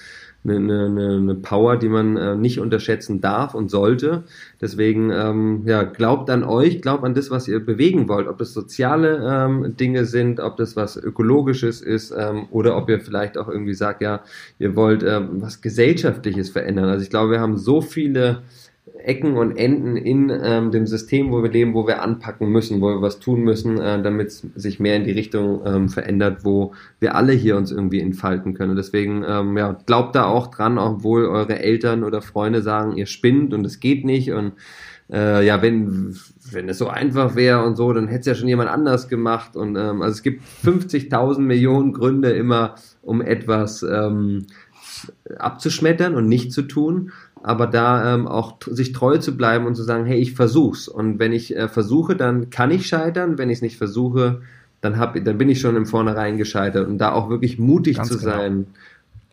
eine, 0.43 0.86
eine, 0.86 1.15
eine 1.15 1.36
Power, 1.36 1.77
die 1.77 1.89
man 1.89 2.17
äh, 2.17 2.36
nicht 2.36 2.60
unterschätzen 2.60 3.21
darf 3.21 3.53
und 3.53 3.69
sollte. 3.69 4.23
Deswegen, 4.62 5.10
ähm, 5.10 5.63
ja, 5.65 5.84
glaubt 5.84 6.29
an 6.29 6.43
euch, 6.43 6.82
glaubt 6.82 7.03
an 7.03 7.13
das, 7.13 7.32
was 7.32 7.47
ihr 7.47 7.60
bewegen 7.65 8.10
wollt. 8.10 8.27
Ob 8.27 8.38
das 8.38 8.53
soziale 8.53 9.23
ähm, 9.25 9.75
Dinge 9.77 10.06
sind, 10.06 10.39
ob 10.39 10.58
das 10.58 10.75
was 10.75 10.97
Ökologisches 10.97 11.82
ist 11.82 12.13
ähm, 12.17 12.47
oder 12.51 12.75
ob 12.77 12.89
ihr 12.89 12.99
vielleicht 12.99 13.38
auch 13.38 13.47
irgendwie 13.47 13.73
sagt, 13.73 14.01
ja, 14.01 14.21
ihr 14.60 14.75
wollt 14.75 15.03
ähm, 15.03 15.41
was 15.41 15.62
Gesellschaftliches 15.62 16.49
verändern. 16.49 16.89
Also 16.89 17.03
ich 17.03 17.10
glaube, 17.10 17.32
wir 17.32 17.39
haben 17.39 17.58
so 17.58 17.82
viele 17.82 18.43
Ecken 18.97 19.37
und 19.37 19.55
Enden 19.55 19.95
in 19.95 20.29
ähm, 20.29 20.71
dem 20.71 20.87
System, 20.87 21.31
wo 21.31 21.41
wir 21.41 21.49
leben, 21.49 21.73
wo 21.73 21.87
wir 21.87 22.01
anpacken 22.01 22.49
müssen, 22.49 22.81
wo 22.81 22.87
wir 22.87 23.01
was 23.01 23.19
tun 23.19 23.41
müssen, 23.41 23.79
äh, 23.79 24.01
damit 24.01 24.27
es 24.27 24.47
sich 24.55 24.79
mehr 24.79 24.97
in 24.97 25.05
die 25.05 25.11
Richtung 25.11 25.61
ähm, 25.65 25.89
verändert, 25.89 26.43
wo 26.43 26.73
wir 26.99 27.15
alle 27.15 27.31
hier 27.31 27.55
uns 27.55 27.71
irgendwie 27.71 28.01
entfalten 28.01 28.53
können. 28.53 28.75
deswegen, 28.75 29.23
ähm, 29.27 29.57
ja, 29.57 29.77
glaubt 29.85 30.15
da 30.15 30.25
auch 30.25 30.47
dran, 30.47 30.77
obwohl 30.77 31.25
eure 31.25 31.59
Eltern 31.59 32.03
oder 32.03 32.21
Freunde 32.21 32.61
sagen, 32.61 32.97
ihr 32.97 33.05
spinnt 33.05 33.53
und 33.53 33.65
es 33.65 33.79
geht 33.79 34.03
nicht 34.03 34.31
und 34.31 34.53
äh, 35.11 35.45
ja, 35.45 35.61
wenn, 35.61 36.15
wenn 36.51 36.67
es 36.67 36.77
so 36.77 36.87
einfach 36.87 37.35
wäre 37.35 37.63
und 37.63 37.75
so, 37.75 37.93
dann 37.93 38.07
hätte 38.07 38.21
es 38.21 38.25
ja 38.25 38.35
schon 38.35 38.47
jemand 38.47 38.69
anders 38.69 39.09
gemacht. 39.09 39.55
Und 39.55 39.75
ähm, 39.75 40.01
also 40.01 40.13
es 40.13 40.23
gibt 40.23 40.43
50.000 40.63 41.39
Millionen 41.39 41.93
Gründe 41.93 42.31
immer, 42.31 42.75
um 43.01 43.21
etwas 43.21 43.83
ähm, 43.83 44.47
abzuschmettern 45.37 46.15
und 46.15 46.27
nicht 46.27 46.51
zu 46.51 46.63
tun 46.63 47.11
aber 47.43 47.67
da 47.67 48.15
ähm, 48.15 48.25
auch 48.25 48.58
sich 48.65 48.93
treu 48.93 49.17
zu 49.17 49.36
bleiben 49.36 49.65
und 49.65 49.75
zu 49.75 49.84
sagen, 49.84 50.06
hey, 50.06 50.17
ich 50.17 50.34
versuch's. 50.34 50.88
Und 50.88 51.19
wenn 51.19 51.34
ich 51.34 51.56
äh, 51.56 51.67
versuche, 51.67 52.15
dann 52.15 52.49
kann 52.49 52.71
ich 52.71 52.88
scheitern. 52.88 53.38
Wenn 53.38 53.49
ich 53.49 53.58
es 53.58 53.62
nicht 53.62 53.77
versuche, 53.77 54.41
dann 54.79 54.97
hab, 54.97 55.21
dann 55.23 55.38
bin 55.38 55.49
ich 55.49 55.60
schon 55.60 55.75
im 55.75 55.86
Vornherein 55.86 56.38
gescheitert. 56.38 56.88
Und 56.88 56.99
da 56.99 57.12
auch 57.12 57.29
wirklich 57.29 57.60
mutig 57.60 57.97
Ganz 57.97 58.08
zu 58.08 58.17
genau. 58.17 58.32
sein, 58.32 58.67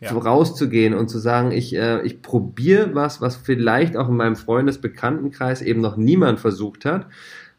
ja. 0.01 0.11
rauszugehen 0.11 0.93
und 0.93 1.09
zu 1.09 1.19
sagen, 1.19 1.51
ich, 1.51 1.73
äh, 1.73 2.01
ich 2.01 2.21
probiere 2.21 2.93
was, 2.93 3.21
was 3.21 3.37
vielleicht 3.37 3.95
auch 3.95 4.09
in 4.09 4.17
meinem 4.17 4.35
Freundesbekanntenkreis 4.35 5.61
eben 5.61 5.79
noch 5.79 5.95
niemand 5.95 6.41
versucht 6.41 6.83
hat. 6.83 7.05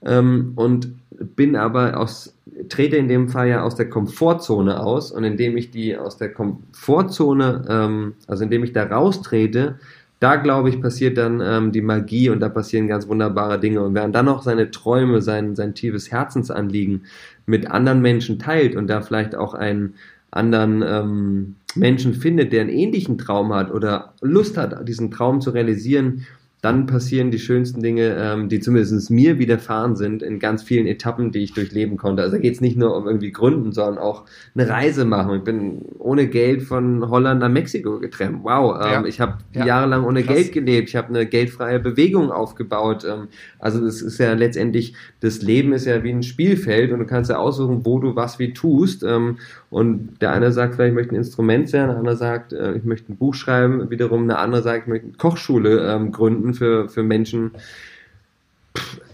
Ähm, 0.04 0.52
und 0.56 0.92
bin 1.36 1.56
aber 1.56 1.96
aus, 1.98 2.34
trete 2.68 2.96
in 2.96 3.08
dem 3.08 3.28
Fall 3.28 3.48
ja 3.48 3.62
aus 3.62 3.74
der 3.74 3.88
Komfortzone 3.88 4.82
aus 4.82 5.12
und 5.12 5.24
indem 5.24 5.56
ich 5.56 5.70
die 5.70 5.96
aus 5.96 6.18
der 6.18 6.32
Komfortzone, 6.32 7.64
ähm, 7.68 8.14
also 8.26 8.44
indem 8.44 8.64
ich 8.64 8.72
da 8.72 8.84
raustrete, 8.84 9.76
da 10.22 10.36
glaube 10.36 10.68
ich, 10.68 10.80
passiert 10.80 11.18
dann 11.18 11.40
ähm, 11.44 11.72
die 11.72 11.80
Magie 11.80 12.30
und 12.30 12.38
da 12.38 12.48
passieren 12.48 12.86
ganz 12.86 13.08
wunderbare 13.08 13.58
Dinge. 13.58 13.82
Und 13.82 13.94
wer 13.94 14.06
dann 14.06 14.28
auch 14.28 14.42
seine 14.42 14.70
Träume, 14.70 15.20
sein, 15.20 15.56
sein 15.56 15.74
tiefes 15.74 16.12
Herzensanliegen 16.12 17.06
mit 17.44 17.68
anderen 17.68 18.00
Menschen 18.00 18.38
teilt 18.38 18.76
und 18.76 18.86
da 18.86 19.00
vielleicht 19.00 19.34
auch 19.34 19.52
einen 19.52 19.94
anderen 20.30 20.84
ähm, 20.86 21.56
Menschen 21.74 22.14
findet, 22.14 22.52
der 22.52 22.60
einen 22.60 22.70
ähnlichen 22.70 23.18
Traum 23.18 23.52
hat 23.52 23.72
oder 23.72 24.14
Lust 24.20 24.56
hat, 24.56 24.88
diesen 24.88 25.10
Traum 25.10 25.40
zu 25.40 25.50
realisieren, 25.50 26.24
dann 26.62 26.86
passieren 26.86 27.32
die 27.32 27.40
schönsten 27.40 27.82
Dinge, 27.82 28.16
ähm, 28.16 28.48
die 28.48 28.60
zumindest 28.60 29.10
mir 29.10 29.40
widerfahren 29.40 29.96
sind, 29.96 30.22
in 30.22 30.38
ganz 30.38 30.62
vielen 30.62 30.86
Etappen, 30.86 31.32
die 31.32 31.40
ich 31.40 31.54
durchleben 31.54 31.96
konnte. 31.96 32.22
Also 32.22 32.36
da 32.36 32.40
geht 32.40 32.54
es 32.54 32.60
nicht 32.60 32.76
nur 32.76 32.96
um 32.96 33.08
irgendwie 33.08 33.32
Gründen, 33.32 33.72
sondern 33.72 33.98
auch 33.98 34.26
eine 34.54 34.68
Reise 34.68 35.04
machen. 35.04 35.38
Ich 35.38 35.42
bin 35.42 35.82
ohne 35.98 36.28
Geld 36.28 36.62
von 36.62 37.10
Holland 37.10 37.40
nach 37.40 37.48
Mexiko 37.48 37.98
getrennt. 37.98 38.44
Wow, 38.44 38.76
ähm, 38.80 38.92
ja. 38.92 39.04
ich 39.04 39.20
habe 39.20 39.38
ja. 39.52 39.66
jahrelang 39.66 40.04
ohne 40.04 40.22
Krass. 40.22 40.36
Geld 40.36 40.52
gelebt. 40.52 40.88
Ich 40.88 40.94
habe 40.94 41.08
eine 41.08 41.26
geldfreie 41.26 41.80
Bewegung 41.80 42.30
aufgebaut. 42.30 43.04
Ähm, 43.04 43.26
also 43.58 43.84
es 43.84 44.00
ist 44.00 44.18
ja 44.18 44.32
letztendlich, 44.34 44.94
das 45.18 45.42
Leben 45.42 45.72
ist 45.72 45.86
ja 45.86 46.04
wie 46.04 46.12
ein 46.12 46.22
Spielfeld 46.22 46.92
und 46.92 47.00
du 47.00 47.06
kannst 47.06 47.28
ja 47.28 47.38
aussuchen, 47.38 47.84
wo 47.84 47.98
du 47.98 48.14
was 48.14 48.38
wie 48.38 48.52
tust. 48.52 49.02
Ähm, 49.02 49.38
und 49.72 50.20
der 50.20 50.32
eine 50.32 50.52
sagt 50.52 50.74
vielleicht, 50.74 50.90
ich 50.90 50.94
möchte 50.94 51.14
ein 51.14 51.16
Instrument 51.16 51.66
sein, 51.66 51.88
der 51.88 51.96
andere 51.96 52.14
sagt, 52.14 52.52
äh, 52.52 52.74
ich 52.74 52.84
möchte 52.84 53.10
ein 53.10 53.16
Buch 53.16 53.32
schreiben, 53.32 53.88
wiederum 53.88 54.24
eine 54.24 54.36
andere 54.36 54.60
sagt, 54.60 54.82
ich 54.82 54.86
möchte 54.86 55.06
eine 55.06 55.16
Kochschule 55.16 55.90
ähm, 55.90 56.12
gründen 56.12 56.52
für, 56.52 56.90
für 56.90 57.02
Menschen. 57.02 57.52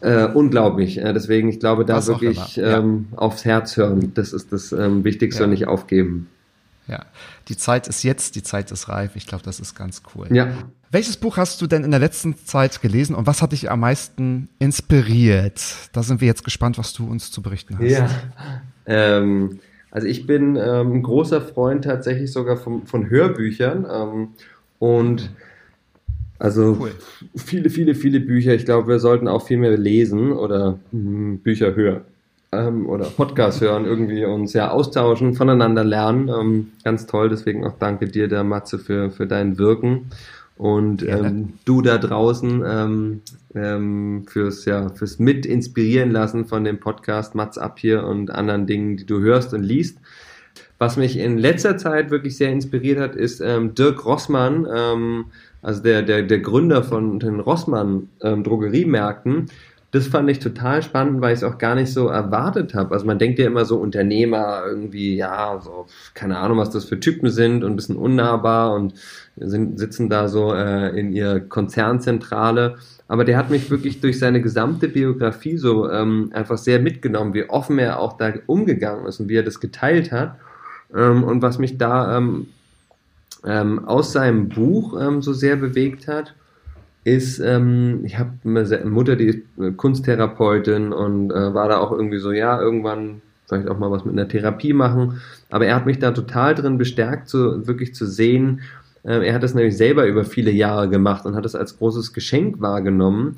Äh, 0.01 0.25
unglaublich. 0.25 0.99
Äh, 0.99 1.13
deswegen, 1.13 1.49
ich 1.49 1.61
glaube, 1.61 1.85
da 1.85 1.95
Was 1.95 2.09
wirklich 2.09 2.57
ja. 2.57 2.79
ähm, 2.79 3.07
aufs 3.15 3.45
Herz 3.45 3.77
hören. 3.77 4.11
Das 4.15 4.33
ist 4.33 4.53
das 4.53 4.73
ähm, 4.73 5.05
Wichtigste 5.05 5.43
ja. 5.43 5.45
und 5.45 5.51
nicht 5.51 5.69
aufgeben. 5.69 6.27
Ja, 6.89 7.05
die 7.49 7.57
Zeit 7.57 7.87
ist 7.87 8.03
jetzt, 8.03 8.35
die 8.35 8.43
Zeit 8.43 8.73
ist 8.73 8.89
reif. 8.89 9.15
Ich 9.15 9.29
glaube, 9.29 9.45
das 9.45 9.61
ist 9.61 9.77
ganz 9.77 10.03
cool. 10.17 10.27
Ja. 10.33 10.49
Welches 10.91 11.19
Buch 11.19 11.37
hast 11.37 11.63
du 11.63 11.69
denn 11.69 11.85
in 11.85 11.93
der 11.93 12.01
letzten 12.01 12.37
Zeit 12.37 12.81
gelesen 12.83 13.15
und 13.15 13.29
was 13.29 13.43
hat 13.43 13.53
dich 13.53 13.71
am 13.71 13.79
meisten 13.79 14.49
inspiriert? 14.59 15.63
Da 15.93 16.03
sind 16.03 16.21
wir 16.21 16.27
jetzt 16.27 16.43
gespannt, 16.43 16.79
was 16.79 16.95
du 16.95 17.07
uns 17.07 17.31
zu 17.31 17.43
berichten 17.43 17.79
hast. 17.79 17.91
Ja. 17.91 18.09
Ähm, 18.87 19.61
also 19.99 20.07
ich 20.07 20.29
bin 20.29 20.55
ähm, 20.55 20.93
ein 20.93 21.03
großer 21.03 21.41
Freund 21.41 21.83
tatsächlich 21.83 22.31
sogar 22.31 22.57
von, 22.57 22.87
von 22.87 23.11
Hörbüchern 23.11 23.85
ähm, 23.93 24.29
und 24.79 25.29
also 26.39 26.77
cool. 26.79 26.93
viele, 27.35 27.69
viele, 27.69 27.97
viele 27.97 28.21
Bücher. 28.21 28.55
Ich 28.55 28.65
glaube, 28.65 28.87
wir 28.87 29.01
sollten 29.01 29.27
auch 29.27 29.45
viel 29.45 29.57
mehr 29.57 29.77
lesen 29.77 30.31
oder 30.31 30.79
mh, 30.93 31.01
hm, 31.01 31.39
Bücher 31.39 31.75
hören 31.75 32.03
ähm, 32.53 32.89
oder 32.89 33.07
Podcasts 33.07 33.61
hören, 33.61 33.87
irgendwie 33.87 34.25
uns 34.25 34.53
ja 34.53 34.71
austauschen, 34.71 35.35
voneinander 35.35 35.83
lernen. 35.83 36.29
Ähm, 36.29 36.69
ganz 36.85 37.07
toll, 37.07 37.29
deswegen 37.29 37.67
auch 37.67 37.75
danke 37.81 38.07
dir, 38.07 38.29
der 38.29 38.45
Matze, 38.45 38.79
für, 38.79 39.11
für 39.11 39.27
dein 39.27 39.59
Wirken. 39.59 40.13
Und 40.59 41.07
ähm, 41.07 41.55
du 41.65 41.83
da 41.83 41.99
draußen 41.99 42.65
ähm, 42.67 43.21
ähm, 43.55 44.25
fürs 44.27 44.65
ja 44.65 44.89
fürs 44.89 45.21
mit 45.21 45.47
inspirieren 45.47 46.11
lassen 46.11 46.47
von 46.47 46.65
dem 46.65 46.81
Podcast 46.81 47.37
Mats 47.37 47.59
ab 47.59 47.79
hier 47.79 48.05
und 48.05 48.33
anderen 48.33 48.67
Dingen, 48.67 48.97
die 48.97 49.07
du 49.07 49.21
hörst 49.21 49.55
und 49.55 49.63
liest. 49.63 49.99
Was 50.79 50.97
mich 50.97 51.17
in 51.17 51.39
letzter 51.39 51.77
Zeit 51.77 52.11
wirklich 52.11 52.37
sehr 52.37 52.51
inspiriert 52.51 52.99
hat, 52.99 53.15
ist 53.15 53.41
ähm, 53.41 53.77
Dirk 53.77 54.05
Rossmann, 54.05 54.67
ähm, 54.73 55.27
also 55.63 55.81
der, 55.81 56.03
der, 56.03 56.25
der 56.25 56.41
Gründer 56.41 56.83
von 56.83 57.21
den 57.21 57.39
Rossmann 57.39 58.09
ähm, 58.23 58.43
Drogeriemärkten, 58.43 59.47
das 59.91 60.07
fand 60.07 60.29
ich 60.29 60.39
total 60.39 60.83
spannend, 60.83 61.23
weil 61.23 61.33
ich 61.33 61.39
es 61.39 61.45
auch 61.45 61.57
gar 61.57 61.75
nicht 61.75 61.93
so 61.93 62.09
erwartet 62.09 62.75
habe. 62.75 62.93
Also 62.93 63.07
man 63.07 63.19
denkt 63.19 63.39
ja 63.39 63.47
immer 63.47 63.65
so 63.65 63.79
Unternehmer 63.79 64.63
irgendwie, 64.67 65.17
ja, 65.17 65.59
so, 65.63 65.87
keine 66.13 66.37
Ahnung, 66.37 66.59
was 66.59 66.71
das 66.71 66.85
für 66.85 67.01
Typen 67.01 67.31
sind 67.31 67.65
und 67.65 67.73
ein 67.73 67.77
bisschen 67.77 67.97
unnahbar 67.97 68.75
und 68.75 68.93
sind, 69.37 69.79
sitzen 69.79 70.11
da 70.11 70.29
so 70.29 70.53
äh, 70.53 70.99
in 70.99 71.13
ihr 71.13 71.41
Konzernzentrale. 71.41 72.77
Aber 73.09 73.25
der 73.25 73.39
hat 73.39 73.49
mich 73.49 73.71
wirklich 73.71 74.03
durch 74.03 74.19
seine 74.19 74.43
gesamte 74.43 74.89
Biografie 74.89 75.57
so 75.57 75.91
ähm, 75.91 76.31
einfach 76.35 76.59
sehr 76.59 76.81
mitgenommen, 76.81 77.33
wie 77.33 77.49
offen 77.49 77.79
er 77.79 77.99
auch 77.99 78.19
da 78.19 78.35
umgegangen 78.47 79.07
ist 79.07 79.21
und 79.21 79.31
wie 79.31 79.37
er 79.37 79.43
das 79.43 79.59
geteilt 79.59 80.13
hat. 80.13 80.37
Ähm, 80.95 81.25
und 81.25 81.41
was 81.41 81.59
mich 81.59 81.79
da 81.79 82.19
ähm, 82.19 82.49
ähm, 83.47 83.87
aus 83.87 84.13
seinem 84.13 84.51
Buch 84.51 85.01
ähm, 85.01 85.23
so 85.23 85.33
sehr 85.33 85.57
bewegt 85.57 86.09
hat, 86.09 86.35
ist, 87.09 87.39
ähm, 87.39 88.01
ich 88.05 88.19
habe 88.19 88.31
eine 88.45 88.85
Mutter, 88.85 89.17
die 89.17 89.27
ist 89.27 89.39
äh, 89.59 89.73
Kunsttherapeutin 89.73 90.93
und 90.93 91.31
äh, 91.31 91.55
war 91.55 91.69
da 91.69 91.79
auch 91.79 91.93
irgendwie 91.93 92.19
so, 92.19 92.33
ja, 92.33 92.61
irgendwann 92.61 93.23
vielleicht 93.47 93.69
auch 93.69 93.79
mal 93.79 93.91
was 93.91 94.05
mit 94.05 94.13
einer 94.13 94.29
Therapie 94.29 94.73
machen. 94.73 95.21
Aber 95.51 95.67
er 95.67 95.75
hat 95.75 95.87
mich 95.87 95.99
da 95.99 96.11
total 96.11 96.55
drin 96.55 96.79
bestärkt, 96.79 97.29
so 97.29 97.67
wirklich 97.67 97.95
zu 97.95 98.07
sehen. 98.07 98.61
Äh, 99.05 99.27
er 99.27 99.35
hat 99.35 99.43
das 99.43 99.55
nämlich 99.55 99.77
selber 99.77 100.07
über 100.07 100.25
viele 100.25 100.51
Jahre 100.51 100.89
gemacht 100.89 101.25
und 101.25 101.35
hat 101.35 101.47
es 101.47 101.55
als 101.55 101.79
großes 101.79 102.13
Geschenk 102.13 102.61
wahrgenommen, 102.61 103.37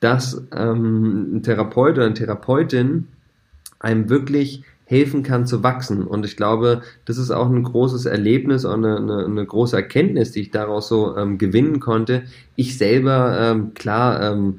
dass 0.00 0.42
ähm, 0.54 1.36
ein 1.36 1.42
Therapeut 1.42 1.96
oder 1.96 2.06
eine 2.06 2.14
Therapeutin 2.14 3.08
einem 3.78 4.08
wirklich 4.08 4.64
helfen 4.84 5.22
kann 5.22 5.46
zu 5.46 5.62
wachsen. 5.62 6.06
Und 6.06 6.24
ich 6.24 6.36
glaube, 6.36 6.82
das 7.04 7.18
ist 7.18 7.30
auch 7.30 7.48
ein 7.48 7.62
großes 7.62 8.06
Erlebnis 8.06 8.64
und 8.64 8.84
eine, 8.84 8.96
eine, 8.98 9.24
eine 9.24 9.46
große 9.46 9.76
Erkenntnis, 9.76 10.32
die 10.32 10.42
ich 10.42 10.50
daraus 10.50 10.88
so 10.88 11.16
ähm, 11.16 11.38
gewinnen 11.38 11.80
konnte. 11.80 12.24
Ich 12.56 12.76
selber, 12.76 13.38
ähm, 13.40 13.74
klar, 13.74 14.22
ähm, 14.22 14.58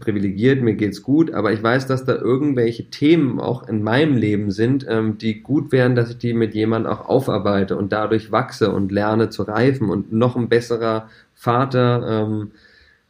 privilegiert, 0.00 0.62
mir 0.62 0.74
geht's 0.74 1.02
gut, 1.02 1.32
aber 1.32 1.52
ich 1.52 1.62
weiß, 1.62 1.86
dass 1.86 2.04
da 2.04 2.14
irgendwelche 2.14 2.90
Themen 2.90 3.40
auch 3.40 3.68
in 3.68 3.82
meinem 3.82 4.16
Leben 4.16 4.50
sind, 4.50 4.84
ähm, 4.88 5.18
die 5.18 5.40
gut 5.40 5.72
wären, 5.72 5.94
dass 5.94 6.10
ich 6.10 6.18
die 6.18 6.34
mit 6.34 6.54
jemandem 6.54 6.92
auch 6.92 7.08
aufarbeite 7.08 7.76
und 7.76 7.92
dadurch 7.92 8.32
wachse 8.32 8.72
und 8.72 8.92
lerne 8.92 9.30
zu 9.30 9.42
reifen 9.42 9.90
und 9.90 10.12
noch 10.12 10.36
ein 10.36 10.48
besserer 10.48 11.08
Vater, 11.34 12.26
ähm, 12.26 12.50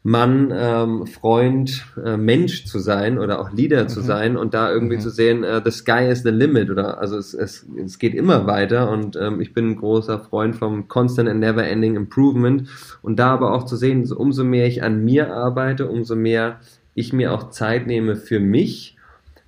Mann, 0.06 0.52
ähm, 0.54 1.06
Freund, 1.06 1.86
äh, 2.04 2.18
Mensch 2.18 2.66
zu 2.66 2.78
sein 2.78 3.18
oder 3.18 3.40
auch 3.40 3.52
Leader 3.52 3.84
mhm. 3.84 3.88
zu 3.88 4.02
sein 4.02 4.36
und 4.36 4.52
da 4.52 4.70
irgendwie 4.70 4.96
mhm. 4.96 5.00
zu 5.00 5.08
sehen, 5.08 5.44
äh, 5.44 5.62
the 5.64 5.70
sky 5.70 6.10
is 6.10 6.22
the 6.22 6.28
limit 6.28 6.68
oder 6.68 6.98
also 6.98 7.16
es, 7.16 7.32
es, 7.32 7.66
es 7.82 7.98
geht 7.98 8.14
immer 8.14 8.46
weiter 8.46 8.90
und 8.90 9.16
ähm, 9.16 9.40
ich 9.40 9.54
bin 9.54 9.70
ein 9.70 9.76
großer 9.76 10.18
Freund 10.20 10.56
vom 10.56 10.88
constant 10.88 11.26
and 11.26 11.40
never 11.40 11.64
ending 11.66 11.96
improvement 11.96 12.68
und 13.00 13.18
da 13.18 13.32
aber 13.32 13.54
auch 13.54 13.64
zu 13.64 13.76
sehen, 13.76 14.04
so, 14.04 14.18
umso 14.18 14.44
mehr 14.44 14.66
ich 14.66 14.82
an 14.82 15.02
mir 15.02 15.32
arbeite, 15.32 15.88
umso 15.88 16.16
mehr 16.16 16.60
ich 16.94 17.14
mir 17.14 17.32
auch 17.32 17.48
Zeit 17.48 17.86
nehme 17.86 18.14
für 18.14 18.40
mich, 18.40 18.98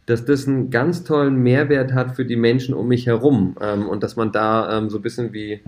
dass 0.06 0.24
das 0.24 0.48
einen 0.48 0.70
ganz 0.70 1.04
tollen 1.04 1.36
Mehrwert 1.36 1.92
hat 1.92 2.16
für 2.16 2.24
die 2.24 2.36
Menschen 2.36 2.74
um 2.74 2.88
mich 2.88 3.06
herum 3.06 3.56
ähm, 3.60 3.86
und 3.86 4.02
dass 4.02 4.16
man 4.16 4.32
da 4.32 4.78
ähm, 4.78 4.88
so 4.88 5.00
ein 5.00 5.02
bisschen 5.02 5.34
wie 5.34 5.60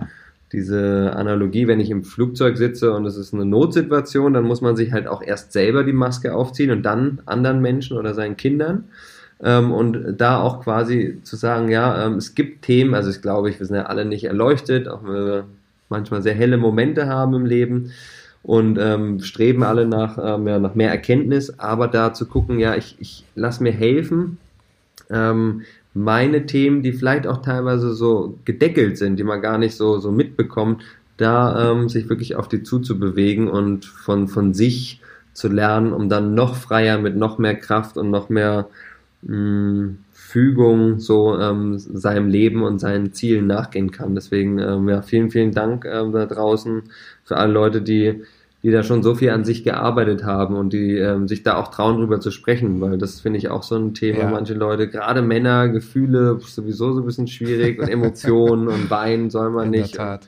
diese 0.51 1.13
Analogie, 1.15 1.67
wenn 1.67 1.79
ich 1.79 1.89
im 1.89 2.03
Flugzeug 2.03 2.57
sitze 2.57 2.93
und 2.93 3.05
es 3.05 3.17
ist 3.17 3.33
eine 3.33 3.45
Notsituation, 3.45 4.33
dann 4.33 4.45
muss 4.45 4.61
man 4.61 4.75
sich 4.75 4.91
halt 4.91 5.07
auch 5.07 5.21
erst 5.21 5.51
selber 5.51 5.83
die 5.83 5.93
Maske 5.93 6.33
aufziehen 6.33 6.71
und 6.71 6.83
dann 6.83 7.21
anderen 7.25 7.61
Menschen 7.61 7.97
oder 7.97 8.13
seinen 8.13 8.37
Kindern. 8.37 8.85
Ähm, 9.41 9.71
und 9.71 10.15
da 10.17 10.41
auch 10.41 10.63
quasi 10.63 11.19
zu 11.23 11.35
sagen, 11.35 11.69
ja, 11.69 12.05
ähm, 12.05 12.15
es 12.15 12.35
gibt 12.35 12.63
Themen, 12.63 12.93
also 12.93 13.09
ich 13.09 13.21
glaube, 13.21 13.57
wir 13.57 13.65
sind 13.65 13.75
ja 13.75 13.85
alle 13.85 14.05
nicht 14.05 14.25
erleuchtet, 14.25 14.87
auch 14.87 15.03
wenn 15.03 15.25
wir 15.25 15.45
manchmal 15.87 16.21
sehr 16.21 16.33
helle 16.33 16.57
Momente 16.57 17.07
haben 17.07 17.33
im 17.33 17.45
Leben 17.45 17.91
und 18.43 18.77
ähm, 18.79 19.19
streben 19.19 19.63
alle 19.63 19.85
nach, 19.85 20.17
ähm, 20.21 20.47
ja, 20.47 20.59
nach 20.59 20.75
mehr 20.75 20.91
Erkenntnis, 20.91 21.59
aber 21.59 21.87
da 21.87 22.13
zu 22.13 22.25
gucken, 22.25 22.59
ja, 22.59 22.75
ich, 22.75 22.95
ich 22.99 23.23
lass 23.35 23.59
mir 23.59 23.71
helfen, 23.71 24.37
ähm, 25.09 25.61
meine 25.99 26.45
Themen, 26.45 26.81
die 26.81 26.93
vielleicht 26.93 27.27
auch 27.27 27.41
teilweise 27.41 27.93
so 27.93 28.39
gedeckelt 28.45 28.97
sind, 28.97 29.17
die 29.17 29.23
man 29.23 29.41
gar 29.41 29.57
nicht 29.57 29.75
so, 29.75 29.99
so 29.99 30.11
mitbekommt, 30.11 30.81
da 31.17 31.71
ähm, 31.71 31.89
sich 31.89 32.07
wirklich 32.07 32.35
auf 32.35 32.47
die 32.47 32.63
zuzubewegen 32.63 33.49
und 33.49 33.85
von, 33.85 34.27
von 34.29 34.53
sich 34.53 35.01
zu 35.33 35.49
lernen, 35.49 35.91
um 35.91 36.07
dann 36.07 36.33
noch 36.33 36.55
freier 36.55 36.97
mit 36.99 37.17
noch 37.17 37.37
mehr 37.37 37.55
Kraft 37.55 37.97
und 37.97 38.09
noch 38.09 38.29
mehr 38.29 38.69
mh, 39.23 39.37
mm, 39.37 39.97
Fügung 40.13 40.99
so 40.99 41.37
ähm, 41.37 41.77
seinem 41.79 42.29
Leben 42.29 42.63
und 42.63 42.79
seinen 42.79 43.13
Zielen 43.13 43.47
nachgehen 43.47 43.91
kann. 43.91 44.15
Deswegen 44.15 44.59
ähm, 44.59 44.87
ja, 44.87 45.01
vielen, 45.01 45.31
vielen 45.31 45.51
Dank 45.51 45.85
ähm, 45.85 46.11
da 46.11 46.25
draußen 46.27 46.83
für 47.23 47.37
alle 47.37 47.51
Leute, 47.51 47.81
die 47.81 48.23
die 48.63 48.71
da 48.71 48.83
schon 48.83 49.03
so 49.03 49.15
viel 49.15 49.29
an 49.29 49.45
sich 49.45 49.63
gearbeitet 49.63 50.23
haben 50.23 50.55
und 50.55 50.73
die 50.73 50.97
ähm, 50.97 51.27
sich 51.27 51.43
da 51.43 51.55
auch 51.55 51.69
trauen, 51.69 51.97
drüber 51.97 52.19
zu 52.19 52.31
sprechen, 52.31 52.81
weil 52.81 52.97
das 52.97 53.21
finde 53.21 53.39
ich 53.39 53.49
auch 53.49 53.63
so 53.63 53.75
ein 53.75 53.93
Thema. 53.93 54.19
Ja. 54.19 54.29
Manche 54.29 54.53
Leute, 54.53 54.89
gerade 54.89 55.21
Männer, 55.21 55.69
Gefühle 55.69 56.39
sowieso 56.41 56.93
so 56.93 57.01
ein 57.01 57.05
bisschen 57.05 57.27
schwierig 57.27 57.79
und 57.79 57.87
Emotionen 57.87 58.67
und 58.67 58.89
weinen 58.89 59.29
soll 59.29 59.49
man 59.49 59.69
nicht. 59.69 59.93
In 59.93 59.97
der 59.97 60.05
Tat 60.05 60.27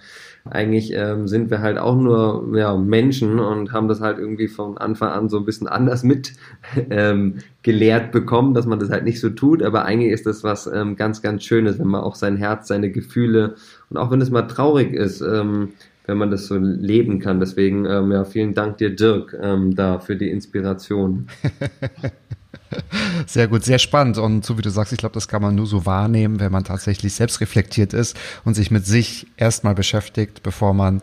eigentlich 0.49 0.91
ähm, 0.93 1.27
sind 1.27 1.51
wir 1.51 1.61
halt 1.61 1.77
auch 1.77 1.95
nur 1.95 2.57
ja, 2.57 2.75
Menschen 2.75 3.39
und 3.39 3.71
haben 3.73 3.87
das 3.87 4.01
halt 4.01 4.17
irgendwie 4.17 4.47
von 4.47 4.77
Anfang 4.77 5.09
an 5.09 5.29
so 5.29 5.37
ein 5.37 5.45
bisschen 5.45 5.67
anders 5.67 6.03
mit 6.03 6.33
ähm, 6.89 7.39
gelehrt 7.61 8.11
bekommen, 8.11 8.53
dass 8.53 8.65
man 8.65 8.79
das 8.79 8.89
halt 8.89 9.03
nicht 9.03 9.19
so 9.19 9.29
tut, 9.29 9.61
aber 9.61 9.85
eigentlich 9.85 10.11
ist 10.11 10.25
das 10.25 10.43
was 10.43 10.67
ähm, 10.67 10.95
ganz, 10.95 11.21
ganz 11.21 11.43
Schönes, 11.43 11.77
wenn 11.77 11.87
man 11.87 12.01
auch 12.01 12.15
sein 12.15 12.37
Herz, 12.37 12.67
seine 12.67 12.89
Gefühle 12.89 13.55
und 13.89 13.97
auch 13.97 14.09
wenn 14.09 14.21
es 14.21 14.31
mal 14.31 14.43
traurig 14.43 14.93
ist, 14.93 15.21
ähm, 15.21 15.73
wenn 16.11 16.17
man 16.17 16.29
das 16.29 16.47
so 16.47 16.57
leben 16.57 17.19
kann. 17.19 17.39
Deswegen, 17.39 17.85
ähm, 17.85 18.11
ja, 18.11 18.25
vielen 18.25 18.53
Dank 18.53 18.77
dir, 18.79 18.93
Dirk, 18.93 19.33
ähm, 19.41 19.73
da 19.75 19.99
für 19.99 20.17
die 20.17 20.29
Inspiration. 20.29 21.27
Sehr 23.27 23.47
gut, 23.47 23.63
sehr 23.63 23.79
spannend. 23.79 24.17
Und 24.17 24.45
so 24.45 24.57
wie 24.57 24.61
du 24.61 24.69
sagst, 24.69 24.93
ich 24.93 24.99
glaube, 24.99 25.13
das 25.13 25.27
kann 25.27 25.41
man 25.41 25.55
nur 25.55 25.65
so 25.65 25.85
wahrnehmen, 25.85 26.39
wenn 26.39 26.51
man 26.51 26.63
tatsächlich 26.63 27.13
selbst 27.13 27.41
reflektiert 27.41 27.93
ist 27.93 28.17
und 28.43 28.55
sich 28.55 28.71
mit 28.71 28.85
sich 28.85 29.27
erstmal 29.37 29.75
beschäftigt, 29.75 30.43
bevor 30.43 30.73
man 30.73 31.01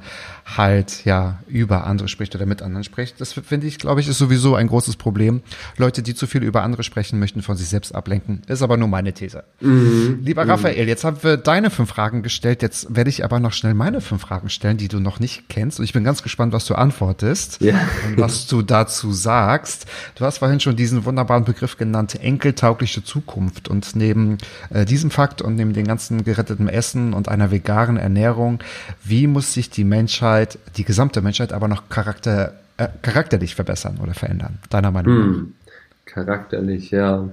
halt 0.57 1.05
ja 1.05 1.41
über 1.47 1.87
andere 1.87 2.09
spricht 2.09 2.35
oder 2.35 2.47
mit 2.47 2.63
anderen 2.63 2.85
spricht. 2.85 3.21
Das 3.21 3.33
finde 3.33 3.67
ich, 3.67 3.79
glaube 3.79 4.01
ich, 4.01 4.09
ist 4.09 4.19
sowieso 4.19 4.55
ein 4.55 4.67
großes 4.67 4.97
Problem. 4.97 5.43
Leute, 5.77 6.03
die 6.03 6.15
zu 6.15 6.27
viel 6.27 6.43
über 6.43 6.63
andere 6.63 6.83
sprechen, 6.83 7.19
möchten 7.19 7.43
von 7.43 7.57
sich 7.57 7.69
selbst 7.69 7.95
ablenken. 7.95 8.43
Ist 8.47 8.63
aber 8.63 8.77
nur 8.77 8.89
meine 8.89 9.13
These. 9.13 9.45
Mhm. 9.61 10.21
Lieber 10.23 10.45
mhm. 10.45 10.51
Raphael, 10.51 10.89
jetzt 10.89 11.05
haben 11.05 11.23
wir 11.23 11.37
deine 11.37 11.71
fünf 11.71 11.91
Fragen 11.91 12.23
gestellt. 12.23 12.63
Jetzt 12.63 12.95
werde 12.95 13.11
ich 13.11 13.25
aber 13.25 13.41
noch 13.41 13.53
schnell 13.53 13.75
meine 13.75 14.01
fünf 14.01 14.23
Fragen 14.23 14.49
stellen, 14.49 14.77
die 14.77 14.89
du 14.89 15.01
noch 15.01 15.21
nicht 15.21 15.49
kennst. 15.49 15.79
Und 15.79 15.85
ich 15.85 15.93
bin 15.93 16.05
ganz 16.05 16.23
gespannt, 16.23 16.53
was 16.53 16.65
du 16.67 16.75
antwortest 16.75 17.61
ja. 17.61 17.75
und 18.07 18.19
was 18.19 18.47
du 18.47 18.63
dazu 18.63 19.13
sagst. 19.13 19.87
Du 20.15 20.25
hast 20.25 20.39
vorhin 20.39 20.61
schon 20.61 20.77
diesen 20.77 21.05
wunderbaren 21.05 21.45
Begriff 21.45 21.58
genannt, 21.77 22.19
enkeltaugliche 22.21 23.03
Zukunft. 23.03 23.69
Und 23.69 23.97
neben 23.97 24.39
äh, 24.71 24.85
diesem 24.85 25.11
Fakt 25.11 25.43
und 25.43 25.57
neben 25.57 25.73
dem 25.73 25.87
ganzen 25.87 26.25
geretteten 26.25 26.69
Essen 26.69 27.15
und 27.15 27.29
einer 27.29 27.51
veganen 27.51 27.97
Ernährung, 27.97 28.61
wie 29.05 29.27
muss 29.27 29.53
sich 29.55 29.71
die 29.71 29.85
Menschheit 29.85 30.59
die 30.77 30.85
gesamte 30.85 31.21
Menschheit, 31.21 31.53
aber 31.53 31.69
noch 31.69 31.89
charakter, 31.89 32.55
äh, 32.77 32.89
charakterlich 33.03 33.55
verbessern 33.55 33.99
oder 34.03 34.15
verändern, 34.15 34.59
deiner 34.71 34.91
Meinung 34.91 35.15
hm. 35.15 35.33
nach? 35.33 36.13
Charakterlich, 36.13 36.91
ja. 36.91 37.29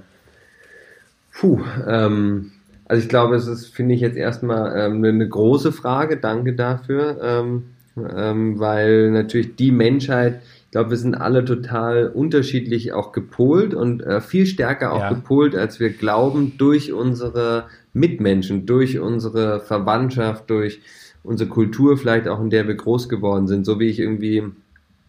Puh, 1.32 1.62
ähm, 1.86 2.52
also 2.86 3.02
ich 3.02 3.08
glaube, 3.08 3.36
es 3.36 3.46
ist, 3.46 3.74
finde 3.74 3.94
ich 3.94 4.00
jetzt 4.00 4.16
erstmal 4.16 4.78
ähm, 4.78 5.04
eine 5.04 5.28
große 5.28 5.72
Frage, 5.72 6.18
danke 6.18 6.54
dafür, 6.54 7.18
ähm, 7.22 7.64
ähm, 7.96 8.58
weil 8.58 9.10
natürlich 9.10 9.56
die 9.56 9.72
Menschheit, 9.72 10.40
glaube, 10.76 10.90
wir 10.90 10.98
sind 10.98 11.14
alle 11.14 11.42
total 11.42 12.08
unterschiedlich 12.08 12.92
auch 12.92 13.12
gepolt 13.12 13.72
und 13.72 14.02
äh, 14.02 14.20
viel 14.20 14.44
stärker 14.44 14.92
auch 14.92 15.00
ja. 15.00 15.08
gepolt, 15.08 15.56
als 15.56 15.80
wir 15.80 15.88
glauben, 15.88 16.58
durch 16.58 16.92
unsere 16.92 17.64
Mitmenschen, 17.94 18.66
durch 18.66 18.98
unsere 18.98 19.60
Verwandtschaft, 19.60 20.50
durch 20.50 20.82
unsere 21.22 21.48
Kultur 21.48 21.96
vielleicht 21.96 22.28
auch, 22.28 22.42
in 22.42 22.50
der 22.50 22.68
wir 22.68 22.74
groß 22.74 23.08
geworden 23.08 23.46
sind, 23.46 23.64
so 23.64 23.80
wie 23.80 23.88
ich 23.88 23.98
irgendwie 23.98 24.42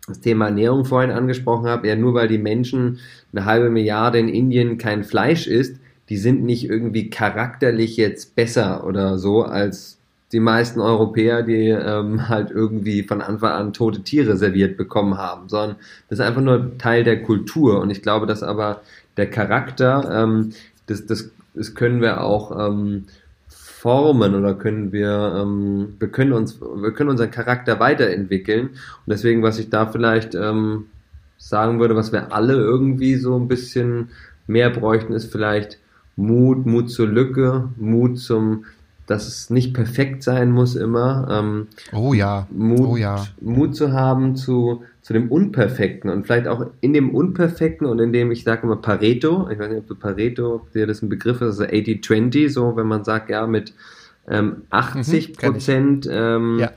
das 0.07 0.21
Thema 0.21 0.45
Ernährung 0.45 0.85
vorhin 0.85 1.11
angesprochen 1.11 1.67
habe, 1.67 1.89
ja 1.89 1.97
nur 1.97 2.13
weil 2.13 2.29
die 2.29 2.37
Menschen 2.37 2.99
eine 3.33 3.43
halbe 3.43 3.69
Milliarde 3.69 4.19
in 4.19 4.29
Indien 4.29 4.77
kein 4.77 5.03
Fleisch 5.03 5.47
isst, 5.47 5.81
die 6.07 6.17
sind 6.17 6.45
nicht 6.45 6.69
irgendwie 6.69 7.09
charakterlich 7.09 7.97
jetzt 7.97 8.37
besser 8.37 8.87
oder 8.87 9.17
so 9.17 9.43
als 9.43 9.96
die 10.31 10.39
meisten 10.39 10.79
Europäer, 10.79 11.43
die 11.43 11.69
ähm, 11.69 12.27
halt 12.29 12.51
irgendwie 12.51 13.03
von 13.03 13.21
Anfang 13.21 13.51
an 13.51 13.73
tote 13.73 14.01
Tiere 14.01 14.35
serviert 14.35 14.77
bekommen 14.77 15.17
haben, 15.17 15.47
sondern 15.47 15.77
das 16.09 16.19
ist 16.19 16.25
einfach 16.25 16.41
nur 16.41 16.77
Teil 16.77 17.03
der 17.03 17.23
Kultur 17.23 17.79
und 17.79 17.89
ich 17.89 18.01
glaube, 18.01 18.25
dass 18.25 18.43
aber 18.43 18.81
der 19.15 19.29
Charakter, 19.29 20.09
ähm, 20.11 20.51
das, 20.87 21.05
das, 21.05 21.29
das 21.53 21.75
können 21.75 22.01
wir 22.01 22.21
auch 22.21 22.67
ähm, 22.67 23.05
formen 23.47 24.35
oder 24.35 24.53
können 24.53 24.91
wir, 24.91 25.33
ähm, 25.37 25.95
wir 25.99 26.09
können 26.09 26.33
uns, 26.33 26.59
wir 26.59 26.91
können 26.91 27.09
unseren 27.09 27.31
Charakter 27.31 27.79
weiterentwickeln. 27.79 28.69
Und 28.69 29.07
deswegen, 29.07 29.43
was 29.43 29.59
ich 29.59 29.69
da 29.69 29.85
vielleicht 29.85 30.35
ähm, 30.35 30.87
sagen 31.37 31.79
würde, 31.79 31.95
was 31.95 32.11
wir 32.11 32.33
alle 32.33 32.55
irgendwie 32.55 33.15
so 33.15 33.37
ein 33.39 33.47
bisschen 33.47 34.09
mehr 34.47 34.71
bräuchten, 34.71 35.13
ist 35.13 35.31
vielleicht 35.31 35.77
Mut, 36.15 36.65
Mut 36.65 36.89
zur 36.89 37.07
Lücke, 37.07 37.69
Mut 37.77 38.19
zum, 38.19 38.65
dass 39.07 39.27
es 39.27 39.49
nicht 39.49 39.73
perfekt 39.73 40.21
sein 40.21 40.51
muss 40.51 40.75
immer. 40.75 41.27
Ähm, 41.31 41.67
oh 41.93 42.13
ja. 42.13 42.45
Mut, 42.51 42.87
oh 42.87 42.97
ja. 42.97 43.25
Mut 43.41 43.75
zu 43.75 43.93
haben 43.93 44.35
zu, 44.35 44.83
zu 45.01 45.13
dem 45.13 45.31
Unperfekten 45.31 46.09
und 46.09 46.27
vielleicht 46.27 46.47
auch 46.47 46.67
in 46.81 46.93
dem 46.93 47.15
Unperfekten 47.15 47.87
und 47.87 47.99
in 47.99 48.11
dem, 48.11 48.31
ich 48.31 48.43
sage 48.43 48.63
immer 48.63 48.75
Pareto, 48.75 49.49
ich 49.49 49.57
weiß 49.57 49.69
nicht, 49.69 49.79
ob 49.79 49.87
du 49.87 49.95
Pareto, 49.95 50.67
dir 50.75 50.85
das 50.85 51.01
ein 51.01 51.09
Begriff 51.09 51.37
ist, 51.37 51.61
also 51.61 51.63
80-20, 51.63 52.49
so 52.49 52.75
wenn 52.75 52.87
man 52.87 53.05
sagt, 53.05 53.29
ja, 53.29 53.47
mit 53.47 53.73
ähm, 54.27 54.63
80 54.69 55.29
mhm, 55.29 55.33
Prozent, 55.33 56.09
ähm, 56.11 56.59
ja. 56.59 56.71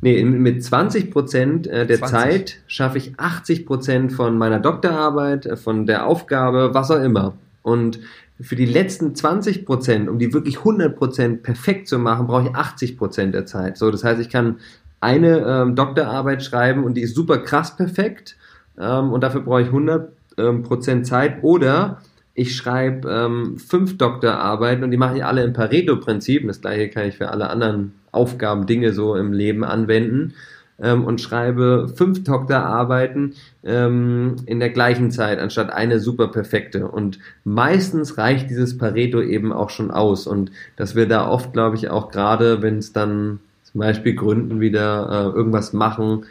nee, 0.00 0.24
mit 0.24 0.64
20 0.64 1.12
Prozent 1.12 1.68
äh, 1.68 1.86
der 1.86 1.98
20. 1.98 2.10
Zeit 2.10 2.56
schaffe 2.66 2.98
ich 2.98 3.12
80 3.16 3.64
Prozent 3.64 4.12
von 4.12 4.36
meiner 4.36 4.58
Doktorarbeit, 4.58 5.46
äh, 5.46 5.56
von 5.56 5.86
der 5.86 6.06
Aufgabe, 6.06 6.70
was 6.72 6.90
auch 6.90 7.00
immer. 7.00 7.34
Und 7.62 8.00
für 8.42 8.56
die 8.56 8.66
letzten 8.66 9.14
20 9.14 9.64
Prozent, 9.66 10.08
um 10.08 10.18
die 10.18 10.32
wirklich 10.32 10.58
100 10.58 10.96
Prozent 10.96 11.42
perfekt 11.42 11.88
zu 11.88 11.98
machen, 11.98 12.26
brauche 12.26 12.48
ich 12.48 12.54
80 12.54 12.96
Prozent 12.96 13.34
der 13.34 13.46
Zeit. 13.46 13.76
So, 13.76 13.90
das 13.90 14.04
heißt, 14.04 14.20
ich 14.20 14.30
kann 14.30 14.56
eine 15.00 15.38
ähm, 15.46 15.74
Doktorarbeit 15.74 16.42
schreiben 16.42 16.84
und 16.84 16.94
die 16.94 17.02
ist 17.02 17.14
super 17.14 17.38
krass 17.38 17.76
perfekt 17.76 18.36
ähm, 18.78 19.12
und 19.12 19.22
dafür 19.22 19.42
brauche 19.42 19.62
ich 19.62 19.68
100 19.68 20.12
ähm, 20.38 20.62
Prozent 20.62 21.06
Zeit 21.06 21.42
oder 21.42 22.00
ich 22.34 22.56
schreibe 22.56 23.10
ähm, 23.10 23.58
fünf 23.58 23.98
Doktorarbeiten 23.98 24.84
und 24.84 24.90
die 24.90 24.96
mache 24.96 25.16
ich 25.16 25.24
alle 25.24 25.42
im 25.42 25.52
Pareto-Prinzip. 25.52 26.46
Das 26.46 26.60
gleiche 26.60 26.88
kann 26.88 27.06
ich 27.06 27.16
für 27.16 27.28
alle 27.30 27.50
anderen 27.50 27.92
Aufgaben, 28.12 28.66
Dinge 28.66 28.92
so 28.92 29.16
im 29.16 29.32
Leben 29.32 29.64
anwenden 29.64 30.34
ähm, 30.82 31.04
und 31.04 31.20
schreibe 31.20 31.90
fünf 31.94 32.24
Doktorarbeiten 32.24 33.34
ähm, 33.64 34.36
in 34.46 34.60
der 34.60 34.70
gleichen 34.70 35.10
Zeit, 35.10 35.38
anstatt 35.38 35.72
eine 35.72 36.00
super 36.00 36.28
perfekte. 36.28 36.88
Und 36.88 37.18
meistens 37.44 38.18
reicht 38.18 38.50
dieses 38.50 38.78
Pareto 38.78 39.20
eben 39.20 39.52
auch 39.52 39.70
schon 39.70 39.90
aus. 39.90 40.26
Und 40.26 40.50
dass 40.76 40.94
wir 40.94 41.06
da 41.06 41.28
oft, 41.28 41.52
glaube 41.52 41.76
ich, 41.76 41.90
auch 41.90 42.10
gerade, 42.10 42.62
wenn 42.62 42.78
es 42.78 42.92
dann 42.92 43.40
zum 43.64 43.80
Beispiel 43.80 44.14
gründen, 44.14 44.60
wieder 44.60 45.08
äh, 45.10 45.36
irgendwas 45.36 45.72
machen, 45.72 46.24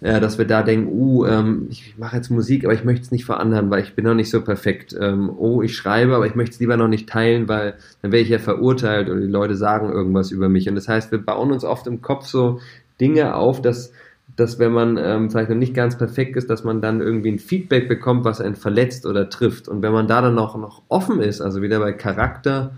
äh, 0.00 0.18
dass 0.18 0.38
wir 0.38 0.46
da 0.46 0.62
denken, 0.62 0.88
uh, 0.92 1.26
ähm, 1.26 1.66
ich 1.70 1.94
mache 1.98 2.16
jetzt 2.16 2.30
Musik, 2.30 2.64
aber 2.64 2.72
ich 2.72 2.84
möchte 2.84 3.02
es 3.02 3.10
nicht 3.10 3.26
vor 3.26 3.38
anderen, 3.38 3.70
weil 3.70 3.82
ich 3.82 3.94
bin 3.94 4.06
noch 4.06 4.14
nicht 4.14 4.30
so 4.30 4.40
perfekt. 4.40 4.96
Ähm, 4.98 5.30
oh, 5.30 5.60
ich 5.62 5.76
schreibe, 5.76 6.16
aber 6.16 6.26
ich 6.26 6.34
möchte 6.34 6.54
es 6.54 6.60
lieber 6.60 6.78
noch 6.78 6.88
nicht 6.88 7.08
teilen, 7.08 7.48
weil 7.48 7.74
dann 8.00 8.10
wäre 8.10 8.22
ich 8.22 8.30
ja 8.30 8.38
verurteilt 8.38 9.10
oder 9.10 9.20
die 9.20 9.26
Leute 9.26 9.56
sagen 9.56 9.92
irgendwas 9.92 10.30
über 10.30 10.48
mich. 10.48 10.68
Und 10.68 10.74
das 10.74 10.88
heißt, 10.88 11.12
wir 11.12 11.18
bauen 11.18 11.52
uns 11.52 11.64
oft 11.64 11.86
im 11.86 12.00
Kopf 12.00 12.26
so 12.26 12.60
Dinge 13.00 13.34
auf, 13.34 13.62
dass 13.62 13.92
dass 14.36 14.58
wenn 14.58 14.72
man 14.72 14.96
ähm, 14.96 15.28
vielleicht 15.30 15.50
noch 15.50 15.56
nicht 15.56 15.74
ganz 15.74 15.98
perfekt 15.98 16.36
ist, 16.36 16.48
dass 16.48 16.64
man 16.64 16.80
dann 16.80 17.00
irgendwie 17.00 17.32
ein 17.32 17.38
Feedback 17.38 17.88
bekommt, 17.88 18.24
was 18.24 18.40
einen 18.40 18.54
verletzt 18.54 19.04
oder 19.04 19.28
trifft. 19.28 19.68
Und 19.68 19.82
wenn 19.82 19.92
man 19.92 20.06
da 20.06 20.22
dann 20.22 20.34
noch, 20.34 20.56
noch 20.56 20.82
offen 20.88 21.20
ist, 21.20 21.40
also 21.40 21.62
wieder 21.62 21.80
bei 21.80 21.92
Charakter, 21.92 22.72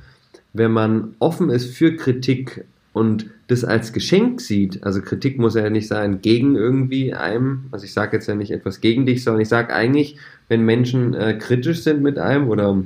wenn 0.54 0.72
man 0.72 1.14
offen 1.18 1.50
ist 1.50 1.72
für 1.74 1.94
Kritik, 1.94 2.64
und 2.92 3.26
das 3.48 3.64
als 3.64 3.92
Geschenk 3.92 4.40
sieht, 4.40 4.84
also 4.84 5.00
Kritik 5.00 5.38
muss 5.38 5.54
ja 5.54 5.70
nicht 5.70 5.88
sein 5.88 6.20
gegen 6.20 6.56
irgendwie 6.56 7.14
einem, 7.14 7.64
also 7.70 7.84
ich 7.84 7.92
sage 7.92 8.16
jetzt 8.16 8.26
ja 8.26 8.34
nicht 8.34 8.50
etwas 8.50 8.80
gegen 8.80 9.06
dich, 9.06 9.24
sondern 9.24 9.40
ich 9.40 9.48
sage 9.48 9.74
eigentlich, 9.74 10.18
wenn 10.48 10.62
Menschen 10.62 11.14
äh, 11.14 11.38
kritisch 11.38 11.82
sind 11.82 12.02
mit 12.02 12.18
einem 12.18 12.48
oder 12.48 12.82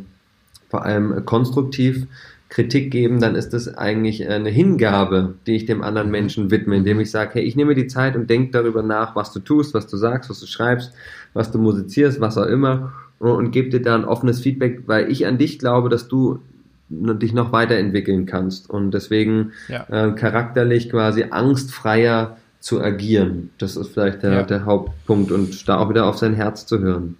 vor 0.68 0.84
allem 0.84 1.12
äh, 1.12 1.20
konstruktiv 1.22 2.06
Kritik 2.48 2.90
geben, 2.92 3.20
dann 3.20 3.34
ist 3.34 3.50
das 3.50 3.76
eigentlich 3.76 4.28
eine 4.28 4.50
Hingabe, 4.50 5.34
die 5.46 5.56
ich 5.56 5.66
dem 5.66 5.82
anderen 5.82 6.10
Menschen 6.10 6.50
widme, 6.50 6.76
indem 6.76 7.00
ich 7.00 7.10
sage, 7.10 7.30
hey, 7.34 7.42
ich 7.42 7.56
nehme 7.56 7.74
die 7.74 7.88
Zeit 7.88 8.14
und 8.14 8.30
denke 8.30 8.52
darüber 8.52 8.82
nach, 8.82 9.16
was 9.16 9.32
du 9.32 9.40
tust, 9.40 9.74
was 9.74 9.88
du 9.88 9.96
sagst, 9.96 10.30
was 10.30 10.40
du 10.40 10.46
schreibst, 10.46 10.92
was 11.34 11.50
du 11.50 11.58
musizierst, 11.58 12.20
was 12.20 12.38
auch 12.38 12.46
immer 12.46 12.92
und, 13.18 13.30
und 13.30 13.50
gebe 13.50 13.70
dir 13.70 13.82
da 13.82 13.94
ein 13.94 14.04
offenes 14.04 14.40
Feedback, 14.40 14.82
weil 14.86 15.10
ich 15.10 15.26
an 15.26 15.38
dich 15.38 15.58
glaube, 15.58 15.88
dass 15.88 16.08
du 16.08 16.40
dich 16.88 17.32
noch 17.32 17.50
weiterentwickeln 17.50 18.26
kannst 18.26 18.70
und 18.70 18.92
deswegen 18.92 19.52
ja. 19.68 19.86
äh, 19.88 20.12
charakterlich 20.12 20.88
quasi 20.88 21.24
angstfreier 21.30 22.36
zu 22.60 22.80
agieren. 22.80 23.50
Das 23.58 23.76
ist 23.76 23.92
vielleicht 23.92 24.22
der, 24.22 24.32
ja. 24.32 24.42
der 24.44 24.64
Hauptpunkt 24.64 25.32
und 25.32 25.68
da 25.68 25.78
auch 25.78 25.88
wieder 25.90 26.06
auf 26.06 26.18
sein 26.18 26.34
Herz 26.34 26.64
zu 26.66 26.78
hören. 26.78 27.16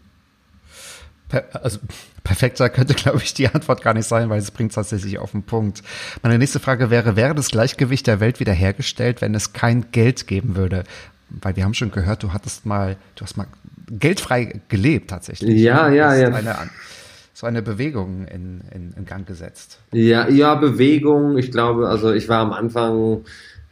Also 1.52 1.78
perfekter 2.24 2.68
könnte, 2.68 2.94
glaube 2.94 3.20
ich, 3.22 3.34
die 3.34 3.48
Antwort 3.48 3.82
gar 3.82 3.94
nicht 3.94 4.06
sein, 4.06 4.28
weil 4.30 4.38
es 4.38 4.50
bringt 4.50 4.74
tatsächlich 4.74 5.18
auf 5.18 5.32
den 5.32 5.42
Punkt. 5.42 5.82
Meine 6.22 6.38
nächste 6.38 6.60
Frage 6.60 6.90
wäre, 6.90 7.16
wäre 7.16 7.34
das 7.34 7.50
Gleichgewicht 7.50 8.06
der 8.06 8.20
Welt 8.20 8.40
wiederhergestellt, 8.40 9.20
wenn 9.20 9.34
es 9.34 9.52
kein 9.52 9.90
Geld 9.92 10.26
geben 10.26 10.56
würde? 10.56 10.84
Weil 11.28 11.56
wir 11.56 11.64
haben 11.64 11.74
schon 11.74 11.90
gehört, 11.90 12.22
du 12.22 12.32
hattest 12.32 12.66
mal, 12.66 12.96
du 13.16 13.24
hast 13.24 13.36
mal 13.36 13.46
geldfrei 13.90 14.60
gelebt 14.68 15.10
tatsächlich. 15.10 15.60
Ja, 15.60 15.88
ja, 15.88 16.14
ja. 16.14 16.28
Eine, 16.28 16.56
so 17.32 17.46
eine 17.46 17.62
Bewegung 17.62 18.26
in, 18.26 18.62
in, 18.72 18.94
in 18.96 19.04
Gang 19.04 19.26
gesetzt. 19.26 19.80
Ja, 19.92 20.28
ja, 20.28 20.54
Bewegung. 20.54 21.36
Ich 21.36 21.50
glaube, 21.50 21.88
also 21.88 22.12
ich 22.12 22.28
war 22.28 22.40
am 22.40 22.52
Anfang 22.52 23.24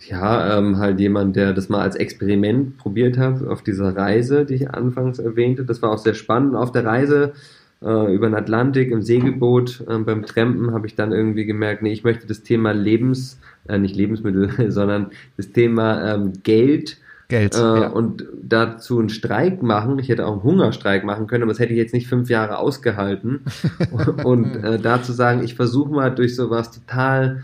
ja, 0.08 0.58
ähm, 0.58 0.78
halt 0.78 1.00
jemand, 1.00 1.36
der 1.36 1.52
das 1.52 1.68
mal 1.68 1.80
als 1.80 1.96
Experiment 1.96 2.76
probiert 2.78 3.18
hat 3.18 3.46
auf 3.46 3.62
dieser 3.62 3.96
Reise, 3.96 4.44
die 4.44 4.54
ich 4.54 4.70
anfangs 4.70 5.18
erwähnte. 5.18 5.64
Das 5.64 5.82
war 5.82 5.90
auch 5.90 5.98
sehr 5.98 6.14
spannend. 6.14 6.54
Auf 6.54 6.72
der 6.72 6.84
Reise 6.84 7.32
äh, 7.82 8.14
über 8.14 8.28
den 8.28 8.34
Atlantik 8.34 8.90
im 8.90 9.02
Segelboot 9.02 9.84
äh, 9.88 9.98
beim 9.98 10.24
Trampen 10.24 10.72
habe 10.72 10.86
ich 10.86 10.94
dann 10.94 11.12
irgendwie 11.12 11.44
gemerkt, 11.44 11.82
nee, 11.82 11.92
ich 11.92 12.04
möchte 12.04 12.26
das 12.26 12.42
Thema 12.42 12.72
Lebens, 12.72 13.38
äh, 13.68 13.78
nicht 13.78 13.96
Lebensmittel, 13.96 14.50
sondern 14.70 15.10
das 15.36 15.52
Thema 15.52 16.14
ähm, 16.14 16.32
Geld 16.42 16.98
Geld. 17.28 17.54
Äh, 17.54 17.58
ja. 17.58 17.88
Und 17.88 18.24
dazu 18.42 18.98
einen 18.98 19.08
Streik 19.08 19.62
machen. 19.62 19.98
Ich 19.98 20.08
hätte 20.08 20.26
auch 20.26 20.32
einen 20.32 20.42
Hungerstreik 20.42 21.04
machen 21.04 21.26
können, 21.26 21.42
aber 21.42 21.52
das 21.52 21.58
hätte 21.58 21.72
ich 21.72 21.78
jetzt 21.78 21.94
nicht 21.94 22.06
fünf 22.06 22.28
Jahre 22.28 22.58
ausgehalten. 22.58 23.40
und 24.24 24.56
äh, 24.56 24.78
dazu 24.78 25.12
sagen, 25.12 25.42
ich 25.42 25.54
versuche 25.54 25.90
mal 25.90 26.10
durch 26.10 26.36
sowas 26.36 26.70
total 26.70 27.42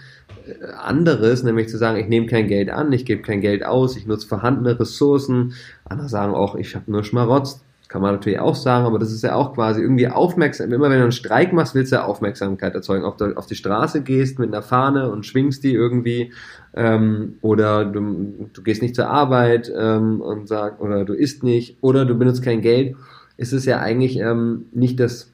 anderes, 0.77 1.43
nämlich 1.43 1.69
zu 1.69 1.79
sagen, 1.79 1.99
ich 1.99 2.09
nehme 2.09 2.27
kein 2.27 2.49
Geld 2.49 2.71
an, 2.71 2.93
ich 2.93 3.05
gebe 3.05 3.23
kein 3.23 3.41
Geld 3.41 3.65
aus, 3.65 3.97
ich 3.97 4.07
nutze 4.07 4.27
vorhandene 4.27 4.79
Ressourcen. 4.79 5.55
Andere 5.85 6.09
sagen 6.09 6.35
auch, 6.35 6.55
ich 6.55 6.75
habe 6.75 6.91
nur 6.91 7.05
Schmarotz. 7.05 7.63
Kann 7.89 8.03
man 8.03 8.15
natürlich 8.15 8.39
auch 8.39 8.55
sagen, 8.55 8.87
aber 8.87 9.01
das 9.01 9.11
ist 9.11 9.25
ja 9.25 9.35
auch 9.35 9.53
quasi 9.53 9.81
irgendwie 9.81 10.07
aufmerksam. 10.07 10.73
Immer 10.73 10.91
wenn 10.91 10.99
du 10.99 11.03
einen 11.03 11.13
Streik 11.13 11.53
machst, 11.53 11.75
willst 11.75 11.91
du 11.91 11.97
ja 11.97 12.05
Aufmerksamkeit 12.05 12.73
erzeugen. 12.73 13.05
Ob 13.05 13.19
du 13.19 13.37
auf 13.37 13.47
die 13.47 13.57
Straße 13.57 14.03
gehst 14.03 14.39
mit 14.39 14.55
einer 14.55 14.63
Fahne 14.63 15.11
und 15.11 15.27
schwingst 15.27 15.65
die 15.65 15.75
irgendwie, 15.75 16.33
ähm, 16.75 17.35
oder 17.41 17.85
du, 17.85 18.49
du 18.53 18.63
gehst 18.63 18.81
nicht 18.81 18.95
zur 18.95 19.09
Arbeit 19.09 19.73
ähm, 19.77 20.21
und 20.21 20.47
sag, 20.47 20.81
oder 20.81 21.05
du 21.05 21.15
isst 21.15 21.43
nicht, 21.43 21.79
oder 21.81 22.05
du 22.05 22.15
benutzt 22.15 22.45
kein 22.45 22.61
Geld, 22.61 22.95
ist 23.37 23.53
es 23.53 23.65
ja 23.65 23.81
eigentlich 23.81 24.19
ähm, 24.19 24.67
nicht 24.71 25.01
das 25.01 25.30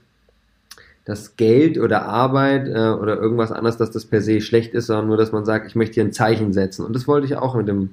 dass 1.07 1.37
Geld 1.37 1.79
oder 1.79 2.05
Arbeit 2.07 2.69
äh, 2.69 2.91
oder 2.91 3.17
irgendwas 3.17 3.53
anderes, 3.53 3.79
dass 3.79 3.93
das 3.93 4.05
per 4.05 4.21
se 4.21 4.41
schlecht 4.41 4.75
ist, 4.75 4.87
sondern 4.87 5.07
nur, 5.07 5.17
dass 5.17 5.33
man 5.33 5.45
sagt, 5.45 5.67
ich 5.67 5.77
möchte 5.77 5.95
hier 5.95 6.05
ein 6.05 6.13
Zeichen 6.13 6.53
setzen. 6.53 6.85
Und 6.85 6.95
das 6.95 7.09
wollte 7.09 7.27
ich 7.27 7.37
auch 7.37 7.55
mit 7.55 7.69
dem 7.69 7.91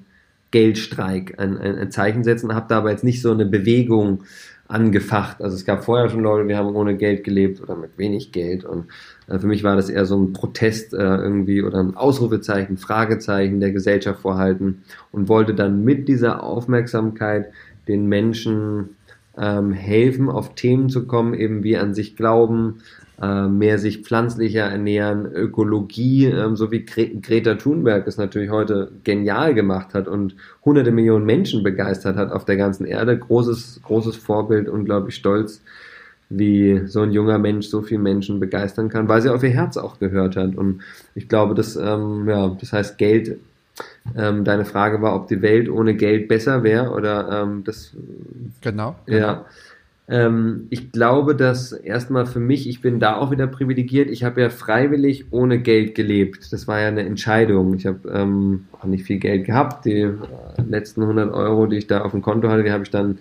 Geldstreik 0.49 1.39
ein, 1.39 1.57
ein, 1.57 1.77
ein 1.77 1.91
Zeichen 1.91 2.23
setzen, 2.23 2.53
habe 2.53 2.65
da 2.67 2.79
aber 2.79 2.89
jetzt 2.89 3.03
nicht 3.03 3.21
so 3.21 3.31
eine 3.31 3.45
Bewegung 3.45 4.23
angefacht. 4.67 5.43
Also 5.43 5.55
es 5.55 5.63
gab 5.63 5.83
vorher 5.83 6.09
schon 6.09 6.21
Leute, 6.21 6.47
wir 6.47 6.57
haben 6.57 6.75
ohne 6.75 6.97
Geld 6.97 7.23
gelebt 7.23 7.61
oder 7.61 7.75
mit 7.75 7.99
wenig 7.99 8.31
Geld. 8.31 8.65
Und 8.65 8.85
äh, 9.27 9.37
für 9.37 9.47
mich 9.47 9.63
war 9.63 9.75
das 9.75 9.89
eher 9.89 10.07
so 10.07 10.17
ein 10.17 10.33
Protest 10.33 10.95
äh, 10.95 10.97
irgendwie 10.97 11.61
oder 11.61 11.79
ein 11.79 11.95
Ausrufezeichen, 11.95 12.77
Fragezeichen 12.77 13.59
der 13.59 13.71
Gesellschaft 13.71 14.21
vorhalten 14.21 14.81
und 15.11 15.29
wollte 15.29 15.53
dann 15.53 15.83
mit 15.83 16.07
dieser 16.07 16.41
Aufmerksamkeit 16.41 17.51
den 17.87 18.07
Menschen 18.07 18.95
ähm, 19.37 19.71
helfen, 19.71 20.29
auf 20.29 20.55
Themen 20.55 20.89
zu 20.89 21.05
kommen, 21.05 21.35
eben 21.35 21.63
wie 21.63 21.77
an 21.77 21.93
sich 21.93 22.15
glauben, 22.15 22.79
äh, 23.23 23.47
mehr 23.47 23.79
sich 23.79 24.01
pflanzlicher 24.01 24.63
ernähren, 24.63 25.25
Ökologie, 25.25 26.25
ähm, 26.25 26.57
so 26.57 26.71
wie 26.71 26.83
Gre 26.83 27.07
Greta 27.21 27.55
Thunberg 27.55 28.05
es 28.05 28.17
natürlich 28.17 28.49
heute 28.49 28.91
genial 29.05 29.53
gemacht 29.53 29.93
hat 29.93 30.09
und 30.09 30.35
hunderte 30.65 30.91
Millionen 30.91 31.25
Menschen 31.25 31.63
begeistert 31.63 32.17
hat 32.17 32.33
auf 32.33 32.43
der 32.43 32.57
ganzen 32.57 32.85
Erde. 32.85 33.17
Großes, 33.17 33.79
großes 33.83 34.17
Vorbild, 34.17 34.67
unglaublich 34.67 35.15
stolz, 35.15 35.61
wie 36.27 36.81
so 36.85 37.01
ein 37.01 37.11
junger 37.11 37.37
Mensch 37.37 37.67
so 37.67 37.81
viele 37.81 38.01
Menschen 38.01 38.41
begeistern 38.41 38.89
kann, 38.89 39.07
weil 39.07 39.21
sie 39.21 39.29
auf 39.29 39.43
ihr 39.43 39.51
Herz 39.51 39.77
auch 39.77 39.99
gehört 39.99 40.35
hat. 40.35 40.55
Und 40.55 40.81
ich 41.15 41.29
glaube, 41.29 41.55
das, 41.55 41.77
ähm, 41.77 42.27
ja, 42.27 42.49
das 42.59 42.73
heißt, 42.73 42.97
Geld 42.97 43.37
ähm, 44.17 44.43
deine 44.43 44.65
Frage 44.65 45.01
war, 45.01 45.15
ob 45.15 45.29
die 45.29 45.41
Welt 45.41 45.69
ohne 45.69 45.95
Geld 45.95 46.27
besser 46.27 46.63
wäre 46.63 46.91
oder 46.91 47.43
ähm, 47.43 47.63
das. 47.63 47.93
Genau. 48.61 48.95
genau. 49.05 49.45
Ähm, 50.09 50.67
ich 50.69 50.91
glaube, 50.91 51.35
dass 51.35 51.71
erstmal 51.71 52.25
für 52.25 52.39
mich, 52.39 52.67
ich 52.67 52.81
bin 52.81 52.99
da 52.99 53.15
auch 53.15 53.31
wieder 53.31 53.47
privilegiert. 53.47 54.09
Ich 54.09 54.23
habe 54.23 54.41
ja 54.41 54.49
freiwillig 54.49 55.25
ohne 55.31 55.59
Geld 55.59 55.95
gelebt. 55.95 56.51
Das 56.51 56.67
war 56.67 56.81
ja 56.81 56.89
eine 56.89 57.03
Entscheidung. 57.03 57.73
Ich 57.75 57.85
habe 57.85 58.09
ähm, 58.09 58.65
auch 58.73 58.85
nicht 58.85 59.05
viel 59.05 59.19
Geld 59.19 59.45
gehabt. 59.45 59.85
Die 59.85 60.01
äh, 60.01 60.13
letzten 60.67 61.03
100 61.03 61.33
Euro, 61.33 61.67
die 61.67 61.77
ich 61.77 61.87
da 61.87 62.01
auf 62.01 62.11
dem 62.11 62.21
Konto 62.21 62.49
hatte, 62.49 62.63
die 62.63 62.71
habe 62.71 62.83
ich 62.83 62.89
dann 62.89 63.19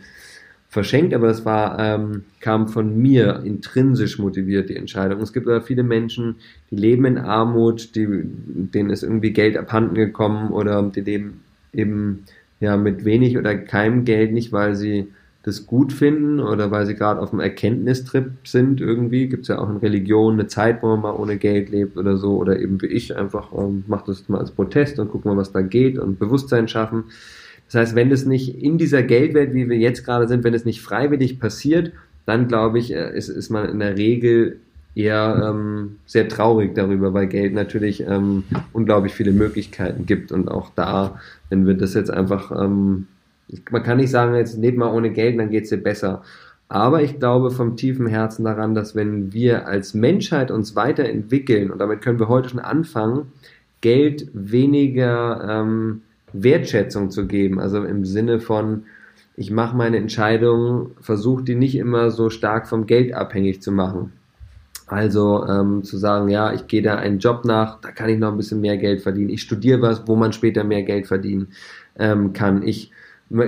verschenkt, 0.72 1.12
aber 1.12 1.26
das 1.26 1.44
war, 1.44 1.78
ähm, 1.78 2.24
kam 2.40 2.66
von 2.66 2.96
mir 2.96 3.42
intrinsisch 3.44 4.18
motiviert, 4.18 4.70
die 4.70 4.76
Entscheidung. 4.76 5.20
Es 5.20 5.34
gibt 5.34 5.46
aber 5.46 5.60
viele 5.60 5.82
Menschen, 5.82 6.36
die 6.70 6.76
leben 6.76 7.04
in 7.04 7.18
Armut, 7.18 7.94
die, 7.94 8.08
denen 8.24 8.88
ist 8.88 9.02
irgendwie 9.02 9.32
Geld 9.32 9.58
abhanden 9.58 9.94
gekommen 9.94 10.50
oder 10.50 10.82
die 10.82 11.02
leben 11.02 11.42
eben 11.74 12.24
ja 12.58 12.78
mit 12.78 13.04
wenig 13.04 13.36
oder 13.36 13.54
keinem 13.54 14.06
Geld 14.06 14.32
nicht, 14.32 14.50
weil 14.50 14.74
sie 14.74 15.08
das 15.44 15.66
gut 15.66 15.92
finden 15.92 16.38
oder 16.38 16.70
weil 16.70 16.86
sie 16.86 16.94
gerade 16.94 17.20
auf 17.20 17.32
einem 17.32 17.40
Erkenntnistrip 17.40 18.30
sind 18.44 18.80
irgendwie. 18.80 19.28
Gibt 19.28 19.42
es 19.42 19.48
ja 19.48 19.58
auch 19.58 19.68
in 19.68 19.78
Religion 19.78 20.34
eine 20.34 20.46
Zeit, 20.46 20.82
wo 20.82 20.88
man 20.88 21.00
mal 21.00 21.12
ohne 21.12 21.36
Geld 21.36 21.70
lebt 21.70 21.96
oder 21.96 22.16
so 22.16 22.36
oder 22.36 22.60
eben 22.60 22.80
wie 22.80 22.86
ich 22.86 23.16
einfach 23.16 23.52
ähm, 23.52 23.84
macht 23.88 24.08
das 24.08 24.28
mal 24.28 24.38
als 24.38 24.52
Protest 24.52 24.98
und 24.98 25.10
guck 25.10 25.24
mal, 25.24 25.36
was 25.36 25.52
da 25.52 25.62
geht 25.62 25.98
und 25.98 26.18
Bewusstsein 26.18 26.68
schaffen. 26.68 27.04
Das 27.66 27.74
heißt, 27.80 27.94
wenn 27.96 28.12
es 28.12 28.24
nicht 28.24 28.62
in 28.62 28.78
dieser 28.78 29.02
Geldwelt, 29.02 29.54
wie 29.54 29.68
wir 29.68 29.78
jetzt 29.78 30.04
gerade 30.04 30.28
sind, 30.28 30.44
wenn 30.44 30.54
es 30.54 30.64
nicht 30.64 30.80
freiwillig 30.80 31.40
passiert, 31.40 31.92
dann 32.26 32.46
glaube 32.46 32.78
ich, 32.78 32.92
äh, 32.92 33.16
ist, 33.16 33.28
ist 33.28 33.50
man 33.50 33.68
in 33.68 33.80
der 33.80 33.96
Regel 33.96 34.60
eher 34.94 35.50
ähm, 35.50 35.96
sehr 36.06 36.28
traurig 36.28 36.74
darüber, 36.74 37.14
weil 37.14 37.26
Geld 37.26 37.54
natürlich 37.54 38.06
ähm, 38.06 38.44
unglaublich 38.72 39.14
viele 39.14 39.32
Möglichkeiten 39.32 40.06
gibt 40.06 40.32
und 40.32 40.48
auch 40.48 40.70
da, 40.74 41.18
wenn 41.48 41.66
wir 41.66 41.74
das 41.74 41.94
jetzt 41.94 42.10
einfach, 42.10 42.52
ähm, 42.52 43.06
man 43.70 43.82
kann 43.82 43.98
nicht 43.98 44.10
sagen, 44.10 44.34
jetzt 44.34 44.58
lebt 44.58 44.78
mal 44.78 44.92
ohne 44.92 45.10
Geld, 45.10 45.38
dann 45.38 45.50
geht 45.50 45.64
es 45.64 45.70
dir 45.70 45.76
besser. 45.78 46.22
Aber 46.68 47.02
ich 47.02 47.18
glaube 47.18 47.50
vom 47.50 47.76
tiefen 47.76 48.06
Herzen 48.06 48.44
daran, 48.44 48.74
dass 48.74 48.94
wenn 48.94 49.32
wir 49.32 49.66
als 49.66 49.92
Menschheit 49.92 50.50
uns 50.50 50.74
weiterentwickeln, 50.74 51.70
und 51.70 51.78
damit 51.78 52.00
können 52.00 52.18
wir 52.18 52.28
heute 52.28 52.48
schon 52.48 52.60
anfangen, 52.60 53.32
Geld 53.82 54.28
weniger 54.32 55.46
ähm, 55.48 56.02
Wertschätzung 56.32 57.10
zu 57.10 57.26
geben. 57.26 57.60
Also 57.60 57.84
im 57.84 58.04
Sinne 58.04 58.40
von, 58.40 58.84
ich 59.36 59.50
mache 59.50 59.76
meine 59.76 59.98
Entscheidungen, 59.98 60.92
versuche 61.00 61.42
die 61.42 61.56
nicht 61.56 61.74
immer 61.74 62.10
so 62.10 62.30
stark 62.30 62.66
vom 62.66 62.86
Geld 62.86 63.12
abhängig 63.12 63.60
zu 63.60 63.72
machen. 63.72 64.12
Also 64.86 65.46
ähm, 65.46 65.84
zu 65.84 65.96
sagen, 65.96 66.28
ja, 66.28 66.52
ich 66.52 66.66
gehe 66.66 66.82
da 66.82 66.96
einen 66.96 67.18
Job 67.18 67.44
nach, 67.44 67.80
da 67.80 67.90
kann 67.90 68.10
ich 68.10 68.18
noch 68.18 68.30
ein 68.30 68.36
bisschen 68.36 68.60
mehr 68.60 68.76
Geld 68.76 69.00
verdienen. 69.02 69.30
Ich 69.30 69.42
studiere 69.42 69.80
was, 69.80 70.06
wo 70.06 70.16
man 70.16 70.32
später 70.32 70.64
mehr 70.64 70.82
Geld 70.82 71.06
verdienen 71.06 71.48
ähm, 71.98 72.32
kann. 72.32 72.62
Ich, 72.62 72.90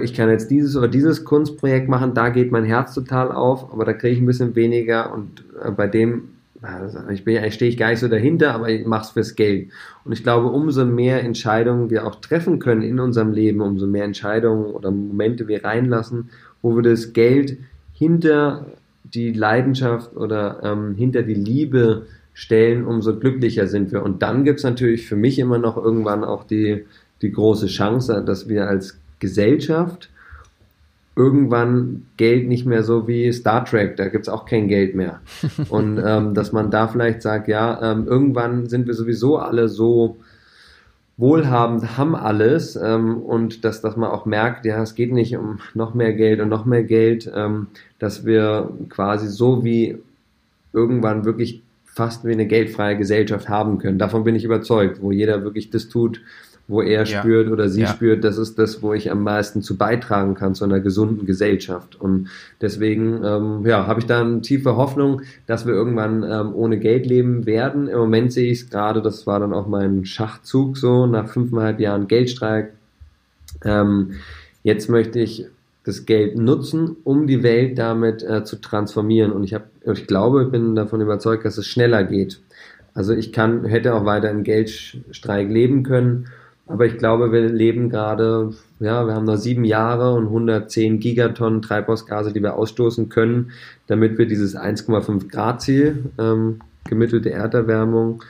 ich 0.03 0.15
kann 0.15 0.31
jetzt 0.31 0.51
dieses 0.51 0.77
oder 0.77 0.89
dieses 0.89 1.25
Kunstprojekt 1.25 1.89
machen, 1.89 2.15
da 2.15 2.31
geht 2.31 2.53
mein 2.53 2.65
Herz 2.65 2.95
total 2.95 3.33
auf, 3.33 3.73
aber 3.73 3.85
da 3.85 3.93
kriege 3.93 4.15
ich 4.15 4.21
ein 4.21 4.27
bisschen 4.27 4.55
weniger 4.55 5.13
und 5.13 5.45
äh, 5.63 5.71
bei 5.71 5.87
dem 5.87 6.29
also 6.65 6.99
ich, 7.11 7.25
bin, 7.25 7.51
stehe 7.51 7.71
ich 7.71 7.77
gar 7.77 7.91
nicht 7.91 8.01
so 8.01 8.09
dahinter, 8.09 8.55
aber 8.55 8.71
ich 8.71 8.87
mache 8.87 9.03
es 9.03 9.11
fürs 9.11 9.35
Geld. 9.37 9.69
Und 10.05 10.13
ich 10.13 10.23
glaube, 10.23 10.49
umso 10.49 10.87
mehr 10.87 11.23
Entscheidungen 11.23 11.91
wir 11.91 12.07
auch 12.07 12.17
treffen 12.17 12.59
können 12.59 12.83
in 12.83 13.01
unserem 13.01 13.33
Leben, 13.33 13.61
umso 13.61 13.87
mehr 13.87 14.05
Entscheidungen 14.05 14.67
oder 14.67 14.91
Momente 14.91 15.47
wir 15.47 15.65
reinlassen, 15.65 16.31
wo 16.63 16.75
wir 16.75 16.83
das 16.83 17.13
Geld 17.13 17.59
hinter 17.93 18.67
die 19.03 19.33
Leidenschaft 19.33 20.17
oder 20.17 20.61
ähm, 20.63 20.95
hinter 20.95 21.23
die 21.23 21.35
Liebe 21.35 22.07
stellen, 22.33 22.85
umso 22.85 23.19
glücklicher 23.19 23.67
sind 23.67 23.93
wir. 23.93 24.03
Und 24.03 24.23
dann 24.23 24.45
gibt 24.45 24.59
es 24.59 24.65
natürlich 24.65 25.07
für 25.07 25.17
mich 25.17 25.39
immer 25.39 25.59
noch 25.59 25.77
irgendwann 25.77 26.25
auch 26.25 26.45
die, 26.45 26.85
die 27.23 27.31
große 27.31 27.67
Chance, 27.67 28.23
dass 28.27 28.49
wir 28.49 28.69
als 28.69 28.99
Gesellschaft 29.19 30.11
irgendwann 31.17 32.07
Geld 32.17 32.49
nicht 32.49 32.67
mehr 32.67 32.83
so 32.83 33.07
wie 33.07 33.33
Star 33.33 33.65
Trek, 33.65 33.97
da 33.97 34.09
gibt's 34.09 34.29
auch 34.29 34.47
kein 34.47 34.69
Geld 34.69 34.95
mehr. 34.95 35.21
Und 35.69 36.03
ähm, 36.05 36.35
dass 36.35 36.53
man 36.53 36.71
da 36.71 36.89
vielleicht 36.89 37.23
sagt, 37.23 37.49
ja, 37.49 37.93
ähm, 37.93 38.07
irgendwann 38.07 38.67
sind 38.67 38.87
wir 38.87 38.95
sowieso 38.95 39.39
alle 39.39 39.69
so 39.69 40.17
wohlhabend, 41.17 41.97
haben 41.97 42.17
alles 42.17 42.75
ähm, 42.75 43.19
und 43.19 43.65
dass, 43.65 43.81
dass 43.81 43.97
man 43.97 44.11
auch 44.11 44.27
merkt, 44.27 44.67
ja, 44.67 44.83
es 44.83 44.97
geht 44.97 45.13
nicht 45.13 45.37
um 45.37 45.61
noch 45.73 45.95
mehr 45.95 46.13
Geld 46.13 46.41
und 46.41 46.49
noch 46.49 46.65
mehr 46.65 46.83
Geld, 46.83 47.31
ähm, 47.33 47.69
dass 48.01 48.27
wir 48.27 48.71
quasi 48.89 49.29
so 49.29 49.63
wie 49.63 49.97
irgendwann 50.73 51.25
wirklich 51.25 51.63
fast 51.85 52.25
wie 52.25 52.33
eine 52.33 52.49
geldfreie 52.49 52.97
Gesellschaft 52.97 53.49
haben 53.49 53.79
können. 53.79 53.99
Davon 53.99 54.25
bin 54.25 54.35
ich 54.35 54.45
überzeugt, 54.45 55.01
wo 55.01 55.13
jeder 55.13 55.45
wirklich 55.45 55.71
das 55.71 55.89
tut, 55.89 56.21
wo 56.67 56.81
er 56.81 57.05
ja. 57.05 57.21
spürt 57.21 57.51
oder 57.51 57.69
sie 57.69 57.83
ja. 57.83 57.89
spürt, 57.89 58.25
das 58.25 58.39
ist 58.39 58.59
das, 58.59 58.83
wo 58.83 58.95
ich 58.95 59.11
am 59.11 59.23
meisten 59.23 59.61
zu 59.61 59.77
beitragen 59.77 60.35
kann 60.35 60.55
zu 60.55 60.65
einer 60.65 60.81
gesunden 60.81 61.27
Gesellschaft. 61.27 62.01
Und 62.01 62.29
deswegen 62.61 63.23
ähm, 63.23 63.67
ja, 63.67 63.87
habe 63.87 64.01
ich 64.01 64.07
da 64.07 64.21
eine 64.21 64.41
tiefe 64.41 64.77
Hoffnung, 64.77 65.23
dass 65.47 65.67
wir 65.67 65.75
irgendwann 65.75 66.23
ähm, 66.23 66.55
ohne 66.55 66.79
Geld 66.79 67.07
leben 67.07 67.45
werden. 67.45 67.89
Im 67.89 67.99
Moment 67.99 68.33
sehe 68.33 68.51
ich 68.51 68.63
es 68.63 68.71
gerade, 68.71 69.03
das 69.03 69.27
war 69.27 69.41
dann 69.41 69.53
auch 69.53 69.67
mein 69.67 70.07
Schachzug 70.07 70.79
so 70.79 71.07
nach 71.07 71.29
fünfeinhalb 71.29 71.81
Jahren 71.81 72.09
Geldstreik. 72.09 72.73
Ähm, 73.63 74.15
jetzt 74.63 74.89
möchte 74.89 75.21
ich 75.21 75.47
das 75.85 76.07
Geld 76.07 76.39
nutzen, 76.39 76.97
um 77.05 77.27
die 77.27 77.43
Welt 77.43 77.79
damit 77.79 78.23
äh, 78.23 78.43
zu 78.43 78.57
transformieren. 78.57 79.33
Und 79.33 79.45
ich 79.45 79.53
habe, 79.53 79.65
ich 79.93 80.07
glaube, 80.07 80.47
bin 80.47 80.75
davon 80.75 81.03
überzeugt, 81.03 81.45
dass 81.45 81.59
es 81.59 81.67
schneller 81.67 82.05
geht. 82.05 82.41
Also 82.95 83.13
ich 83.13 83.33
kann, 83.33 83.67
hätte 83.67 83.95
auch 83.95 84.07
weiter 84.07 84.31
im 84.31 84.45
Geldstreik 84.45 85.51
leben 85.51 85.83
können, 85.83 86.29
aber 86.67 86.87
ich 86.87 86.97
glaube, 86.97 87.31
wir 87.31 87.43
leben 87.49 87.91
gerade, 87.91 88.55
ja, 88.81 89.07
wir 89.07 89.15
haben 89.15 89.27
noch 89.27 89.37
sieben 89.37 89.65
Jahre 89.65 90.15
und 90.15 90.27
110 90.27 90.99
Gigatonnen 90.99 91.61
Treibhausgase, 91.61 92.33
die 92.33 92.43
wir 92.43 92.55
ausstoßen 92.55 93.11
können, 93.11 93.51
damit 93.87 94.17
wir 94.17 94.27
dieses 94.27 94.57
1,5 94.57 95.29
Grad 95.29 95.61
Ziel, 95.61 96.11
ähm, 96.19 96.61
gemittelte 96.89 97.31
Erderwärmung, 97.31 98.23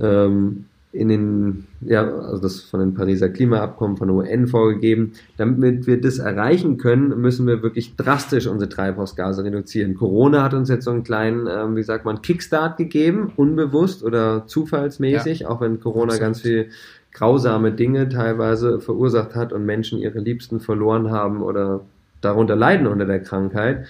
ähm, 0.00 0.64
in 0.90 1.08
den, 1.08 1.66
ja, 1.82 2.02
also 2.02 2.40
das 2.40 2.62
von 2.62 2.80
den 2.80 2.94
Pariser 2.94 3.28
Klimaabkommen 3.28 3.98
von 3.98 4.08
der 4.08 4.16
UN 4.16 4.46
vorgegeben. 4.46 5.12
Damit 5.36 5.86
wir 5.86 6.00
das 6.00 6.18
erreichen 6.18 6.78
können, 6.78 7.20
müssen 7.20 7.46
wir 7.46 7.62
wirklich 7.62 7.94
drastisch 7.96 8.46
unsere 8.46 8.70
Treibhausgase 8.70 9.44
reduzieren. 9.44 9.94
Corona 9.94 10.42
hat 10.42 10.54
uns 10.54 10.70
jetzt 10.70 10.86
so 10.86 10.90
einen 10.90 11.02
kleinen, 11.02 11.46
ähm, 11.46 11.76
wie 11.76 11.82
sagt 11.82 12.06
man, 12.06 12.22
Kickstart 12.22 12.78
gegeben, 12.78 13.32
unbewusst 13.36 14.02
oder 14.02 14.46
zufallsmäßig, 14.46 15.40
ja. 15.40 15.48
auch 15.50 15.60
wenn 15.60 15.78
Corona 15.78 16.16
ganz 16.16 16.40
viel 16.40 16.70
grausame 17.18 17.72
Dinge 17.72 18.08
teilweise 18.08 18.80
verursacht 18.80 19.34
hat 19.34 19.52
und 19.52 19.66
Menschen 19.66 19.98
ihre 19.98 20.20
Liebsten 20.20 20.60
verloren 20.60 21.10
haben 21.10 21.42
oder 21.42 21.80
darunter 22.20 22.54
leiden 22.54 22.86
unter 22.86 23.06
der 23.06 23.20
Krankheit. 23.20 23.86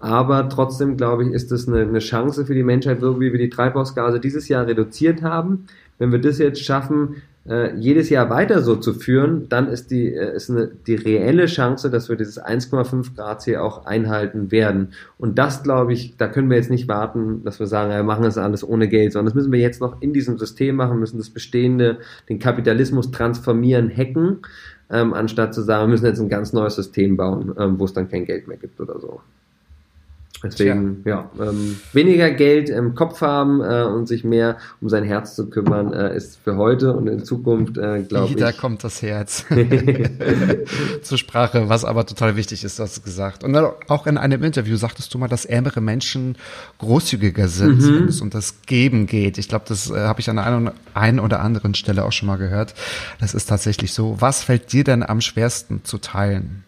Aber 0.00 0.48
trotzdem, 0.48 0.96
glaube 0.96 1.24
ich, 1.24 1.30
ist 1.30 1.52
es 1.52 1.68
eine, 1.68 1.82
eine 1.82 2.00
Chance 2.00 2.44
für 2.44 2.54
die 2.54 2.64
Menschheit, 2.64 3.00
so 3.00 3.20
wie 3.20 3.30
wir 3.30 3.38
die 3.38 3.50
Treibhausgase 3.50 4.18
dieses 4.18 4.48
Jahr 4.48 4.66
reduziert 4.66 5.22
haben, 5.22 5.66
wenn 5.98 6.10
wir 6.10 6.20
das 6.20 6.38
jetzt 6.38 6.64
schaffen, 6.64 7.22
äh, 7.48 7.74
jedes 7.76 8.08
Jahr 8.08 8.30
weiter 8.30 8.62
so 8.62 8.76
zu 8.76 8.94
führen, 8.94 9.48
dann 9.48 9.68
ist 9.68 9.90
die, 9.90 10.14
äh, 10.14 10.36
ist 10.36 10.50
eine, 10.50 10.68
die 10.86 10.94
reelle 10.94 11.46
Chance, 11.46 11.90
dass 11.90 12.08
wir 12.08 12.16
dieses 12.16 12.40
1,5 12.40 13.16
Grad 13.16 13.42
Ziel 13.42 13.56
auch 13.56 13.84
einhalten 13.84 14.52
werden. 14.52 14.92
Und 15.18 15.38
das, 15.38 15.62
glaube 15.62 15.92
ich, 15.92 16.16
da 16.16 16.28
können 16.28 16.50
wir 16.50 16.56
jetzt 16.56 16.70
nicht 16.70 16.86
warten, 16.86 17.42
dass 17.44 17.58
wir 17.58 17.66
sagen, 17.66 17.90
wir 17.90 18.02
machen 18.04 18.22
das 18.22 18.38
alles 18.38 18.66
ohne 18.66 18.88
Geld, 18.88 19.12
sondern 19.12 19.26
das 19.26 19.34
müssen 19.34 19.52
wir 19.52 19.58
jetzt 19.58 19.80
noch 19.80 20.00
in 20.00 20.12
diesem 20.12 20.38
System 20.38 20.76
machen, 20.76 21.00
müssen 21.00 21.18
das 21.18 21.30
Bestehende, 21.30 21.98
den 22.28 22.38
Kapitalismus 22.38 23.10
transformieren, 23.10 23.90
hacken, 23.90 24.38
ähm, 24.90 25.12
anstatt 25.12 25.52
zu 25.52 25.62
sagen, 25.62 25.84
wir 25.84 25.92
müssen 25.92 26.06
jetzt 26.06 26.20
ein 26.20 26.28
ganz 26.28 26.52
neues 26.52 26.76
System 26.76 27.16
bauen, 27.16 27.54
ähm, 27.58 27.78
wo 27.78 27.86
es 27.86 27.92
dann 27.92 28.08
kein 28.08 28.24
Geld 28.24 28.46
mehr 28.46 28.58
gibt 28.58 28.80
oder 28.80 29.00
so. 29.00 29.20
Deswegen, 30.42 31.02
Tja. 31.04 31.30
ja, 31.38 31.48
ähm, 31.48 31.76
weniger 31.92 32.30
Geld 32.30 32.68
im 32.68 32.94
Kopf 32.94 33.20
haben 33.20 33.60
äh, 33.60 33.84
und 33.84 34.08
sich 34.08 34.24
mehr 34.24 34.58
um 34.80 34.88
sein 34.88 35.04
Herz 35.04 35.36
zu 35.36 35.48
kümmern, 35.48 35.92
äh, 35.92 36.16
ist 36.16 36.38
für 36.42 36.56
heute 36.56 36.94
und 36.94 37.06
in 37.06 37.24
Zukunft, 37.24 37.78
äh, 37.78 38.02
glaube 38.02 38.30
ich. 38.30 38.36
Da 38.36 38.52
kommt 38.52 38.82
das 38.82 39.02
Herz 39.02 39.44
zur 41.02 41.18
Sprache, 41.18 41.68
was 41.68 41.84
aber 41.84 42.06
total 42.06 42.36
wichtig 42.36 42.64
ist, 42.64 42.78
hast 42.78 42.98
du 42.98 43.02
gesagt. 43.02 43.44
Und 43.44 43.56
auch 43.88 44.06
in 44.06 44.18
einem 44.18 44.42
Interview 44.42 44.76
sagtest 44.76 45.12
du 45.14 45.18
mal, 45.18 45.28
dass 45.28 45.44
ärmere 45.44 45.80
Menschen 45.80 46.36
großzügiger 46.78 47.48
sind, 47.48 47.80
mhm. 47.80 47.94
wenn 47.94 48.08
es 48.08 48.20
um 48.20 48.30
das 48.30 48.62
Geben 48.66 49.06
geht. 49.06 49.38
Ich 49.38 49.48
glaube, 49.48 49.64
das 49.68 49.90
äh, 49.90 49.94
habe 49.94 50.20
ich 50.20 50.28
an 50.28 50.38
einer 50.38 50.72
einen 50.94 51.20
oder 51.20 51.40
anderen 51.40 51.74
Stelle 51.74 52.04
auch 52.04 52.12
schon 52.12 52.26
mal 52.26 52.36
gehört. 52.36 52.74
Das 53.20 53.34
ist 53.34 53.46
tatsächlich 53.46 53.92
so. 53.92 54.16
Was 54.20 54.42
fällt 54.42 54.72
dir 54.72 54.84
denn 54.84 55.02
am 55.02 55.20
schwersten 55.20 55.84
zu 55.84 55.98
teilen? 55.98 56.64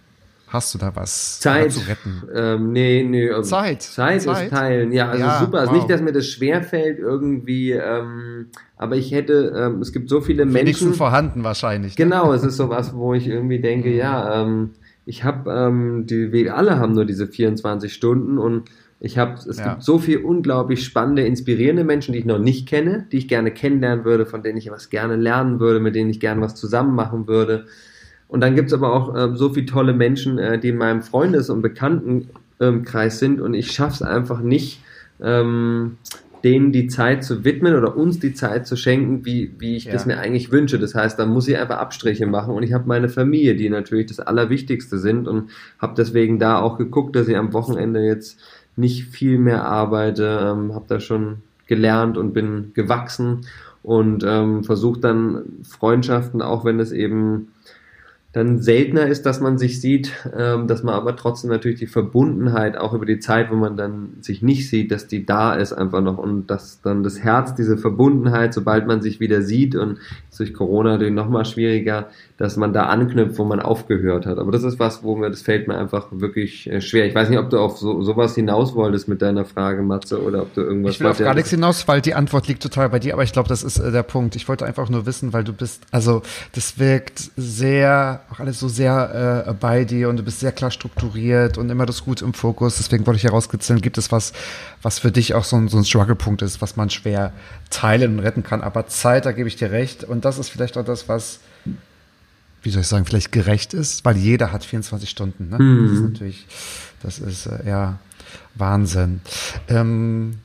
Hast 0.54 0.72
du 0.72 0.78
da 0.78 0.94
was 0.94 1.40
Zeit 1.40 1.72
zu 1.72 1.80
retten? 1.80 2.22
Ähm, 2.32 2.70
nee, 2.70 3.02
nee. 3.02 3.28
Also 3.28 3.50
Zeit. 3.50 3.82
Zeit. 3.82 4.22
Zeit 4.22 4.44
ist 4.44 4.50
teilen. 4.50 4.92
Ja, 4.92 5.08
also 5.08 5.24
ja, 5.24 5.40
super. 5.40 5.58
Also 5.58 5.72
wow. 5.72 5.78
nicht, 5.78 5.90
dass 5.90 6.00
mir 6.00 6.12
das 6.12 6.28
schwerfällt 6.28 7.00
irgendwie, 7.00 7.72
ähm, 7.72 8.46
aber 8.76 8.94
ich 8.94 9.10
hätte, 9.10 9.52
ähm, 9.56 9.80
es 9.82 9.92
gibt 9.92 10.08
so 10.08 10.20
viele 10.20 10.44
Menschen. 10.44 10.60
Wenigstens 10.60 10.96
vorhanden 10.96 11.42
wahrscheinlich. 11.42 11.98
Ne? 11.98 12.04
Genau, 12.04 12.32
es 12.32 12.44
ist 12.44 12.56
sowas, 12.56 12.94
wo 12.94 13.14
ich 13.14 13.26
irgendwie 13.26 13.58
denke, 13.58 13.92
ja, 13.92 14.42
ähm, 14.42 14.70
ich 15.06 15.24
habe, 15.24 15.50
ähm, 15.50 16.06
die, 16.06 16.30
wir 16.30 16.56
alle 16.56 16.78
haben 16.78 16.94
nur 16.94 17.04
diese 17.04 17.26
24 17.26 17.92
Stunden 17.92 18.38
und 18.38 18.70
ich 19.00 19.18
habe, 19.18 19.34
es 19.34 19.58
ja. 19.58 19.70
gibt 19.70 19.82
so 19.82 19.98
viel 19.98 20.18
unglaublich 20.18 20.84
spannende, 20.84 21.26
inspirierende 21.26 21.82
Menschen, 21.82 22.12
die 22.12 22.20
ich 22.20 22.26
noch 22.26 22.38
nicht 22.38 22.68
kenne, 22.68 23.08
die 23.10 23.18
ich 23.18 23.26
gerne 23.26 23.50
kennenlernen 23.50 24.04
würde, 24.04 24.24
von 24.24 24.44
denen 24.44 24.58
ich 24.58 24.70
was 24.70 24.88
gerne 24.88 25.16
lernen 25.16 25.58
würde, 25.58 25.80
mit 25.80 25.96
denen 25.96 26.10
ich 26.10 26.20
gerne 26.20 26.40
was 26.40 26.54
zusammen 26.54 26.94
machen 26.94 27.26
würde. 27.26 27.66
Und 28.28 28.40
dann 28.40 28.54
gibt's 28.54 28.72
aber 28.72 28.92
auch 28.92 29.14
äh, 29.14 29.36
so 29.36 29.50
viele 29.50 29.66
tolle 29.66 29.92
Menschen, 29.92 30.38
äh, 30.38 30.58
die 30.58 30.70
in 30.70 30.76
meinem 30.76 31.02
Freundes- 31.02 31.50
und 31.50 31.62
Bekanntenkreis 31.62 33.18
sind. 33.18 33.40
Und 33.40 33.54
ich 33.54 33.70
schaff's 33.72 34.02
einfach 34.02 34.40
nicht, 34.40 34.80
ähm, 35.20 35.98
denen 36.44 36.72
die 36.72 36.88
Zeit 36.88 37.24
zu 37.24 37.42
widmen 37.44 37.74
oder 37.74 37.96
uns 37.96 38.18
die 38.18 38.34
Zeit 38.34 38.66
zu 38.66 38.76
schenken, 38.76 39.24
wie, 39.24 39.54
wie 39.58 39.76
ich 39.76 39.84
ja. 39.84 39.92
das 39.92 40.04
mir 40.04 40.18
eigentlich 40.18 40.52
wünsche. 40.52 40.78
Das 40.78 40.94
heißt, 40.94 41.18
da 41.18 41.24
muss 41.24 41.48
ich 41.48 41.56
einfach 41.56 41.78
Abstriche 41.78 42.26
machen. 42.26 42.54
Und 42.54 42.62
ich 42.62 42.74
habe 42.74 42.86
meine 42.86 43.08
Familie, 43.08 43.56
die 43.56 43.70
natürlich 43.70 44.06
das 44.06 44.20
Allerwichtigste 44.20 44.98
sind. 44.98 45.26
Und 45.26 45.50
habe 45.78 45.94
deswegen 45.96 46.38
da 46.38 46.60
auch 46.60 46.76
geguckt, 46.76 47.16
dass 47.16 47.28
ich 47.28 47.36
am 47.36 47.52
Wochenende 47.54 48.04
jetzt 48.04 48.38
nicht 48.76 49.04
viel 49.04 49.38
mehr 49.38 49.64
arbeite, 49.64 50.52
ähm, 50.52 50.74
habe 50.74 50.84
da 50.88 51.00
schon 51.00 51.38
gelernt 51.66 52.18
und 52.18 52.34
bin 52.34 52.72
gewachsen. 52.74 53.46
Und 53.82 54.24
ähm, 54.26 54.64
versuche 54.64 55.00
dann 55.00 55.42
Freundschaften, 55.62 56.42
auch 56.42 56.64
wenn 56.64 56.80
es 56.80 56.90
eben 56.92 57.48
dann 58.34 58.60
seltener 58.60 59.06
ist, 59.06 59.26
dass 59.26 59.40
man 59.40 59.58
sich 59.58 59.80
sieht, 59.80 60.10
ähm, 60.36 60.66
dass 60.66 60.82
man 60.82 60.96
aber 60.96 61.14
trotzdem 61.14 61.50
natürlich 61.50 61.78
die 61.78 61.86
Verbundenheit 61.86 62.76
auch 62.76 62.92
über 62.92 63.06
die 63.06 63.20
Zeit, 63.20 63.48
wo 63.48 63.54
man 63.54 63.76
dann 63.76 64.14
sich 64.22 64.42
nicht 64.42 64.68
sieht, 64.68 64.90
dass 64.90 65.06
die 65.06 65.24
da 65.24 65.54
ist 65.54 65.72
einfach 65.72 66.00
noch 66.00 66.18
und 66.18 66.48
dass 66.48 66.80
dann 66.82 67.04
das 67.04 67.20
Herz, 67.20 67.54
diese 67.54 67.78
Verbundenheit, 67.78 68.52
sobald 68.52 68.88
man 68.88 69.02
sich 69.02 69.20
wieder 69.20 69.42
sieht 69.42 69.76
und 69.76 69.98
durch 70.36 70.52
Corona 70.52 70.92
natürlich 70.92 71.14
nochmal 71.14 71.44
schwieriger, 71.44 72.08
dass 72.36 72.56
man 72.56 72.72
da 72.72 72.86
anknüpft, 72.86 73.38
wo 73.38 73.44
man 73.44 73.60
aufgehört 73.60 74.26
hat. 74.26 74.38
Aber 74.38 74.50
das 74.50 74.64
ist 74.64 74.80
was, 74.80 75.04
wo 75.04 75.14
mir, 75.14 75.30
das 75.30 75.42
fällt 75.42 75.68
mir 75.68 75.78
einfach 75.78 76.08
wirklich 76.10 76.68
äh, 76.68 76.80
schwer. 76.80 77.06
Ich 77.06 77.14
weiß 77.14 77.28
nicht, 77.28 77.38
ob 77.38 77.50
du 77.50 77.60
auf 77.60 77.78
so, 77.78 78.02
sowas 78.02 78.34
hinaus 78.34 78.74
wolltest 78.74 79.06
mit 79.06 79.22
deiner 79.22 79.44
Frage, 79.44 79.82
Matze, 79.82 80.20
oder 80.20 80.42
ob 80.42 80.52
du 80.54 80.62
irgendwas. 80.62 80.94
Ich 80.94 81.00
will 81.00 81.06
auf 81.06 81.18
gar 81.18 81.34
nichts 81.34 81.50
hinaus, 81.50 81.86
weil 81.86 82.00
die 82.00 82.14
Antwort 82.14 82.48
liegt 82.48 82.64
total 82.64 82.88
bei 82.88 82.98
dir, 82.98 83.12
aber 83.12 83.22
ich 83.22 83.32
glaube, 83.32 83.48
das 83.48 83.62
ist 83.62 83.78
äh, 83.78 83.92
der 83.92 84.02
Punkt. 84.02 84.34
Ich 84.34 84.48
wollte 84.48 84.66
einfach 84.66 84.90
nur 84.90 85.06
wissen, 85.06 85.32
weil 85.32 85.44
du 85.44 85.52
bist, 85.52 85.84
also 85.92 86.22
das 86.52 86.80
wirkt 86.80 87.30
sehr, 87.36 88.23
auch 88.30 88.40
alles 88.40 88.60
so 88.60 88.68
sehr 88.68 89.46
äh, 89.46 89.52
bei 89.52 89.84
dir 89.84 90.08
und 90.08 90.16
du 90.16 90.22
bist 90.22 90.40
sehr 90.40 90.52
klar 90.52 90.70
strukturiert 90.70 91.58
und 91.58 91.70
immer 91.70 91.86
das 91.86 92.04
Gut 92.04 92.22
im 92.22 92.34
Fokus. 92.34 92.76
Deswegen 92.76 93.06
wollte 93.06 93.18
ich 93.18 93.24
herauskitzeln, 93.24 93.80
gibt 93.80 93.98
es 93.98 94.10
was, 94.12 94.32
was 94.82 94.98
für 94.98 95.12
dich 95.12 95.34
auch 95.34 95.44
so 95.44 95.56
ein, 95.56 95.68
so 95.68 95.76
ein 95.76 95.84
Struggle-Punkt 95.84 96.42
ist, 96.42 96.60
was 96.60 96.76
man 96.76 96.90
schwer 96.90 97.32
teilen 97.70 98.18
und 98.18 98.24
retten 98.24 98.42
kann. 98.42 98.62
Aber 98.62 98.86
Zeit, 98.86 99.26
da 99.26 99.32
gebe 99.32 99.48
ich 99.48 99.56
dir 99.56 99.70
recht. 99.70 100.04
Und 100.04 100.24
das 100.24 100.38
ist 100.38 100.48
vielleicht 100.48 100.76
auch 100.76 100.84
das, 100.84 101.08
was 101.08 101.40
wie 102.64 102.70
soll 102.70 102.80
ich 102.80 102.88
sagen, 102.88 103.04
vielleicht 103.04 103.30
gerecht 103.30 103.74
ist, 103.74 104.04
weil 104.04 104.16
jeder 104.16 104.50
hat 104.50 104.64
24 104.64 105.08
Stunden. 105.08 105.50
Ne? 105.50 105.58
Mhm. 105.58 105.82
Das 105.82 105.92
ist 105.92 106.02
natürlich, 106.02 106.46
das 107.02 107.18
ist 107.18 107.46
äh, 107.46 107.68
ja 107.68 107.98
Wahnsinn. 108.54 109.20
Ähm, 109.68 110.38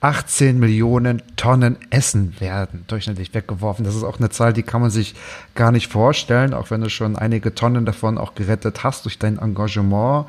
18 0.00 0.58
Millionen 0.58 1.22
Tonnen 1.36 1.76
Essen 1.90 2.38
werden 2.38 2.84
durchschnittlich 2.86 3.32
weggeworfen. 3.34 3.84
Das 3.84 3.96
ist 3.96 4.04
auch 4.04 4.18
eine 4.18 4.28
Zahl, 4.28 4.52
die 4.52 4.62
kann 4.62 4.82
man 4.82 4.90
sich 4.90 5.14
gar 5.54 5.72
nicht 5.72 5.90
vorstellen, 5.90 6.52
auch 6.52 6.70
wenn 6.70 6.82
du 6.82 6.90
schon 6.90 7.16
einige 7.16 7.54
Tonnen 7.54 7.86
davon 7.86 8.18
auch 8.18 8.34
gerettet 8.34 8.84
hast 8.84 9.04
durch 9.06 9.18
dein 9.18 9.38
Engagement. 9.38 10.26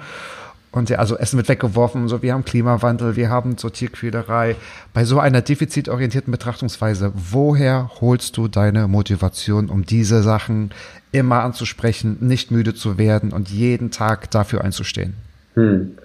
Und 0.71 0.89
ja, 0.89 0.99
also 0.99 1.17
Essen 1.17 1.37
wird 1.37 1.49
weggeworfen, 1.49 2.07
so 2.07 2.21
wir 2.21 2.33
haben 2.33 2.45
Klimawandel, 2.45 3.15
wir 3.15 3.29
haben 3.29 3.57
so 3.57 3.69
Tierquälerei. 3.69 4.55
Bei 4.93 5.05
so 5.05 5.19
einer 5.19 5.41
defizitorientierten 5.41 6.31
Betrachtungsweise, 6.31 7.11
woher 7.15 7.89
holst 7.99 8.37
du 8.37 8.47
deine 8.47 8.87
Motivation, 8.87 9.69
um 9.69 9.85
diese 9.85 10.23
Sachen 10.23 10.71
immer 11.11 11.43
anzusprechen, 11.43 12.17
nicht 12.21 12.51
müde 12.51 12.73
zu 12.73 12.97
werden 12.97 13.33
und 13.33 13.49
jeden 13.49 13.91
Tag 13.91 14.29
dafür 14.31 14.63
einzustehen? 14.63 15.15
Hm. 15.55 15.97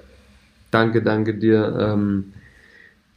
Danke, 0.70 1.02
danke 1.02 1.34
dir. 1.34 1.76
Ähm 1.78 2.32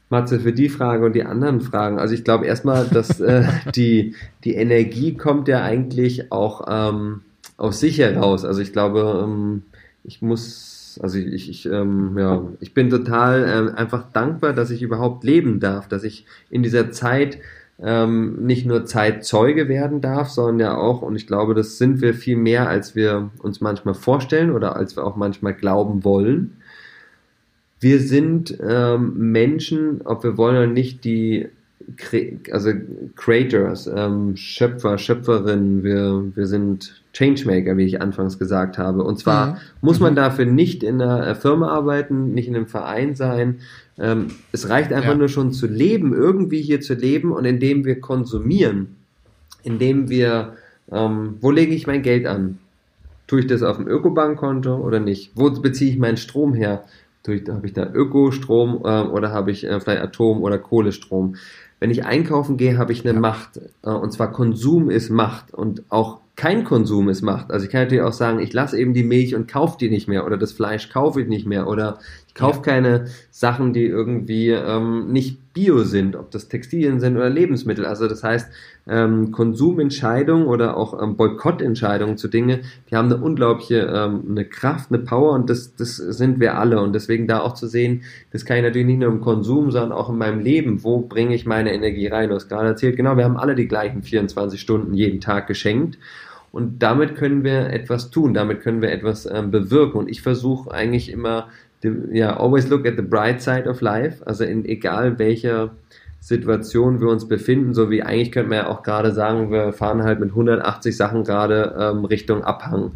Matze, 0.10 0.40
für 0.40 0.54
die 0.54 0.70
Frage 0.70 1.06
und 1.06 1.14
die 1.14 1.24
anderen 1.24 1.62
Fragen. 1.62 2.00
Also 2.00 2.14
ich 2.14 2.24
glaube 2.24 2.46
erstmal, 2.46 2.86
dass 2.86 3.20
äh, 3.20 3.44
die, 3.76 4.16
die 4.44 4.56
Energie 4.56 5.16
kommt 5.16 5.48
ja 5.48 5.64
eigentlich 5.64 6.32
auch 6.32 6.66
ähm, 6.68 7.22
aus 7.58 7.80
sich 7.80 8.00
heraus. 8.00 8.46
Also 8.46 8.62
ich 8.62 8.74
glaube, 8.74 9.24
ähm, 9.24 9.64
ich 10.04 10.22
muss, 10.22 11.00
also 11.02 11.18
ich, 11.18 11.50
ich, 11.50 11.66
ähm, 11.66 12.18
ja, 12.18 12.44
ich 12.60 12.74
bin 12.74 12.90
total 12.90 13.44
äh, 13.44 13.78
einfach 13.78 14.12
dankbar, 14.12 14.54
dass 14.54 14.70
ich 14.70 14.82
überhaupt 14.82 15.24
leben 15.24 15.60
darf, 15.60 15.88
dass 15.88 16.04
ich 16.04 16.26
in 16.50 16.64
dieser 16.64 16.92
Zeit 16.92 17.40
ähm, 17.82 18.46
nicht 18.46 18.66
nur 18.66 18.86
Zeitzeuge 18.86 19.68
werden 19.68 20.00
darf, 20.02 20.30
sondern 20.30 20.60
ja 20.60 20.78
auch, 20.78 21.02
und 21.02 21.16
ich 21.16 21.28
glaube, 21.28 21.54
das 21.54 21.78
sind 21.78 22.02
wir 22.02 22.14
viel 22.14 22.38
mehr, 22.38 22.70
als 22.70 22.96
wir 22.96 23.32
uns 23.40 23.60
manchmal 23.60 23.96
vorstellen 23.96 24.52
oder 24.52 24.76
als 24.76 24.96
wir 24.96 25.04
auch 25.04 25.16
manchmal 25.16 25.54
glauben 25.54 26.04
wollen. 26.04 26.58
Wir 27.80 28.00
sind 28.00 28.58
ähm, 28.68 29.32
Menschen, 29.32 30.02
ob 30.04 30.24
wir 30.24 30.38
wollen 30.38 30.56
oder 30.56 30.68
nicht, 30.68 31.04
die 31.04 31.48
also 32.52 32.72
Creators, 33.16 33.88
ähm, 33.88 34.36
Schöpfer, 34.36 34.98
Schöpferinnen, 34.98 35.84
wir, 35.84 36.24
wir 36.36 36.48
sind 36.48 37.02
Changemaker, 37.14 37.78
wie 37.78 37.86
ich 37.86 38.02
anfangs 38.02 38.40
gesagt 38.40 38.78
habe. 38.78 39.04
Und 39.04 39.20
zwar 39.20 39.48
mhm. 39.48 39.58
muss 39.82 40.00
man 40.00 40.14
mhm. 40.14 40.18
dafür 40.18 40.46
nicht 40.46 40.84
in 40.84 41.02
einer 41.02 41.36
Firma 41.36 41.70
arbeiten, 41.70 42.34
nicht 42.34 42.48
in 42.48 42.56
einem 42.56 42.68
Verein 42.68 43.16
sein. 43.16 43.60
Ähm, 43.98 44.28
es 44.52 44.70
reicht 44.70 44.92
einfach 44.92 45.12
ja. 45.12 45.18
nur 45.18 45.30
schon 45.30 45.52
zu 45.52 45.68
leben, 45.68 46.14
irgendwie 46.14 46.62
hier 46.62 46.82
zu 46.82 46.96
leben 46.96 47.32
und 47.32 47.46
indem 47.46 47.86
wir 47.86 48.00
konsumieren, 48.02 48.96
indem 49.64 50.10
wir, 50.10 50.54
ähm, 50.92 51.36
wo 51.40 51.52
lege 51.52 51.74
ich 51.74 51.88
mein 51.88 52.02
Geld 52.02 52.26
an? 52.26 52.58
Tue 53.28 53.42
ich 53.42 53.48
das 53.48 53.64
auf 53.64 53.78
dem 53.78 53.88
Ökobankkonto 53.88 54.76
oder 54.76 55.00
nicht? 55.00 55.32
Wo 55.36 55.50
beziehe 55.50 55.92
ich 55.92 55.98
meinen 55.98 56.18
Strom 56.18 56.54
her? 56.54 56.84
Habe 57.28 57.66
ich 57.66 57.74
da 57.74 57.92
Ökostrom 57.92 58.82
äh, 58.84 59.02
oder 59.02 59.32
habe 59.32 59.52
ich 59.52 59.64
äh, 59.64 59.80
vielleicht 59.80 60.02
Atom- 60.02 60.42
oder 60.42 60.58
Kohlestrom? 60.58 61.36
Wenn 61.80 61.92
ich 61.92 62.06
einkaufen 62.06 62.58
gehe, 62.58 62.78
habe 62.78 62.94
ich 62.94 63.06
eine 63.06 63.16
ja. 63.16 63.20
Macht. 63.20 63.60
Äh, 63.84 63.90
und 63.90 64.12
zwar 64.12 64.32
Konsum 64.32 64.90
ist 64.90 65.10
Macht. 65.10 65.54
Und 65.54 65.84
auch 65.90 66.20
kein 66.36 66.66
Konsum 66.66 67.08
es 67.10 67.22
macht. 67.22 67.52
Also 67.52 67.66
ich 67.66 67.72
kann 67.72 67.84
natürlich 67.84 68.04
auch 68.04 68.14
sagen, 68.14 68.40
ich 68.40 68.52
lasse 68.52 68.78
eben 68.78 68.94
die 68.94 69.04
Milch 69.04 69.36
und 69.36 69.50
kaufe 69.50 69.78
die 69.80 69.90
nicht 69.90 70.08
mehr 70.08 70.26
oder 70.26 70.38
das 70.38 70.52
Fleisch 70.52 70.90
kaufe 70.90 71.22
ich 71.22 71.28
nicht 71.28 71.46
mehr 71.46 71.68
oder 71.68 72.00
ich 72.36 72.42
kaufe 72.42 72.58
ja. 72.58 72.64
keine 72.64 73.06
Sachen, 73.32 73.72
die 73.72 73.86
irgendwie 73.86 74.50
ähm, 74.50 75.10
nicht 75.10 75.54
bio 75.54 75.84
sind, 75.84 76.18
ob 76.18 76.32
das 76.32 76.50
Textilien 76.50 77.00
sind 77.00 77.16
oder 77.16 77.30
Lebensmittel. 77.30 77.86
Also 77.86 78.10
das 78.10 78.26
heißt, 78.26 78.52
ähm, 78.88 79.32
Konsumentscheidungen 79.32 80.46
oder 80.46 80.76
auch 80.76 81.02
ähm, 81.02 81.16
Boykottentscheidungen 81.16 82.18
zu 82.18 82.28
Dinge, 82.28 82.60
die 82.92 82.98
haben 82.98 83.06
eine 83.06 83.24
unglaubliche 83.24 83.84
ähm, 83.84 84.26
eine 84.30 84.44
Kraft, 84.44 84.92
eine 84.92 85.00
Power 85.00 85.32
und 85.32 85.50
das, 85.50 85.78
das 85.78 85.96
sind 85.96 86.42
wir 86.42 86.58
alle. 86.58 86.82
Und 86.82 86.92
deswegen 86.92 87.26
da 87.26 87.40
auch 87.40 87.54
zu 87.54 87.68
sehen, 87.68 88.04
das 88.34 88.44
kann 88.44 88.58
ich 88.58 88.64
natürlich 88.64 88.88
nicht 88.88 89.00
nur 89.00 89.14
im 89.14 89.22
Konsum, 89.22 89.72
sondern 89.72 89.94
auch 89.94 90.10
in 90.10 90.18
meinem 90.18 90.42
Leben. 90.42 90.84
Wo 90.84 91.00
bringe 91.00 91.36
ich 91.36 91.46
meine 91.46 91.74
Energie 91.74 92.08
rein? 92.08 92.28
Du 92.28 92.36
hast 92.36 92.50
gerade 92.50 92.68
erzählt, 92.68 92.98
genau, 92.98 93.16
wir 93.16 93.24
haben 93.24 93.38
alle 93.38 93.56
die 93.56 93.70
gleichen 93.70 94.04
24 94.04 94.60
Stunden 94.60 94.94
jeden 94.94 95.22
Tag 95.22 95.48
geschenkt. 95.48 95.98
Und 96.52 96.82
damit 96.82 97.16
können 97.16 97.44
wir 97.44 97.70
etwas 97.70 98.12
tun, 98.12 98.34
damit 98.34 98.62
können 98.62 98.82
wir 98.82 98.90
etwas 98.90 99.26
ähm, 99.26 99.52
bewirken. 99.52 99.98
Und 99.98 100.10
ich 100.10 100.22
versuche 100.22 100.72
eigentlich 100.72 101.12
immer, 101.12 101.50
ja, 102.12 102.38
always 102.38 102.68
look 102.70 102.86
at 102.86 102.96
the 102.96 103.02
bright 103.02 103.42
side 103.42 103.68
of 103.70 103.82
life. 103.82 104.26
Also 104.26 104.44
in 104.44 104.66
egal 104.66 105.20
welcher 105.20 105.72
Situation 106.20 107.02
wir 107.02 107.10
uns 107.10 107.28
befinden, 107.28 107.74
so 107.74 107.92
wie 107.92 108.02
eigentlich 108.02 108.32
könnte 108.32 108.50
man 108.50 108.58
ja 108.60 108.68
auch 108.68 108.82
gerade 108.82 109.12
sagen, 109.12 109.52
wir 109.52 109.74
fahren 109.74 110.04
halt 110.04 110.20
mit 110.20 110.30
180 110.30 110.98
Sachen 110.98 111.24
gerade 111.24 111.76
ähm, 111.80 112.06
Richtung 112.06 112.44
Abhang. 112.44 112.92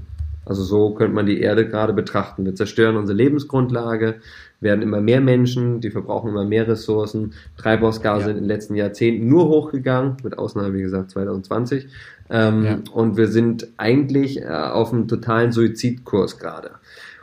Also 0.45 0.63
so 0.63 0.95
könnte 0.95 1.13
man 1.13 1.27
die 1.27 1.39
Erde 1.39 1.67
gerade 1.67 1.93
betrachten. 1.93 2.43
Wir 2.43 2.55
zerstören 2.55 2.97
unsere 2.97 3.15
Lebensgrundlage, 3.15 4.15
werden 4.61 4.81
immer 4.81 4.99
mehr 4.99 5.21
Menschen, 5.21 5.79
die 5.79 5.91
verbrauchen 5.91 6.31
immer 6.31 6.43
mehr 6.43 6.67
Ressourcen. 6.67 7.33
Treibhausgase 7.57 8.21
ja. 8.21 8.27
sind 8.27 8.37
in 8.37 8.43
den 8.43 8.47
letzten 8.47 8.73
Jahrzehnten 8.73 9.27
nur 9.27 9.47
hochgegangen, 9.47 10.17
mit 10.23 10.37
Ausnahme, 10.39 10.73
wie 10.73 10.81
gesagt, 10.81 11.11
2020. 11.11 11.87
Ähm, 12.31 12.65
ja. 12.65 12.79
Und 12.91 13.15
wir 13.15 13.27
sind 13.27 13.67
eigentlich 13.77 14.41
äh, 14.41 14.47
auf 14.47 14.91
einem 14.91 15.07
totalen 15.07 15.51
Suizidkurs 15.51 16.39
gerade. 16.39 16.71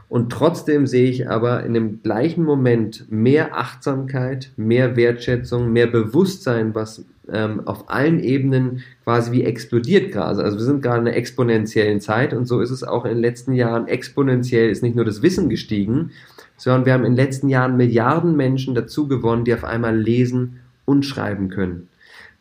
Und 0.08 0.30
trotzdem 0.30 0.86
sehe 0.86 1.10
ich 1.10 1.28
aber 1.28 1.64
in 1.64 1.74
dem 1.74 2.02
gleichen 2.02 2.44
Moment 2.44 3.10
mehr 3.10 3.56
Achtsamkeit, 3.56 4.52
mehr 4.56 4.96
Wertschätzung, 4.96 5.72
mehr 5.72 5.88
Bewusstsein, 5.88 6.74
was 6.74 7.04
ähm, 7.28 7.66
auf 7.66 7.90
allen 7.90 8.20
Ebenen 8.20 8.84
quasi 9.02 9.32
wie 9.32 9.42
explodiert 9.42 10.12
gerade. 10.12 10.44
Also 10.44 10.58
wir 10.58 10.64
sind 10.64 10.82
gerade 10.82 11.00
in 11.00 11.08
einer 11.08 11.16
exponentiellen 11.16 12.00
Zeit 12.00 12.32
und 12.34 12.46
so 12.46 12.60
ist 12.60 12.70
es 12.70 12.84
auch 12.84 13.04
in 13.04 13.12
den 13.12 13.20
letzten 13.20 13.52
Jahren 13.52 13.88
exponentiell, 13.88 14.70
ist 14.70 14.82
nicht 14.82 14.94
nur 14.94 15.04
das 15.04 15.22
Wissen 15.22 15.48
gestiegen, 15.48 16.12
sondern 16.56 16.86
wir 16.86 16.92
haben 16.92 17.04
in 17.04 17.12
den 17.12 17.24
letzten 17.24 17.48
Jahren 17.48 17.76
Milliarden 17.76 18.36
Menschen 18.36 18.74
dazu 18.74 19.08
gewonnen, 19.08 19.44
die 19.44 19.54
auf 19.54 19.64
einmal 19.64 19.96
lesen 19.96 20.60
und 20.84 21.04
schreiben 21.04 21.48
können. 21.48 21.88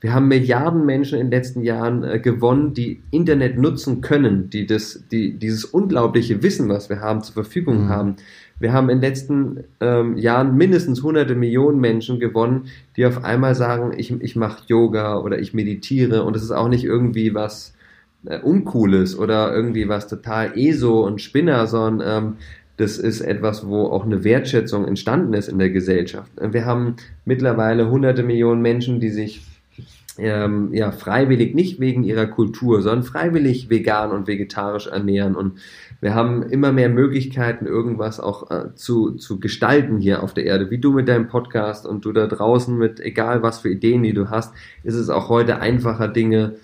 Wir 0.05 0.13
haben 0.13 0.27
Milliarden 0.27 0.85
Menschen 0.85 1.17
in 1.17 1.31
den 1.31 1.31
letzten 1.31 1.63
Jahren 1.63 2.03
äh, 2.03 2.19
gewonnen, 2.19 2.75
die 2.75 3.01
Internet 3.09 3.57
nutzen 3.57 4.01
können, 4.01 4.51
die, 4.51 4.67
das, 4.67 5.03
die 5.11 5.33
dieses 5.33 5.65
unglaubliche 5.65 6.43
Wissen, 6.43 6.69
was 6.69 6.89
wir 6.89 6.99
haben, 6.99 7.23
zur 7.23 7.33
Verfügung 7.33 7.85
mhm. 7.85 7.89
haben. 7.89 8.15
Wir 8.59 8.71
haben 8.71 8.89
in 8.89 9.01
den 9.01 9.09
letzten 9.09 9.63
ähm, 9.79 10.15
Jahren 10.15 10.57
mindestens 10.57 11.01
hunderte 11.01 11.33
Millionen 11.33 11.79
Menschen 11.79 12.19
gewonnen, 12.19 12.67
die 12.95 13.05
auf 13.07 13.23
einmal 13.23 13.55
sagen, 13.55 13.93
ich, 13.97 14.11
ich 14.21 14.35
mache 14.35 14.61
Yoga 14.67 15.17
oder 15.17 15.39
ich 15.39 15.55
meditiere 15.55 16.21
und 16.21 16.35
es 16.35 16.43
ist 16.43 16.51
auch 16.51 16.69
nicht 16.69 16.83
irgendwie 16.83 17.33
was 17.33 17.73
äh, 18.25 18.37
Uncooles 18.37 19.17
oder 19.17 19.55
irgendwie 19.55 19.89
was 19.89 20.07
total 20.07 20.55
ESO 20.55 21.03
und 21.03 21.19
Spinner, 21.19 21.65
sondern 21.65 22.07
ähm, 22.07 22.33
das 22.77 22.99
ist 22.99 23.21
etwas, 23.21 23.65
wo 23.65 23.85
auch 23.85 24.05
eine 24.05 24.23
Wertschätzung 24.23 24.85
entstanden 24.85 25.33
ist 25.33 25.47
in 25.47 25.57
der 25.57 25.71
Gesellschaft. 25.71 26.31
Wir 26.39 26.65
haben 26.65 26.97
mittlerweile 27.25 27.89
hunderte 27.89 28.21
Millionen 28.21 28.61
Menschen, 28.61 28.99
die 28.99 29.09
sich 29.09 29.41
ähm, 30.17 30.73
ja, 30.73 30.91
freiwillig, 30.91 31.55
nicht 31.55 31.79
wegen 31.79 32.03
ihrer 32.03 32.25
Kultur, 32.25 32.81
sondern 32.81 33.03
freiwillig 33.03 33.69
vegan 33.69 34.11
und 34.11 34.27
vegetarisch 34.27 34.87
ernähren. 34.87 35.35
Und 35.35 35.59
wir 36.01 36.13
haben 36.13 36.43
immer 36.43 36.71
mehr 36.71 36.89
Möglichkeiten, 36.89 37.65
irgendwas 37.65 38.19
auch 38.19 38.51
äh, 38.51 38.75
zu, 38.75 39.11
zu 39.11 39.39
gestalten 39.39 39.97
hier 39.97 40.23
auf 40.23 40.33
der 40.33 40.45
Erde. 40.45 40.71
Wie 40.71 40.77
du 40.77 40.93
mit 40.93 41.07
deinem 41.07 41.27
Podcast 41.27 41.85
und 41.85 42.05
du 42.05 42.11
da 42.11 42.27
draußen 42.27 42.77
mit, 42.77 42.99
egal 42.99 43.41
was 43.43 43.59
für 43.59 43.69
Ideen, 43.69 44.03
die 44.03 44.13
du 44.13 44.29
hast, 44.29 44.53
ist 44.83 44.95
es 44.95 45.09
auch 45.09 45.29
heute 45.29 45.59
einfacher, 45.59 46.07
Dinge 46.07 46.55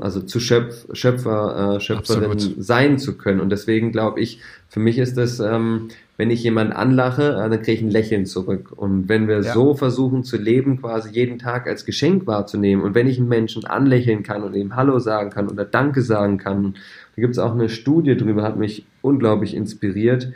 also 0.00 0.20
zu 0.20 0.38
Schöpf, 0.38 0.86
Schöpfer, 0.92 1.76
äh, 1.76 1.80
Schöpferin 1.80 2.30
Absolut. 2.30 2.64
sein 2.64 2.98
zu 2.98 3.16
können. 3.16 3.40
Und 3.40 3.50
deswegen 3.50 3.90
glaube 3.90 4.20
ich, 4.20 4.40
für 4.68 4.80
mich 4.80 4.98
ist 4.98 5.16
das, 5.16 5.40
ähm, 5.40 5.88
wenn 6.22 6.30
ich 6.30 6.44
jemanden 6.44 6.72
anlache, 6.72 7.32
äh, 7.32 7.50
dann 7.50 7.62
kriege 7.62 7.72
ich 7.72 7.82
ein 7.82 7.90
Lächeln 7.90 8.26
zurück. 8.26 8.70
Und 8.76 9.08
wenn 9.08 9.26
wir 9.26 9.40
ja. 9.40 9.52
so 9.52 9.74
versuchen 9.74 10.22
zu 10.22 10.36
leben, 10.36 10.80
quasi 10.80 11.10
jeden 11.10 11.40
Tag 11.40 11.66
als 11.66 11.84
Geschenk 11.84 12.28
wahrzunehmen 12.28 12.84
und 12.84 12.94
wenn 12.94 13.08
ich 13.08 13.18
einen 13.18 13.26
Menschen 13.26 13.64
anlächeln 13.64 14.22
kann 14.22 14.44
und 14.44 14.54
ihm 14.54 14.76
Hallo 14.76 15.00
sagen 15.00 15.30
kann 15.30 15.48
oder 15.48 15.64
Danke 15.64 16.00
sagen 16.00 16.38
kann, 16.38 16.74
da 17.16 17.22
gibt 17.22 17.32
es 17.32 17.40
auch 17.40 17.50
eine 17.52 17.68
Studie 17.68 18.16
drüber, 18.16 18.44
hat 18.44 18.56
mich 18.56 18.86
unglaublich 19.00 19.52
inspiriert. 19.52 20.32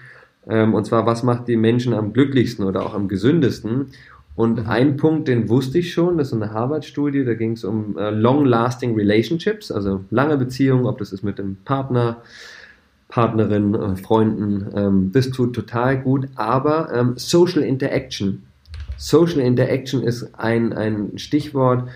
Ähm, 0.49 0.75
und 0.75 0.87
zwar, 0.87 1.07
was 1.07 1.23
macht 1.23 1.47
die 1.47 1.57
Menschen 1.57 1.95
am 1.95 2.13
glücklichsten 2.13 2.65
oder 2.65 2.85
auch 2.85 2.93
am 2.93 3.07
gesündesten? 3.07 3.93
Und 4.35 4.65
mhm. 4.65 4.69
ein 4.69 4.97
Punkt, 4.97 5.29
den 5.29 5.49
wusste 5.49 5.79
ich 5.79 5.93
schon, 5.93 6.19
das 6.19 6.33
ist 6.33 6.43
eine 6.43 6.53
Harvard-Studie, 6.53 7.25
da 7.25 7.35
ging 7.35 7.53
es 7.53 7.63
um 7.63 7.97
äh, 7.97 8.11
long-lasting 8.11 8.97
relationships, 8.97 9.71
also 9.71 10.01
lange 10.11 10.37
Beziehungen, 10.37 10.85
ob 10.85 10.99
das 10.99 11.13
ist 11.13 11.23
mit 11.23 11.39
dem 11.39 11.59
Partner, 11.65 12.23
Partnerin, 13.09 13.75
äh, 13.75 13.97
Freunden, 13.97 14.67
ähm, 14.75 15.11
das 15.13 15.31
tut 15.31 15.55
total 15.55 16.01
gut, 16.01 16.29
aber 16.35 16.93
ähm, 16.93 17.15
Social 17.17 17.63
Interaction. 17.63 18.45
Social 18.97 19.41
Interaction 19.41 20.03
ist 20.03 20.35
ein, 20.39 20.73
ein 20.73 21.19
Stichwort, 21.19 21.89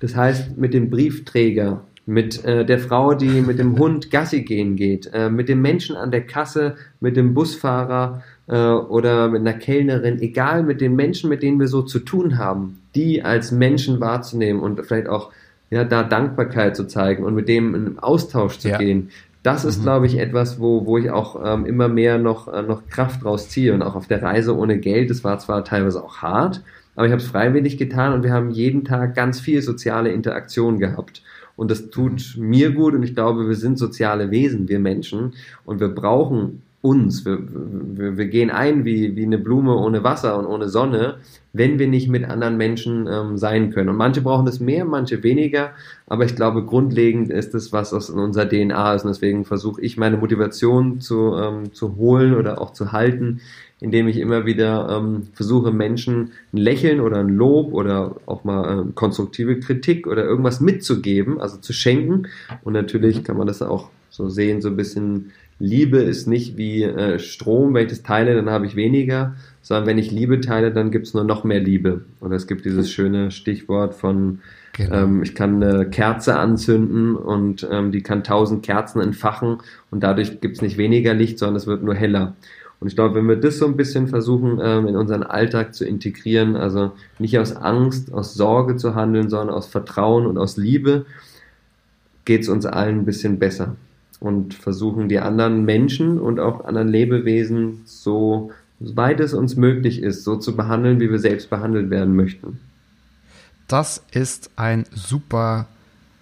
das 0.00 0.14
heißt 0.14 0.56
mit 0.58 0.74
dem 0.74 0.90
Briefträger, 0.90 1.82
mit 2.04 2.44
äh, 2.44 2.64
der 2.64 2.78
Frau, 2.78 3.14
die 3.14 3.40
mit 3.40 3.58
dem 3.58 3.78
Hund 3.78 4.10
Gassi 4.10 4.42
gehen 4.42 4.76
geht, 4.76 5.10
äh, 5.12 5.30
mit 5.30 5.48
dem 5.48 5.62
Menschen 5.62 5.96
an 5.96 6.10
der 6.10 6.26
Kasse, 6.26 6.74
mit 7.00 7.16
dem 7.16 7.32
Busfahrer, 7.32 8.22
äh, 8.48 8.56
oder 8.56 9.28
mit 9.28 9.40
einer 9.40 9.54
Kellnerin, 9.54 10.20
egal 10.20 10.62
mit 10.62 10.80
den 10.80 10.96
Menschen, 10.96 11.30
mit 11.30 11.42
denen 11.42 11.60
wir 11.60 11.68
so 11.68 11.82
zu 11.82 12.00
tun 12.00 12.38
haben, 12.38 12.80
die 12.94 13.22
als 13.22 13.52
Menschen 13.52 14.00
wahrzunehmen 14.00 14.62
und 14.62 14.84
vielleicht 14.84 15.08
auch 15.08 15.30
ja, 15.70 15.84
da 15.84 16.02
Dankbarkeit 16.02 16.76
zu 16.76 16.86
zeigen 16.86 17.24
und 17.24 17.34
mit 17.34 17.48
dem 17.48 17.74
in 17.74 17.98
Austausch 17.98 18.58
zu 18.58 18.68
ja. 18.68 18.78
gehen. 18.78 19.10
Das 19.42 19.64
ist, 19.64 19.78
mhm. 19.78 19.82
glaube 19.82 20.06
ich, 20.06 20.18
etwas, 20.18 20.60
wo, 20.60 20.86
wo 20.86 20.98
ich 20.98 21.10
auch 21.10 21.40
ähm, 21.44 21.66
immer 21.66 21.88
mehr 21.88 22.18
noch, 22.18 22.48
äh, 22.48 22.62
noch 22.62 22.86
Kraft 22.88 23.24
draus 23.24 23.48
ziehe. 23.48 23.74
Und 23.74 23.82
auch 23.82 23.94
auf 23.94 24.06
der 24.06 24.22
Reise 24.22 24.56
ohne 24.56 24.78
Geld, 24.78 25.10
das 25.10 25.24
war 25.24 25.38
zwar 25.38 25.64
teilweise 25.64 26.02
auch 26.02 26.18
hart, 26.18 26.62
aber 26.94 27.06
ich 27.06 27.12
habe 27.12 27.22
es 27.22 27.28
freiwillig 27.28 27.78
getan 27.78 28.12
und 28.12 28.22
wir 28.22 28.32
haben 28.32 28.50
jeden 28.50 28.84
Tag 28.84 29.14
ganz 29.14 29.40
viel 29.40 29.62
soziale 29.62 30.12
Interaktion 30.12 30.78
gehabt. 30.78 31.22
Und 31.56 31.70
das 31.70 31.90
tut 31.90 32.34
mhm. 32.36 32.48
mir 32.48 32.70
gut 32.72 32.94
und 32.94 33.02
ich 33.02 33.14
glaube, 33.14 33.48
wir 33.48 33.56
sind 33.56 33.78
soziale 33.78 34.30
Wesen, 34.30 34.68
wir 34.68 34.78
Menschen. 34.78 35.34
Und 35.64 35.80
wir 35.80 35.88
brauchen 35.88 36.62
uns. 36.82 37.24
Wir, 37.24 37.38
wir, 37.40 38.18
wir 38.18 38.26
gehen 38.26 38.50
ein 38.50 38.84
wie, 38.84 39.14
wie 39.16 39.24
eine 39.24 39.38
Blume 39.38 39.76
ohne 39.76 40.02
Wasser 40.02 40.36
und 40.36 40.46
ohne 40.46 40.68
Sonne, 40.68 41.18
wenn 41.52 41.78
wir 41.78 41.86
nicht 41.86 42.08
mit 42.08 42.24
anderen 42.24 42.56
Menschen 42.56 43.08
ähm, 43.10 43.38
sein 43.38 43.70
können. 43.70 43.88
Und 43.88 43.96
manche 43.96 44.20
brauchen 44.20 44.46
das 44.46 44.58
mehr, 44.58 44.84
manche 44.84 45.22
weniger, 45.22 45.70
aber 46.08 46.24
ich 46.24 46.34
glaube, 46.34 46.64
grundlegend 46.64 47.30
ist 47.30 47.54
es, 47.54 47.72
was 47.72 47.94
aus 47.94 48.10
unserer 48.10 48.48
DNA 48.48 48.94
ist. 48.94 49.04
Und 49.04 49.10
deswegen 49.10 49.44
versuche 49.44 49.80
ich 49.80 49.96
meine 49.96 50.16
Motivation 50.16 51.00
zu, 51.00 51.36
ähm, 51.36 51.72
zu 51.72 51.96
holen 51.96 52.34
oder 52.34 52.60
auch 52.60 52.72
zu 52.72 52.90
halten, 52.90 53.40
indem 53.80 54.08
ich 54.08 54.16
immer 54.16 54.44
wieder 54.44 54.88
ähm, 54.90 55.28
versuche, 55.34 55.70
Menschen 55.70 56.32
ein 56.52 56.58
Lächeln 56.58 57.00
oder 57.00 57.18
ein 57.18 57.28
Lob 57.28 57.72
oder 57.72 58.16
auch 58.26 58.42
mal 58.42 58.80
äh, 58.80 58.92
konstruktive 58.94 59.60
Kritik 59.60 60.08
oder 60.08 60.24
irgendwas 60.24 60.60
mitzugeben, 60.60 61.40
also 61.40 61.58
zu 61.58 61.72
schenken. 61.72 62.26
Und 62.64 62.72
natürlich 62.72 63.22
kann 63.22 63.36
man 63.36 63.46
das 63.46 63.62
auch 63.62 63.88
so 64.10 64.28
sehen, 64.28 64.60
so 64.60 64.68
ein 64.68 64.76
bisschen 64.76 65.32
Liebe 65.62 65.98
ist 65.98 66.26
nicht 66.26 66.56
wie 66.56 66.82
äh, 66.82 67.20
Strom, 67.20 67.72
wenn 67.72 67.84
ich 67.84 67.92
das 67.92 68.02
teile, 68.02 68.34
dann 68.34 68.50
habe 68.50 68.66
ich 68.66 68.74
weniger, 68.74 69.36
sondern 69.62 69.86
wenn 69.86 69.96
ich 69.96 70.10
Liebe 70.10 70.40
teile, 70.40 70.72
dann 70.72 70.90
gibt 70.90 71.06
es 71.06 71.14
nur 71.14 71.22
noch 71.22 71.44
mehr 71.44 71.60
Liebe. 71.60 72.04
Und 72.18 72.32
es 72.32 72.48
gibt 72.48 72.64
dieses 72.64 72.90
schöne 72.90 73.30
Stichwort 73.30 73.94
von, 73.94 74.40
genau. 74.72 75.04
ähm, 75.04 75.22
ich 75.22 75.36
kann 75.36 75.62
eine 75.62 75.88
Kerze 75.88 76.36
anzünden 76.36 77.14
und 77.14 77.64
ähm, 77.70 77.92
die 77.92 78.02
kann 78.02 78.24
tausend 78.24 78.64
Kerzen 78.64 79.00
entfachen 79.00 79.58
und 79.92 80.02
dadurch 80.02 80.40
gibt 80.40 80.56
es 80.56 80.62
nicht 80.62 80.78
weniger 80.78 81.14
Licht, 81.14 81.38
sondern 81.38 81.54
es 81.54 81.68
wird 81.68 81.84
nur 81.84 81.94
heller. 81.94 82.34
Und 82.80 82.88
ich 82.88 82.96
glaube, 82.96 83.14
wenn 83.14 83.28
wir 83.28 83.36
das 83.36 83.58
so 83.58 83.66
ein 83.66 83.76
bisschen 83.76 84.08
versuchen, 84.08 84.58
ähm, 84.60 84.88
in 84.88 84.96
unseren 84.96 85.22
Alltag 85.22 85.74
zu 85.76 85.84
integrieren, 85.84 86.56
also 86.56 86.90
nicht 87.20 87.38
aus 87.38 87.54
Angst, 87.54 88.12
aus 88.12 88.34
Sorge 88.34 88.74
zu 88.74 88.96
handeln, 88.96 89.30
sondern 89.30 89.54
aus 89.54 89.68
Vertrauen 89.68 90.26
und 90.26 90.38
aus 90.38 90.56
Liebe, 90.56 91.06
geht 92.24 92.40
es 92.40 92.48
uns 92.48 92.66
allen 92.66 92.98
ein 92.98 93.04
bisschen 93.04 93.38
besser 93.38 93.76
und 94.22 94.54
versuchen 94.54 95.08
die 95.08 95.18
anderen 95.18 95.64
Menschen 95.64 96.18
und 96.18 96.40
auch 96.40 96.64
anderen 96.64 96.88
Lebewesen 96.88 97.82
so 97.84 98.52
weit 98.78 99.20
es 99.20 99.34
uns 99.34 99.56
möglich 99.56 100.00
ist, 100.02 100.24
so 100.24 100.36
zu 100.36 100.56
behandeln, 100.56 101.00
wie 101.00 101.10
wir 101.10 101.18
selbst 101.18 101.50
behandelt 101.50 101.90
werden 101.90 102.16
möchten. 102.16 102.58
Das 103.68 104.04
ist 104.12 104.50
ein 104.56 104.84
super 104.94 105.66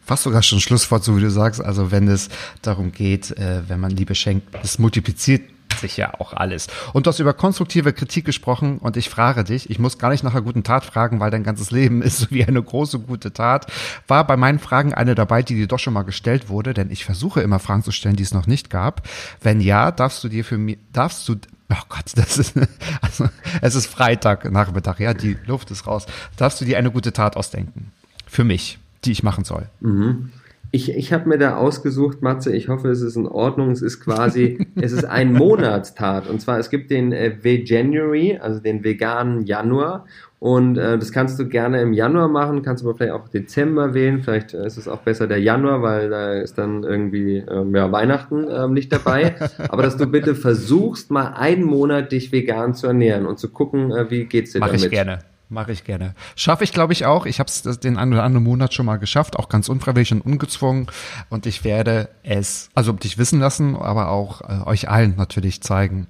fast 0.04 0.24
sogar 0.24 0.42
schon 0.42 0.58
Schlusswort, 0.58 1.04
so 1.04 1.16
wie 1.16 1.20
du 1.20 1.30
sagst. 1.30 1.64
Also 1.64 1.92
wenn 1.92 2.08
es 2.08 2.30
darum 2.62 2.90
geht, 2.90 3.30
äh, 3.38 3.62
wenn 3.68 3.78
man 3.78 3.92
Liebe 3.92 4.16
schenkt, 4.16 4.48
es 4.60 4.80
multipliziert 4.80 5.42
sich 5.78 5.96
ja 5.96 6.14
auch 6.18 6.32
alles. 6.32 6.68
Und 6.92 7.06
du 7.06 7.08
hast 7.08 7.18
über 7.18 7.32
konstruktive 7.32 7.92
Kritik 7.92 8.24
gesprochen 8.24 8.78
und 8.78 8.96
ich 8.96 9.10
frage 9.10 9.44
dich, 9.44 9.70
ich 9.70 9.78
muss 9.78 9.98
gar 9.98 10.10
nicht 10.10 10.24
nach 10.24 10.32
einer 10.32 10.42
guten 10.42 10.64
Tat 10.64 10.84
fragen, 10.84 11.20
weil 11.20 11.30
dein 11.30 11.44
ganzes 11.44 11.70
Leben 11.70 12.02
ist 12.02 12.18
so 12.18 12.26
wie 12.30 12.44
eine 12.44 12.62
große 12.62 12.98
gute 12.98 13.32
Tat. 13.32 13.66
War 14.06 14.26
bei 14.26 14.36
meinen 14.36 14.58
Fragen 14.58 14.94
eine 14.94 15.14
dabei, 15.14 15.42
die 15.42 15.54
dir 15.54 15.66
doch 15.66 15.78
schon 15.78 15.94
mal 15.94 16.02
gestellt 16.02 16.48
wurde, 16.48 16.74
denn 16.74 16.90
ich 16.90 17.04
versuche 17.04 17.40
immer 17.40 17.58
Fragen 17.58 17.82
zu 17.82 17.92
stellen, 17.92 18.16
die 18.16 18.22
es 18.22 18.34
noch 18.34 18.46
nicht 18.46 18.70
gab. 18.70 19.08
Wenn 19.40 19.60
ja, 19.60 19.90
darfst 19.90 20.22
du 20.24 20.28
dir 20.28 20.44
für 20.44 20.58
mich, 20.58 20.78
darfst 20.92 21.28
du 21.28 21.36
Oh 21.72 21.84
Gott, 21.88 22.06
das 22.16 22.36
ist, 22.36 22.54
also, 23.00 23.28
es 23.60 23.74
ist 23.76 23.86
Freitag 23.86 24.50
Nachmittag, 24.50 24.98
ja, 24.98 25.14
die 25.14 25.38
Luft 25.46 25.70
ist 25.70 25.86
raus. 25.86 26.06
Darfst 26.36 26.60
du 26.60 26.64
dir 26.64 26.78
eine 26.78 26.90
gute 26.90 27.12
Tat 27.12 27.36
ausdenken? 27.36 27.92
Für 28.26 28.44
mich, 28.44 28.78
die 29.04 29.12
ich 29.12 29.22
machen 29.22 29.44
soll. 29.44 29.68
Mhm. 29.80 30.32
Ich, 30.72 30.94
ich 30.94 31.12
habe 31.12 31.28
mir 31.28 31.38
da 31.38 31.56
ausgesucht, 31.56 32.22
Matze, 32.22 32.54
ich 32.54 32.68
hoffe, 32.68 32.88
es 32.88 33.00
ist 33.00 33.16
in 33.16 33.26
Ordnung. 33.26 33.70
Es 33.70 33.82
ist 33.82 34.00
quasi, 34.00 34.66
es 34.80 34.92
ist 34.92 35.04
ein 35.04 35.32
Monatstat. 35.32 36.28
Und 36.28 36.40
zwar, 36.40 36.58
es 36.58 36.70
gibt 36.70 36.90
den 36.90 37.12
äh, 37.12 37.36
Veganuary, 37.42 38.38
also 38.40 38.60
den 38.60 38.84
veganen 38.84 39.42
Januar. 39.42 40.06
Und 40.38 40.78
äh, 40.78 40.98
das 40.98 41.12
kannst 41.12 41.38
du 41.38 41.48
gerne 41.48 41.82
im 41.82 41.92
Januar 41.92 42.28
machen, 42.28 42.62
kannst 42.62 42.82
aber 42.82 42.94
vielleicht 42.94 43.12
auch 43.12 43.28
Dezember 43.28 43.92
wählen. 43.92 44.22
Vielleicht 44.22 44.54
äh, 44.54 44.66
ist 44.66 44.78
es 44.78 44.88
auch 44.88 45.00
besser 45.00 45.26
der 45.26 45.38
Januar, 45.38 45.82
weil 45.82 46.08
da 46.08 46.32
ist 46.34 46.56
dann 46.56 46.82
irgendwie 46.82 47.38
ähm, 47.38 47.74
ja, 47.74 47.92
Weihnachten 47.92 48.46
ähm, 48.50 48.72
nicht 48.72 48.90
dabei. 48.90 49.34
aber 49.68 49.82
dass 49.82 49.98
du 49.98 50.06
bitte 50.06 50.34
versuchst, 50.34 51.10
mal 51.10 51.34
einen 51.34 51.64
Monat 51.64 52.12
dich 52.12 52.32
vegan 52.32 52.74
zu 52.74 52.86
ernähren 52.86 53.26
und 53.26 53.38
zu 53.38 53.50
gucken, 53.50 53.92
äh, 53.92 54.10
wie 54.10 54.24
geht's 54.24 54.52
dir 54.52 54.60
Mach 54.60 54.68
damit. 54.68 54.84
ich 54.84 54.90
gerne. 54.90 55.18
Mache 55.52 55.72
ich 55.72 55.82
gerne. 55.82 56.14
Schaffe 56.36 56.62
ich, 56.62 56.72
glaube 56.72 56.92
ich, 56.92 57.06
auch. 57.06 57.26
Ich 57.26 57.40
habe 57.40 57.48
es 57.48 57.62
den 57.80 57.96
einen 57.96 58.12
oder 58.12 58.22
anderen 58.22 58.44
Monat 58.44 58.72
schon 58.72 58.86
mal 58.86 58.98
geschafft, 58.98 59.36
auch 59.36 59.48
ganz 59.48 59.68
unfreiwillig 59.68 60.12
und 60.12 60.20
ungezwungen. 60.20 60.86
Und 61.28 61.44
ich 61.44 61.64
werde 61.64 62.08
es, 62.22 62.68
also 62.76 62.92
dich 62.92 63.18
wissen 63.18 63.40
lassen, 63.40 63.74
aber 63.74 64.10
auch 64.10 64.42
äh, 64.42 64.62
euch 64.64 64.88
allen 64.88 65.16
natürlich 65.16 65.60
zeigen. 65.60 66.06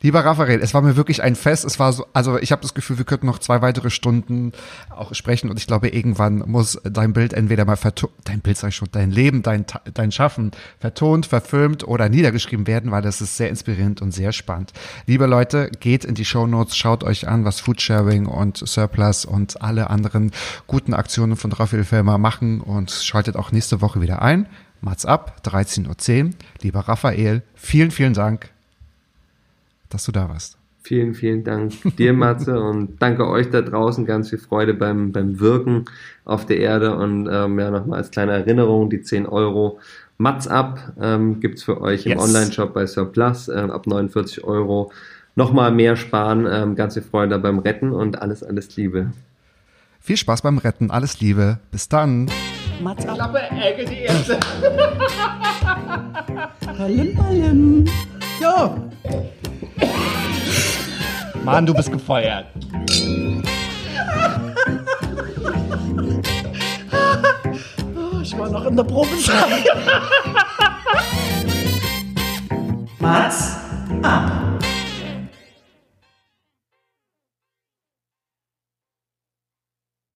Lieber 0.00 0.24
Raphael, 0.24 0.60
es 0.62 0.72
war 0.72 0.80
mir 0.80 0.96
wirklich 0.96 1.22
ein 1.22 1.36
Fest. 1.36 1.66
Es 1.66 1.78
war 1.78 1.92
so, 1.92 2.06
also 2.14 2.38
ich 2.38 2.50
habe 2.50 2.62
das 2.62 2.72
Gefühl, 2.72 2.96
wir 2.96 3.04
könnten 3.04 3.26
noch 3.26 3.40
zwei 3.40 3.60
weitere 3.60 3.90
Stunden 3.90 4.52
auch 4.88 5.14
sprechen. 5.14 5.50
Und 5.50 5.58
ich 5.58 5.66
glaube, 5.66 5.88
irgendwann 5.88 6.38
muss 6.46 6.80
dein 6.82 7.12
Bild 7.12 7.34
entweder 7.34 7.66
mal 7.66 7.76
vertont, 7.76 8.14
dein 8.24 8.40
Bild 8.40 8.56
sag 8.56 8.68
ich 8.68 8.76
schon, 8.76 8.88
dein 8.90 9.10
Leben, 9.10 9.42
dein, 9.42 9.66
dein 9.92 10.12
Schaffen 10.12 10.52
vertont, 10.80 11.26
verfilmt 11.26 11.86
oder 11.86 12.08
niedergeschrieben 12.08 12.66
werden, 12.66 12.90
weil 12.90 13.02
das 13.02 13.20
ist 13.20 13.36
sehr 13.36 13.50
inspirierend 13.50 14.00
und 14.00 14.12
sehr 14.12 14.32
spannend. 14.32 14.72
Liebe 15.04 15.26
Leute, 15.26 15.70
geht 15.78 16.06
in 16.06 16.14
die 16.14 16.24
Show 16.24 16.46
Notes, 16.46 16.74
schaut 16.74 17.04
euch 17.04 17.28
an, 17.28 17.44
was 17.44 17.60
Foodsharing 17.60 18.24
und 18.24 18.56
Surplus 18.78 19.24
und 19.24 19.60
alle 19.60 19.90
anderen 19.90 20.30
guten 20.68 20.94
Aktionen 20.94 21.36
von 21.36 21.50
Raphael 21.50 21.82
Fellmer 21.82 22.16
machen 22.16 22.60
und 22.60 22.92
schaltet 22.92 23.34
auch 23.34 23.50
nächste 23.50 23.80
Woche 23.80 24.00
wieder 24.00 24.22
ein. 24.22 24.46
Mats 24.80 25.04
ab, 25.04 25.40
13.10 25.44 26.24
Uhr. 26.24 26.30
Lieber 26.62 26.80
Raphael, 26.80 27.42
vielen, 27.56 27.90
vielen 27.90 28.14
Dank, 28.14 28.50
dass 29.90 30.04
du 30.04 30.12
da 30.12 30.28
warst. 30.28 30.56
Vielen, 30.82 31.14
vielen 31.14 31.42
Dank 31.42 31.72
dir, 31.96 32.12
Matze, 32.12 32.60
und 32.62 33.02
danke 33.02 33.26
euch 33.28 33.50
da 33.50 33.62
draußen. 33.62 34.06
Ganz 34.06 34.30
viel 34.30 34.38
Freude 34.38 34.74
beim, 34.74 35.10
beim 35.10 35.40
Wirken 35.40 35.86
auf 36.24 36.46
der 36.46 36.58
Erde. 36.58 36.94
Und 36.96 37.28
ähm, 37.30 37.58
ja, 37.58 37.72
nochmal 37.72 37.98
als 37.98 38.12
kleine 38.12 38.32
Erinnerung, 38.32 38.88
die 38.88 39.02
10 39.02 39.26
Euro 39.26 39.80
Mats 40.18 40.46
ab 40.46 40.92
ähm, 41.00 41.40
gibt 41.40 41.60
für 41.60 41.80
euch 41.80 42.06
im 42.06 42.12
Yes. 42.12 42.22
Online-Shop 42.22 42.72
bei 42.72 42.86
Surplus 42.86 43.48
ähm, 43.48 43.72
ab 43.72 43.88
49 43.88 44.44
Euro 44.44 44.92
nochmal 45.38 45.70
mehr 45.70 45.96
sparen. 45.96 46.46
Ähm, 46.50 46.74
ganz 46.74 46.94
viel 46.94 47.02
Freude 47.02 47.38
beim 47.38 47.60
Retten 47.60 47.92
und 47.92 48.20
alles, 48.20 48.42
alles 48.42 48.76
Liebe. 48.76 49.12
Viel 50.00 50.16
Spaß 50.18 50.42
beim 50.42 50.58
Retten, 50.58 50.90
alles 50.90 51.20
Liebe. 51.20 51.60
Bis 51.70 51.88
dann. 51.88 52.30
Mats 52.82 53.06
ab. 53.06 53.14
Klappe, 53.14 53.40
Ecke, 53.50 53.84
die 53.86 54.00
erste. 54.00 54.38
Palim, 56.76 57.14
palim. 57.16 57.84
Jo. 58.40 58.76
Mann, 61.44 61.66
du 61.66 61.74
bist 61.74 61.90
gefeuert. 61.90 62.46
Oh, 67.96 68.20
ich 68.22 68.36
war 68.36 68.50
noch 68.50 68.66
in 68.66 68.76
der 68.76 68.84
Probe. 68.84 69.08
Mats 72.98 73.56
ab. 74.02 74.57